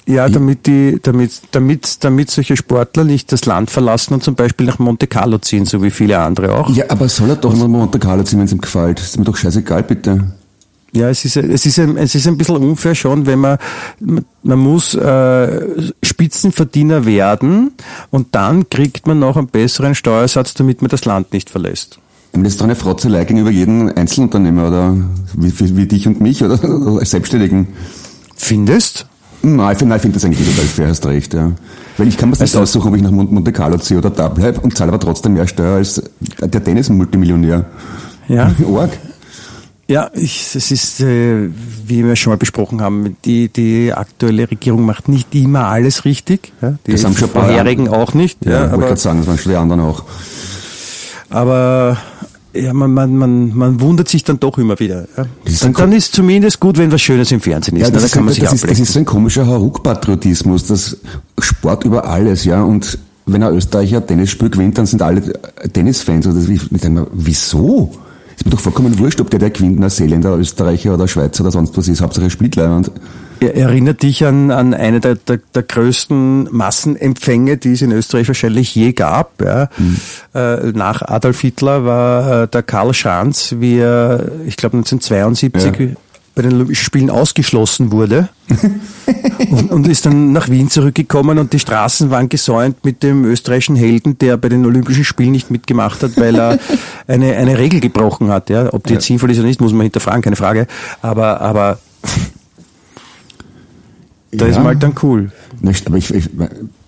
Ja, 0.10 0.28
damit 0.28 0.66
die, 0.66 1.00
damit, 1.04 1.40
damit, 1.52 2.04
damit 2.04 2.32
solche 2.32 2.58
Sportler 2.58 3.04
nicht 3.04 3.32
das 3.32 3.46
Land 3.46 3.70
verlassen 3.70 4.16
und 4.16 4.24
zum 4.24 4.34
Beispiel 4.34 4.66
nach 4.66 4.80
Monte 4.80 5.06
Carlo 5.06 5.38
ziehen, 5.38 5.66
so 5.66 5.84
wie 5.84 5.92
viele 5.92 6.18
andere 6.18 6.56
auch. 6.56 6.68
Ja, 6.72 6.86
aber 6.90 7.08
soll 7.08 7.30
er 7.30 7.36
doch 7.36 7.54
immer 7.54 7.68
Monte 7.68 8.00
Carlo 8.00 8.24
ziehen, 8.24 8.40
wenn 8.40 8.46
es 8.46 8.52
ihm 8.52 8.60
gefällt? 8.60 9.00
Ist 9.00 9.20
mir 9.20 9.24
doch 9.26 9.38
scheißegal, 9.38 9.84
bitte. 9.84 10.34
Ja, 10.94 11.10
es 11.10 11.24
ist, 11.26 11.38
es 11.38 11.64
ist, 11.68 11.78
ein, 11.78 11.96
es 11.98 12.16
ist 12.16 12.26
ein 12.26 12.38
bisschen 12.38 12.58
unfair 12.58 12.96
schon, 12.96 13.28
wenn 13.28 13.38
man, 13.38 13.60
man 14.42 14.58
muss 14.58 14.96
äh, 14.96 15.92
Spitzenverdiener 16.02 17.06
werden 17.06 17.74
und 18.10 18.34
dann 18.34 18.68
kriegt 18.68 19.06
man 19.06 19.20
noch 19.20 19.38
einen 19.38 19.46
besseren 19.46 19.94
Steuersatz, 19.94 20.56
damit 20.56 20.82
man 20.82 20.90
das 20.90 21.06
Land 21.06 21.34
nicht 21.34 21.52
verlässt. 21.52 22.00
Das 22.32 22.42
ist 22.42 22.62
doch 22.62 22.66
eine 22.66 22.76
Frotzelei 22.76 23.26
gegenüber 23.26 23.52
jedem 23.52 23.92
Einzelunternehmer 23.96 24.70
oder 24.70 24.98
wie, 25.36 25.60
wie, 25.60 25.78
wie 25.78 25.86
dich 25.86 26.08
und 26.08 26.20
mich 26.20 26.44
oder, 26.44 26.58
Selbstständigen. 27.06 27.68
Findest? 28.36 29.06
Nein, 29.42 29.72
ich 29.72 29.78
finde 29.78 29.96
ich 29.96 30.02
find 30.02 30.16
das 30.16 30.26
eigentlich 30.26 30.48
total 30.50 30.66
fair, 30.66 30.88
hast 30.90 31.06
recht, 31.06 31.34
ja. 31.34 31.52
Weil 31.98 32.08
ich 32.08 32.18
kann 32.18 32.30
mir 32.30 32.34
das 32.34 32.42
Also- 32.42 32.60
aussuchen, 32.62 32.90
ob 32.90 32.96
ich 32.96 33.02
nach 33.02 33.12
Mon- 33.12 33.34
Monte 33.34 33.52
Carlo 33.52 33.78
ziehe 33.78 33.98
oder 33.98 34.10
da 34.10 34.28
bleibe 34.28 34.60
und 34.62 34.78
zahle 34.78 34.90
aber 34.92 35.00
trotzdem 35.00 35.34
mehr 35.34 35.48
Steuer 35.48 35.76
als 35.76 36.02
der 36.42 36.64
Tennis-Multimillionär. 36.64 37.66
Ja. 38.28 38.52
Org. 38.70 38.92
Ja, 39.88 40.12
ich, 40.14 40.54
es 40.56 40.70
ist, 40.72 41.00
äh, 41.02 41.50
wie 41.88 42.06
wir 42.06 42.16
schon 42.16 42.32
mal 42.32 42.38
besprochen 42.38 42.80
haben, 42.82 43.16
die, 43.26 43.50
die 43.50 43.92
aktuelle 43.92 44.52
Regierung 44.52 44.86
macht 44.86 45.08
nicht 45.10 45.34
immer 45.34 45.66
alles 45.66 46.06
richtig. 46.06 46.52
Ja, 46.62 46.76
die 46.86 46.92
Das 46.92 47.04
haben 47.06 47.16
schon 47.18 47.30
ein 47.30 47.34
paar 47.34 47.46
vorherigen 47.46 47.88
auch 47.88 48.14
nicht. 48.14 48.46
Ja, 48.46 48.52
Ja, 48.52 48.64
aber, 48.72 48.86
gerade 48.86 48.98
sagen, 49.00 49.18
das 49.20 49.28
waren 49.28 49.38
schon 49.40 49.52
die 49.52 49.58
anderen 49.58 49.82
auch. 49.82 50.04
aber 51.30 51.98
ja, 52.60 52.74
man, 52.74 52.94
man, 52.94 53.16
man, 53.16 53.56
man 53.56 53.82
wundert 53.82 54.10
sich 54.10 54.24
dann 54.24 54.40
doch 54.40 54.58
immer 54.58 54.80
wieder. 54.80 55.08
Ja. 55.18 55.26
Das 55.46 55.64
Und 55.64 55.80
dann 55.80 55.92
ist 55.92 56.14
zumindest 56.14 56.60
gut, 56.60 56.78
wenn 56.78 56.92
was 56.92 57.02
Schönes 57.02 57.32
im 57.32 57.40
Fernsehen 57.40 57.78
ist. 57.78 57.84
Ja, 57.84 57.88
Na, 57.88 57.94
das, 57.94 58.02
da 58.02 58.06
ist, 58.08 58.14
kann 58.14 58.26
man 58.26 58.30
das, 58.30 58.36
sich 58.36 58.54
ist, 58.54 58.72
das 58.72 58.80
ist 58.80 58.94
so 58.94 59.00
ein 59.00 59.06
komischer 59.06 59.46
Hauruck-Patriotismus, 59.46 60.66
das 60.66 60.98
Sport 61.40 61.86
über 61.86 62.06
alles, 62.06 62.46
ja, 62.46 62.64
und 62.64 62.98
wenn 63.26 63.44
ein 63.44 63.54
Österreicher 63.54 64.06
Tennisspiel 64.06 64.50
gewinnt, 64.50 64.78
dann 64.78 64.86
sind 64.86 65.02
alle 65.02 65.22
Tennisfans. 65.74 66.28
Oder 66.28 66.40
ich 66.40 66.68
denke 66.70 66.90
mir, 66.90 67.08
wieso? 67.14 67.92
Ist 68.36 68.46
mir 68.46 68.52
doch 68.52 68.60
vollkommen 68.60 68.98
wurscht, 68.98 69.22
ob 69.22 69.30
der, 69.30 69.40
der 69.40 69.50
gewinnt, 69.50 69.78
ein 69.78 69.82
Neuseeländer, 69.82 70.38
Österreicher 70.38 70.94
oder 70.94 71.08
Schweizer 71.08 71.44
oder 71.44 71.52
sonst 71.52 71.78
was 71.78 71.88
ist. 71.88 72.02
Hauptsache. 72.02 72.26
Er 72.26 72.82
erinnert 73.42 74.04
dich 74.04 74.26
an, 74.26 74.52
an 74.52 74.74
eine 74.74 75.00
der, 75.00 75.16
der, 75.16 75.40
der 75.54 75.64
größten 75.64 76.48
Massenempfänge, 76.52 77.58
die 77.58 77.74
es 77.74 77.82
in 77.82 77.92
Österreich 77.92 78.28
wahrscheinlich 78.28 78.74
je 78.76 78.94
gab. 78.94 79.42
Ja. 79.42 79.70
Äh, 80.34 80.72
nach 80.72 81.02
Adolf 81.02 81.40
Hitler 81.42 81.86
war 81.86 82.44
äh, 82.44 82.48
der 82.48 82.64
Karl 82.64 82.94
Schanz, 82.94 83.56
wie 83.60 83.78
er, 83.78 84.32
ich 84.46 84.58
glaube 84.58 84.78
1972 84.78 85.80
Ja. 85.80 85.88
bei 86.36 86.42
den 86.42 86.54
Olympischen 86.54 86.84
Spielen 86.84 87.10
ausgeschlossen 87.10 87.92
wurde 87.92 88.30
und, 89.52 89.72
und 89.72 89.88
ist 89.88 90.06
dann 90.06 90.32
nach 90.32 90.50
Wien 90.50 90.70
zurückgekommen 90.70 91.38
und 91.38 91.52
die 91.54 91.60
Straßen 91.60 92.10
waren 92.12 92.30
gesäumt 92.30 92.86
mit 92.86 93.04
dem 93.04 93.26
österreichischen 93.26 93.76
Helden, 93.76 94.18
der 94.20 94.38
bei 94.38 94.50
den 94.50 94.66
Olympischen 94.66 95.04
Spielen 95.04 95.32
nicht 95.32 95.52
mitgemacht 95.52 96.02
hat, 96.04 96.12
weil 96.18 96.36
er 96.36 96.60
eine, 97.08 97.36
eine 97.36 97.58
Regel 97.58 97.80
gebrochen 97.80 98.30
hat. 98.30 98.50
Ja. 98.50 98.74
Ob 98.74 98.86
die 98.88 98.94
jetzt 98.94 99.06
sinnvoll 99.06 99.32
ist 99.32 99.40
oder 99.40 99.48
nicht, 99.48 99.60
muss 99.62 99.74
man 99.74 99.82
hinterfragen, 99.82 100.22
keine 100.22 100.36
Frage. 100.36 100.68
Aber, 101.02 101.42
aber 101.42 101.80
da 104.32 104.46
ist 104.46 104.56
Ja. 104.56 104.60
man 104.60 104.68
halt 104.68 104.84
dann 104.84 104.94
cool. 105.04 105.32
Aber 105.86 105.98
ich, 105.98 106.14
ich, 106.14 106.30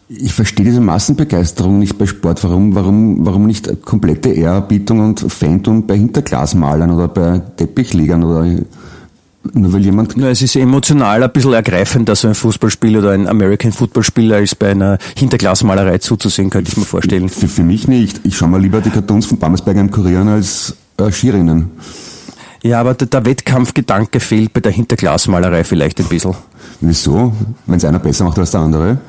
ich 0.09 0.33
verstehe 0.33 0.65
diese 0.65 0.81
Massenbegeisterung 0.81 1.79
nicht 1.79 1.97
bei 1.97 2.05
Sport. 2.05 2.43
Warum, 2.43 2.75
warum, 2.75 3.25
warum 3.25 3.45
nicht 3.45 3.81
komplette 3.83 4.29
Ehrerbietung 4.29 4.99
und 4.99 5.25
Phantom 5.31 5.87
bei 5.87 5.97
Hinterglasmalern 5.97 6.91
oder 6.91 7.07
bei 7.07 7.41
Teppichlegern 7.57 8.23
oder 8.23 8.45
nur 9.53 9.73
weil 9.73 9.81
jemand 9.81 10.13
Na, 10.17 10.29
es 10.29 10.43
ist 10.43 10.55
emotional 10.55 11.23
ein 11.23 11.31
bisschen 11.31 11.53
ergreifender, 11.53 12.15
so 12.15 12.27
ein 12.27 12.35
Fußballspiel 12.35 12.97
oder 12.97 13.11
ein 13.11 13.27
American 13.27 13.71
Football-Spiel, 13.71 14.31
als 14.33 14.53
bei 14.53 14.69
einer 14.69 14.99
Hinterglasmalerei 15.17 15.97
zuzusehen, 15.97 16.51
könnte 16.51 16.69
ich 16.71 16.77
mir 16.77 16.85
vorstellen. 16.85 17.27
Für, 17.27 17.47
für 17.47 17.63
mich 17.63 17.87
nicht. 17.87 18.21
Ich 18.23 18.37
schaue 18.37 18.49
mal 18.49 18.61
lieber 18.61 18.81
die 18.81 18.91
Cartoons 18.91 19.25
von 19.25 19.39
Bammersberger 19.39 19.81
im 19.81 19.89
Kurieren 19.89 20.27
als 20.27 20.75
äh, 20.97 21.11
Skirinnen. 21.11 21.71
Ja, 22.63 22.79
aber 22.79 22.93
der, 22.93 23.25
Wettkampfgedanke 23.25 24.19
fehlt 24.19 24.53
bei 24.53 24.59
der 24.59 24.71
Hinterglasmalerei 24.71 25.63
vielleicht 25.63 25.99
ein 25.99 26.05
bisschen. 26.05 26.35
Wieso? 26.79 27.33
Wenn 27.65 27.77
es 27.77 27.85
einer 27.85 27.99
besser 27.99 28.23
macht 28.23 28.37
als 28.37 28.51
der 28.51 28.59
andere? 28.59 28.99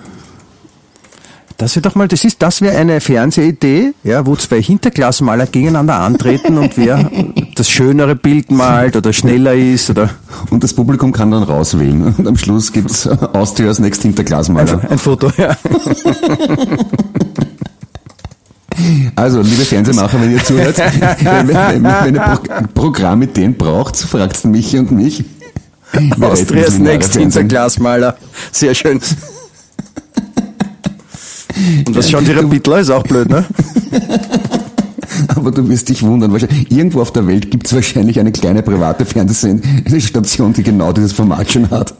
Das 1.59 1.77
wäre 1.77 1.83
doch 1.83 1.95
mal, 1.95 2.09
das 2.09 2.25
ist, 2.25 2.43
das 2.43 2.61
wäre 2.63 2.77
eine 2.77 3.01
Fernsehidee, 3.01 3.93
ja, 4.03 4.27
wo 4.27 4.35
zwei 4.37 4.61
Hinterglasmaler 4.61 5.47
gegeneinander 5.47 5.97
antreten 6.01 6.59
und 6.59 6.77
wer 6.77 7.11
das 7.55 7.69
schönere 7.69 8.17
Bild 8.17 8.51
malt 8.51 8.97
oder 8.97 9.13
schneller 9.13 9.55
ist 9.55 9.91
oder 9.91 10.11
Und 10.51 10.65
das 10.65 10.73
Publikum 10.73 11.13
kann 11.13 11.31
dann 11.31 11.43
rauswählen. 11.43 12.15
Und 12.17 12.27
am 12.27 12.37
Schluss 12.37 12.73
gibt's 12.73 13.07
Austrias 13.07 13.79
Next 13.79 14.03
Hinterglasmaler. 14.03 14.81
ein 14.91 14.99
Foto, 14.99 15.31
ja. 15.37 15.57
Also, 19.16 19.41
liebe 19.43 19.64
Fernsehmacher, 19.64 20.20
wenn 20.20 20.33
ihr 20.33 20.45
zuhört, 20.45 20.76
wenn, 21.20 21.49
wenn, 21.49 21.85
wenn, 21.85 22.14
ihr 22.14 22.20
Pro 22.20 22.39
Programm 22.74 23.18
mit 23.20 23.37
denen 23.37 23.55
braucht, 23.55 23.97
fragt 23.97 24.45
Michi 24.45 24.78
und 24.78 24.91
mich. 24.93 25.24
Wer 25.93 26.28
Austrias 26.30 26.78
Next? 26.78 27.14
Hinterglasmaler. 27.16 28.16
Sehr 28.51 28.74
schön. 28.74 29.01
Und 31.87 31.95
was 31.97 32.11
schauen 32.11 32.24
die 32.24 32.33
Rapidler? 32.33 32.78
Ist 32.80 32.91
auch 32.91 33.03
blöd, 33.03 33.28
ne? 33.28 33.45
Aber 35.28 35.51
du 35.51 35.68
wirst 35.68 35.89
dich 35.91 36.03
wundern. 36.03 36.33
wahrscheinlich- 36.33 36.70
Irgendwo 36.70 37.03
auf 37.03 37.12
der 37.12 37.26
Welt 37.26 37.51
gibt 37.51 37.66
es 37.66 37.74
wahrscheinlich 37.74 38.18
eine 38.18 38.33
kleine 38.33 38.62
private 38.62 39.05
Fernsehstation, 39.05 40.53
die 40.55 40.62
genau 40.62 40.93
dieses 40.93 41.12
Format 41.12 41.51
schon 41.53 41.70
hat. 41.70 41.95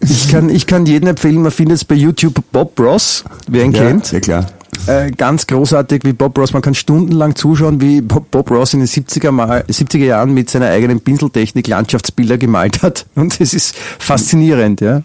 Ich 0.00 0.28
kann, 0.30 0.48
ich 0.48 0.66
kann 0.66 0.86
jedem 0.86 1.08
empfehlen, 1.10 1.42
man 1.42 1.50
findet 1.50 1.76
es 1.78 1.84
bei 1.84 1.94
YouTube 1.94 2.42
Bob 2.52 2.78
Ross, 2.80 3.24
wer 3.48 3.64
ihn 3.64 3.72
kennt. 3.72 4.10
Ja, 4.12 4.20
klar. 4.20 4.46
Äh, 4.86 5.10
ganz 5.12 5.46
großartig 5.46 6.02
wie 6.04 6.12
Bob 6.12 6.36
Ross. 6.38 6.52
Man 6.52 6.60
kann 6.62 6.74
stundenlang 6.74 7.34
zuschauen, 7.36 7.80
wie 7.80 8.00
Bob, 8.02 8.50
Ross 8.50 8.74
in 8.74 8.80
den 8.80 8.88
70er, 8.88 9.30
Mal, 9.30 9.64
70er 9.68 10.04
Jahren 10.04 10.34
mit 10.34 10.50
seiner 10.50 10.68
eigenen 10.68 11.00
Pinseltechnik 11.00 11.66
Landschaftsbilder 11.68 12.36
gemalt 12.38 12.82
hat. 12.82 13.06
Und 13.14 13.40
es 13.40 13.54
ist 13.54 13.74
faszinierend, 13.98 14.80
ja. 14.80 15.02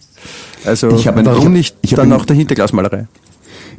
Also 0.65 0.89
Ich 0.89 1.07
hab 1.07 1.15
ein- 1.17 1.26
warum 1.26 1.45
hab- 1.45 1.51
nicht 1.53 1.76
ich 1.82 1.93
hab 1.93 1.97
dann 2.01 2.11
auch 2.13 2.26
der 2.26 2.36
Hinterglasmalerei? 2.36 3.07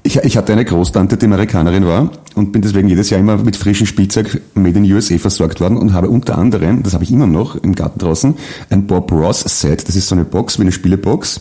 Ich, 0.02 0.16
ich 0.16 0.38
hatte 0.38 0.54
eine 0.54 0.64
Großtante, 0.64 1.18
die 1.18 1.26
Amerikanerin 1.26 1.84
war 1.84 2.10
und 2.34 2.52
bin 2.52 2.62
deswegen 2.62 2.88
jedes 2.88 3.10
Jahr 3.10 3.20
immer 3.20 3.36
mit 3.36 3.54
frischem 3.56 3.86
Spielzeug 3.86 4.40
made 4.54 4.78
in 4.78 4.90
USA 4.90 5.18
versorgt 5.18 5.60
worden 5.60 5.76
und 5.76 5.92
habe 5.92 6.08
unter 6.08 6.38
anderem, 6.38 6.82
das 6.82 6.94
habe 6.94 7.04
ich 7.04 7.10
immer 7.12 7.26
noch 7.26 7.56
im 7.56 7.74
Garten 7.74 7.98
draußen, 7.98 8.34
ein 8.70 8.86
Bob 8.86 9.12
Ross 9.12 9.40
Set. 9.46 9.86
Das 9.86 9.96
ist 9.96 10.08
so 10.08 10.14
eine 10.14 10.24
Box 10.24 10.56
wie 10.58 10.62
eine 10.62 10.72
Spielebox 10.72 11.38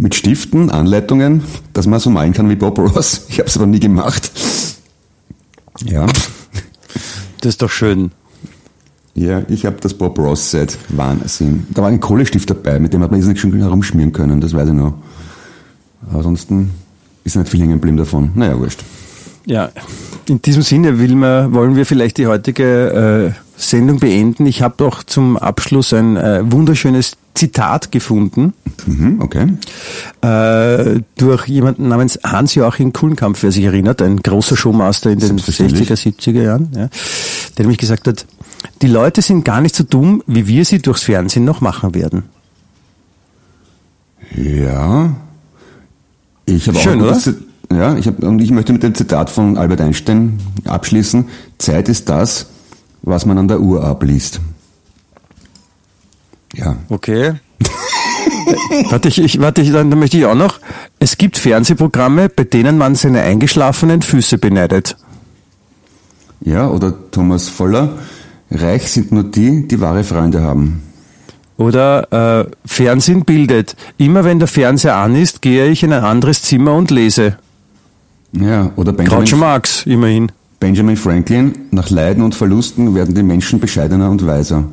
mit 0.00 0.14
Stiften, 0.14 0.70
Anleitungen, 0.70 1.42
dass 1.74 1.86
man 1.86 2.00
so 2.00 2.10
malen 2.10 2.32
kann 2.32 2.48
wie 2.48 2.56
Bob 2.56 2.78
Ross. 2.78 3.26
Ich 3.28 3.38
habe 3.38 3.48
es 3.48 3.56
aber 3.56 3.66
nie 3.66 3.80
gemacht. 3.80 4.32
Ja, 5.84 6.06
Das 7.40 7.50
ist 7.54 7.62
doch 7.62 7.70
schön. 7.70 8.10
ja, 9.14 9.42
ich 9.48 9.66
habe 9.66 9.76
das 9.80 9.94
Bob 9.94 10.18
Ross 10.18 10.50
Set. 10.50 10.78
Wahnsinn. 10.88 11.66
Da 11.70 11.82
war 11.82 11.88
ein 11.88 12.00
Kohlestift 12.00 12.48
dabei, 12.50 12.78
mit 12.78 12.92
dem 12.92 13.02
hat 13.02 13.10
man 13.10 13.20
jetzt 13.20 13.28
nicht 13.28 13.40
schon 13.40 13.52
herumschmieren 13.52 14.12
können, 14.12 14.40
das 14.40 14.54
weiß 14.54 14.68
ich 14.68 14.74
noch. 14.74 14.94
Aber 16.08 16.18
ansonsten 16.18 16.70
ist 17.24 17.36
nicht 17.36 17.48
viel 17.48 17.60
hängen 17.60 17.74
geblieben 17.74 17.98
davon. 17.98 18.30
Naja, 18.34 18.58
wurscht. 18.58 18.82
Ja, 19.46 19.70
in 20.28 20.40
diesem 20.40 20.62
Sinne 20.62 20.98
man, 21.14 21.52
wollen 21.52 21.76
wir 21.76 21.84
vielleicht 21.86 22.18
die 22.18 22.26
heutige 22.26 23.34
äh, 23.34 23.40
Sendung 23.56 23.98
beenden. 23.98 24.46
Ich 24.46 24.62
habe 24.62 24.74
doch 24.76 25.02
zum 25.02 25.36
Abschluss 25.36 25.92
ein 25.92 26.16
äh, 26.16 26.40
wunderschönes 26.50 27.16
Zitat 27.34 27.90
gefunden 27.92 28.52
Mhm, 28.86 29.20
okay. 29.22 29.46
äh, 30.22 31.00
durch 31.16 31.46
jemanden 31.46 31.88
namens 31.88 32.18
Hans-Joachim 32.24 32.92
Kuhlenkampf, 32.92 33.42
wer 33.42 33.52
sich 33.52 33.64
erinnert, 33.64 34.02
ein 34.02 34.18
großer 34.18 34.56
Showmaster 34.56 35.10
in 35.10 35.18
den 35.20 35.28
Selbstverständlich. 35.28 35.90
60er, 35.90 36.16
70er 36.18 36.42
Jahren, 36.42 36.68
ja, 36.74 36.88
der 37.56 37.64
nämlich 37.64 37.78
gesagt 37.78 38.06
hat, 38.08 38.26
die 38.82 38.88
Leute 38.88 39.22
sind 39.22 39.44
gar 39.44 39.60
nicht 39.60 39.74
so 39.74 39.84
dumm, 39.84 40.22
wie 40.26 40.46
wir 40.46 40.64
sie 40.64 40.80
durchs 40.80 41.02
Fernsehen 41.04 41.44
noch 41.44 41.60
machen 41.60 41.94
werden. 41.94 42.24
Ja. 44.36 45.14
Ich 46.46 46.66
habe 46.68 46.78
auch 46.78 46.82
Schön, 46.82 46.98
gutes 46.98 47.22
Zit- 47.24 47.38
Ja, 47.72 47.96
ich 47.96 48.06
hab, 48.06 48.22
und 48.22 48.40
ich 48.40 48.50
möchte 48.50 48.72
mit 48.72 48.82
dem 48.82 48.94
Zitat 48.94 49.30
von 49.30 49.56
Albert 49.56 49.80
Einstein 49.80 50.40
abschließen. 50.64 51.26
Zeit 51.58 51.88
ist 51.88 52.08
das, 52.08 52.46
was 53.02 53.26
man 53.26 53.38
an 53.38 53.48
der 53.48 53.60
Uhr 53.60 53.84
abliest. 53.84 54.40
Ja. 56.54 56.76
Okay. 56.88 57.34
warte, 58.90 59.08
ich, 59.08 59.18
ich, 59.18 59.40
warte, 59.40 59.62
ich, 59.62 59.72
dann, 59.72 59.88
möchte 59.90 60.16
ich 60.16 60.26
auch 60.26 60.34
noch. 60.34 60.58
Es 60.98 61.18
gibt 61.18 61.36
Fernsehprogramme, 61.36 62.28
bei 62.28 62.44
denen 62.44 62.78
man 62.78 62.94
seine 62.94 63.22
eingeschlafenen 63.22 64.02
Füße 64.02 64.38
beneidet. 64.38 64.96
Ja, 66.40 66.68
oder 66.68 66.94
Thomas 67.10 67.48
Voller. 67.48 67.98
Reich 68.50 68.90
sind 68.90 69.12
nur 69.12 69.24
die, 69.24 69.68
die 69.68 69.80
wahre 69.80 70.02
Freunde 70.02 70.40
haben. 70.40 70.82
Oder 71.56 72.46
äh, 72.46 72.50
Fernsehen 72.64 73.24
bildet. 73.24 73.76
Immer 73.98 74.24
wenn 74.24 74.38
der 74.38 74.48
Fernseher 74.48 74.96
an 74.96 75.14
ist, 75.14 75.42
gehe 75.42 75.68
ich 75.68 75.82
in 75.82 75.92
ein 75.92 76.02
anderes 76.02 76.42
Zimmer 76.42 76.74
und 76.74 76.90
lese. 76.90 77.36
Ja, 78.32 78.72
oder 78.76 78.92
Groucho 78.92 79.16
Benjamin, 79.18 79.40
Marx, 79.40 79.86
immerhin. 79.86 80.32
Benjamin 80.58 80.96
Franklin. 80.96 81.52
Nach 81.70 81.90
Leiden 81.90 82.22
und 82.22 82.34
Verlusten 82.34 82.94
werden 82.94 83.14
die 83.14 83.22
Menschen 83.22 83.60
bescheidener 83.60 84.10
und 84.10 84.24
weiser. 84.24 84.64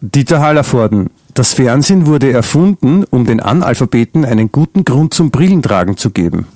Dieter 0.00 0.40
Hallervorden. 0.40 1.10
Das 1.34 1.54
Fernsehen 1.54 2.06
wurde 2.06 2.32
erfunden, 2.32 3.04
um 3.10 3.24
den 3.24 3.40
Analphabeten 3.40 4.24
einen 4.24 4.52
guten 4.52 4.84
Grund 4.84 5.14
zum 5.14 5.30
Brillentragen 5.30 5.96
zu 5.96 6.10
geben. 6.10 6.46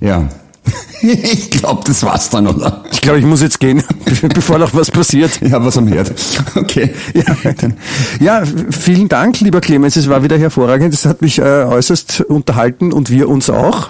Ja. 0.00 0.28
ich 1.02 1.50
glaube, 1.50 1.82
das 1.86 2.02
war's 2.04 2.30
dann, 2.30 2.46
oder? 2.46 2.84
Ich 2.92 3.00
glaube, 3.00 3.18
ich 3.18 3.24
muss 3.24 3.42
jetzt 3.42 3.60
gehen, 3.60 3.82
bevor 4.34 4.58
noch 4.58 4.74
was 4.74 4.90
passiert. 4.90 5.40
Habe 5.50 5.66
was 5.66 5.76
am 5.76 5.88
Herd. 5.88 6.12
Okay. 6.54 6.94
Ja, 7.14 7.24
ja, 8.20 8.42
vielen 8.70 9.08
Dank, 9.08 9.40
lieber 9.40 9.60
Clemens. 9.60 9.96
Es 9.96 10.08
war 10.08 10.22
wieder 10.22 10.38
hervorragend. 10.38 10.94
Es 10.94 11.04
hat 11.04 11.22
mich 11.22 11.38
äh, 11.38 11.42
äußerst 11.42 12.22
unterhalten 12.22 12.92
und 12.92 13.10
wir 13.10 13.28
uns 13.28 13.50
auch. 13.50 13.88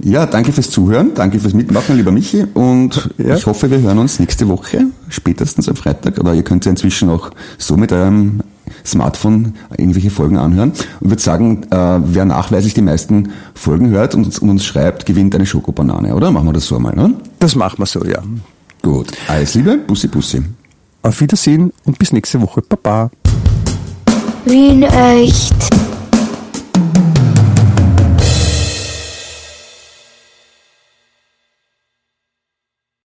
Ja, 0.00 0.26
danke 0.26 0.52
fürs 0.52 0.70
Zuhören, 0.70 1.10
danke 1.14 1.40
fürs 1.40 1.54
Mitmachen, 1.54 1.96
lieber 1.96 2.12
Michi. 2.12 2.44
Und 2.54 3.10
Ja. 3.18 3.34
ich 3.36 3.46
hoffe, 3.46 3.70
wir 3.70 3.80
hören 3.80 3.98
uns 3.98 4.20
nächste 4.20 4.48
Woche, 4.48 4.86
spätestens 5.08 5.68
am 5.68 5.74
Freitag. 5.76 6.18
Oder 6.18 6.34
ihr 6.34 6.44
könnt 6.44 6.64
ja 6.64 6.70
inzwischen 6.70 7.10
auch 7.10 7.30
so 7.58 7.76
mit 7.76 7.92
eurem 7.92 8.40
Smartphone 8.86 9.54
irgendwelche 9.76 10.10
Folgen 10.10 10.36
anhören. 10.36 10.72
Und 11.00 11.10
würde 11.10 11.22
sagen, 11.22 11.64
äh, 11.70 11.76
wer 12.04 12.24
nachweislich 12.24 12.74
die 12.74 12.82
meisten 12.82 13.30
Folgen 13.54 13.90
hört 13.90 14.14
und 14.14 14.24
uns, 14.26 14.38
und 14.38 14.50
uns 14.50 14.64
schreibt, 14.64 15.04
gewinnt 15.04 15.34
eine 15.34 15.46
Schokobanane, 15.46 16.14
oder? 16.14 16.30
Machen 16.30 16.46
wir 16.46 16.52
das 16.52 16.66
so 16.66 16.76
einmal, 16.76 16.94
ne? 16.94 17.14
Das 17.40 17.56
machen 17.56 17.78
wir 17.78 17.86
so, 17.86 18.04
ja. 18.04 18.22
Gut. 18.82 19.08
Alles 19.26 19.54
Liebe, 19.54 19.78
Bussi 19.78 20.06
Bussi. 20.06 20.42
Auf 21.02 21.20
Wiedersehen 21.20 21.72
und 21.84 21.98
bis 21.98 22.12
nächste 22.12 22.40
Woche. 22.40 22.62
Baba. 22.62 23.10
Wien 24.44 24.82
echt. 24.84 25.54